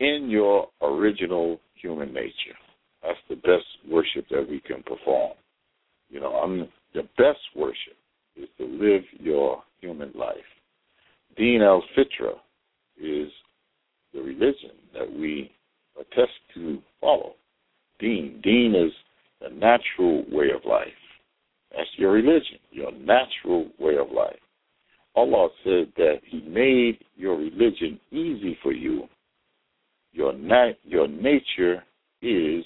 in 0.00 0.28
your 0.30 0.68
original 0.82 1.60
human 1.74 2.12
nature. 2.12 2.56
That's 3.02 3.18
the 3.28 3.36
best 3.36 3.66
worship 3.90 4.26
that 4.30 4.48
we 4.48 4.60
can 4.60 4.82
perform. 4.82 5.32
You 6.08 6.20
know, 6.20 6.32
I'm 6.34 6.68
the 6.94 7.02
best 7.18 7.40
worship 7.56 7.96
is 8.36 8.48
to 8.58 8.64
live 8.64 9.02
your 9.18 9.62
human 9.80 10.12
life. 10.14 10.36
Deen 11.36 11.62
al 11.62 11.82
Fitra 11.96 12.34
is 12.96 13.30
the 14.12 14.20
religion 14.20 14.70
that 14.92 15.12
we 15.12 15.50
attest 16.00 16.32
to 16.54 16.78
follow. 17.00 17.34
Deen. 17.98 18.40
Deen 18.42 18.74
is 18.74 18.92
the 19.40 19.54
natural 19.54 20.24
way 20.30 20.50
of 20.54 20.64
life. 20.64 20.88
That's 21.76 21.88
your 21.96 22.12
religion, 22.12 22.58
your 22.70 22.92
natural 22.92 23.68
way 23.78 23.96
of 23.96 24.12
life. 24.12 24.38
Allah 25.16 25.48
said 25.62 25.92
that 25.96 26.20
He 26.28 26.40
made 26.42 26.98
your 27.16 27.36
religion 27.36 28.00
easy 28.10 28.58
for 28.62 28.72
you. 28.72 29.04
Your 30.12 30.32
na- 30.32 30.72
your 30.84 31.08
nature 31.08 31.82
is 32.22 32.64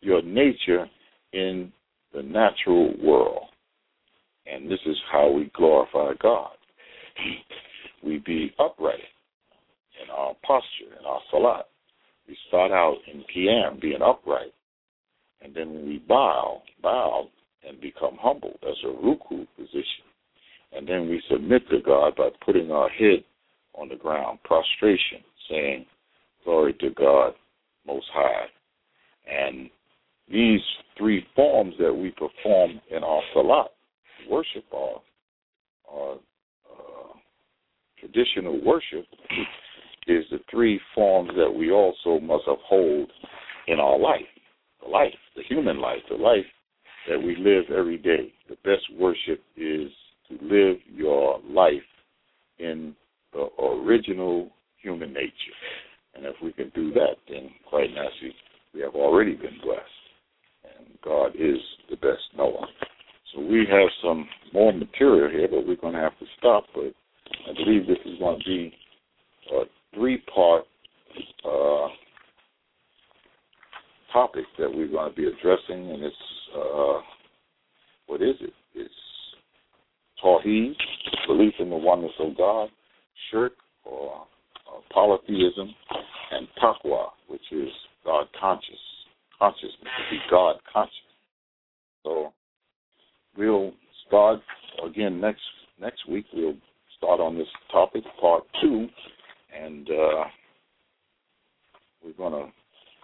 your 0.00 0.22
nature 0.22 0.86
in 1.32 1.72
the 2.12 2.22
natural 2.22 2.94
world. 3.02 3.46
And 4.46 4.70
this 4.70 4.80
is 4.86 4.96
how 5.10 5.30
we 5.30 5.50
glorify 5.56 6.12
God. 6.20 6.50
We 8.04 8.18
be 8.18 8.52
upright 8.58 8.98
in 10.02 10.10
our 10.10 10.34
posture, 10.44 10.98
in 10.98 11.06
our 11.06 11.20
salat. 11.30 11.68
We 12.26 12.36
start 12.48 12.72
out 12.72 12.96
in 13.12 13.22
Qiyam, 13.32 13.80
being 13.80 14.02
upright. 14.02 14.52
And 15.40 15.54
then 15.54 15.86
we 15.86 15.98
bow, 16.08 16.62
bow 16.82 17.28
and 17.66 17.80
become 17.80 18.16
humble. 18.20 18.58
That's 18.60 18.82
a 18.84 18.88
ruku 18.88 19.46
position. 19.56 20.04
And 20.74 20.88
then 20.88 21.08
we 21.08 21.22
submit 21.30 21.68
to 21.70 21.80
God 21.80 22.16
by 22.16 22.28
putting 22.44 22.70
our 22.70 22.88
head 22.88 23.24
on 23.74 23.88
the 23.88 23.96
ground, 23.96 24.38
prostration, 24.44 25.20
saying, 25.48 25.86
Glory 26.44 26.74
to 26.80 26.90
God 26.90 27.34
Most 27.86 28.06
High. 28.12 28.46
And 29.30 29.70
these 30.30 30.60
three 30.96 31.24
forms 31.36 31.74
that 31.78 31.92
we 31.92 32.10
perform 32.10 32.80
in 32.90 33.04
our 33.04 33.22
salat, 33.32 33.68
worship, 34.28 34.64
our 34.72 35.00
uh, 35.92 36.16
traditional 38.00 38.60
worship, 38.64 39.06
is 40.08 40.24
the 40.30 40.40
three 40.50 40.80
forms 40.94 41.30
that 41.36 41.50
we 41.50 41.70
also 41.70 42.18
must 42.20 42.44
uphold 42.48 43.10
in 43.68 43.78
our 43.78 43.98
life. 43.98 44.20
The 44.82 44.88
life, 44.90 45.14
the 45.36 45.42
human 45.48 45.80
life, 45.80 46.00
the 46.10 46.16
life 46.16 46.46
that 47.08 47.18
we 47.18 47.36
live 47.36 47.64
every 47.76 47.98
day. 47.98 48.32
The 48.48 48.56
best 48.64 48.82
worship 48.98 49.42
is 49.56 49.90
live 50.40 50.76
your 50.92 51.40
life 51.48 51.82
in 52.58 52.94
the 53.32 53.48
original 53.62 54.50
human 54.80 55.12
nature. 55.12 55.32
And 56.14 56.26
if 56.26 56.34
we 56.42 56.52
can 56.52 56.70
do 56.74 56.92
that, 56.92 57.16
then 57.28 57.50
quite 57.68 57.90
naturally, 57.90 58.34
we 58.74 58.80
have 58.80 58.94
already 58.94 59.34
been 59.34 59.58
blessed. 59.62 59.82
And 60.64 60.86
God 61.02 61.32
is 61.34 61.58
the 61.90 61.96
best 61.96 62.22
knower. 62.36 62.66
So 63.34 63.40
we 63.40 63.66
have 63.70 63.88
some 64.02 64.28
more 64.52 64.72
material 64.72 65.30
here, 65.30 65.48
but 65.50 65.66
we're 65.66 65.76
going 65.76 65.94
to 65.94 66.00
have 66.00 66.18
to 66.18 66.26
stop. 66.38 66.64
But 66.74 66.92
I 67.48 67.54
believe 67.54 67.86
this 67.86 67.98
is 68.04 68.18
going 68.18 68.38
to 68.38 68.44
be 68.44 68.72
a 69.52 69.62
three 69.94 70.22
part 70.34 70.64
uh, 71.44 71.88
topic 74.12 74.44
that 74.58 74.72
we're 74.72 74.88
going 74.88 75.10
to 75.10 75.16
be 75.16 75.26
addressing, 75.26 75.90
and 75.90 76.02
it's 76.02 76.16
uh, 76.54 77.00
what 78.06 78.20
is 78.20 78.36
it? 78.40 78.52
It's 78.74 78.94
Tawheed, 80.22 80.74
belief 81.26 81.54
in 81.58 81.70
the 81.70 81.76
oneness 81.76 82.12
of 82.20 82.36
God, 82.36 82.68
Shirk 83.30 83.52
or 83.84 84.26
uh, 84.68 84.80
polytheism, 84.92 85.74
and 86.30 86.48
Taqwa, 86.62 87.08
which 87.28 87.42
is 87.50 87.68
God 88.04 88.26
conscious, 88.38 88.78
consciousness, 89.38 89.72
to 89.80 90.10
be 90.10 90.18
God 90.30 90.56
conscious. 90.72 90.94
So 92.04 92.32
we'll 93.36 93.72
start 94.06 94.40
again 94.84 95.20
next 95.20 95.42
next 95.80 96.08
week. 96.08 96.26
We'll 96.32 96.56
start 96.96 97.20
on 97.20 97.36
this 97.36 97.48
topic, 97.70 98.04
part 98.20 98.44
two, 98.60 98.86
and 99.56 99.88
uh, 99.88 100.24
we're 102.04 102.12
going 102.16 102.32
to 102.32 102.52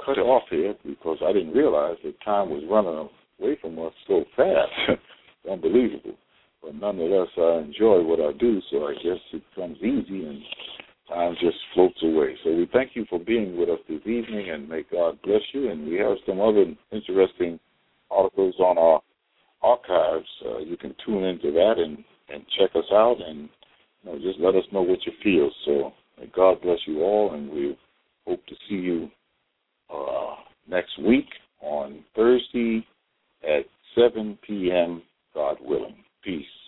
cut 0.04 0.18
it 0.18 0.22
off 0.22 0.44
here 0.50 0.74
because 0.86 1.18
I 1.24 1.32
didn't 1.32 1.52
realize 1.52 1.96
that 2.04 2.20
time 2.24 2.50
was 2.50 2.62
running 2.70 3.08
away 3.40 3.58
from 3.60 3.78
us 3.78 3.92
so 4.06 4.24
fast. 4.36 5.00
Unbelievable. 5.50 6.14
But 6.62 6.74
nonetheless, 6.74 7.28
I 7.36 7.58
enjoy 7.58 8.02
what 8.02 8.20
I 8.20 8.32
do, 8.38 8.60
so 8.70 8.88
I 8.88 8.94
guess 8.94 9.20
it 9.32 9.42
comes 9.54 9.78
easy 9.78 10.24
and 10.26 10.42
time 11.08 11.36
just 11.40 11.56
floats 11.74 11.98
away. 12.02 12.36
So 12.44 12.54
we 12.54 12.68
thank 12.72 12.94
you 12.94 13.06
for 13.08 13.18
being 13.18 13.56
with 13.56 13.68
us 13.68 13.78
this 13.88 14.00
evening, 14.06 14.50
and 14.50 14.68
may 14.68 14.82
God 14.90 15.18
bless 15.22 15.40
you. 15.52 15.70
And 15.70 15.88
we 15.88 15.96
have 15.96 16.16
some 16.26 16.40
other 16.40 16.64
interesting 16.92 17.58
articles 18.10 18.54
on 18.58 18.78
our 18.78 19.00
archives. 19.62 20.28
Uh, 20.44 20.58
you 20.58 20.76
can 20.76 20.94
tune 21.04 21.24
into 21.24 21.52
that 21.52 21.74
and, 21.78 22.04
and 22.28 22.44
check 22.58 22.70
us 22.74 22.90
out, 22.92 23.16
and 23.26 23.48
you 24.02 24.12
know, 24.12 24.18
just 24.18 24.38
let 24.40 24.54
us 24.54 24.64
know 24.72 24.82
what 24.82 25.04
you 25.06 25.12
feel. 25.22 25.50
So 25.64 25.92
may 26.18 26.30
God 26.34 26.60
bless 26.62 26.78
you 26.86 27.02
all, 27.02 27.34
and 27.34 27.50
we 27.50 27.78
hope 28.26 28.44
to 28.46 28.54
see 28.68 28.76
you 28.76 29.10
uh, 29.92 30.34
next 30.68 30.98
week 30.98 31.28
on 31.60 32.04
Thursday 32.14 32.86
at 33.42 33.64
7 33.94 34.38
p.m., 34.46 35.02
God 35.34 35.56
willing. 35.60 35.96
Peace. 36.22 36.67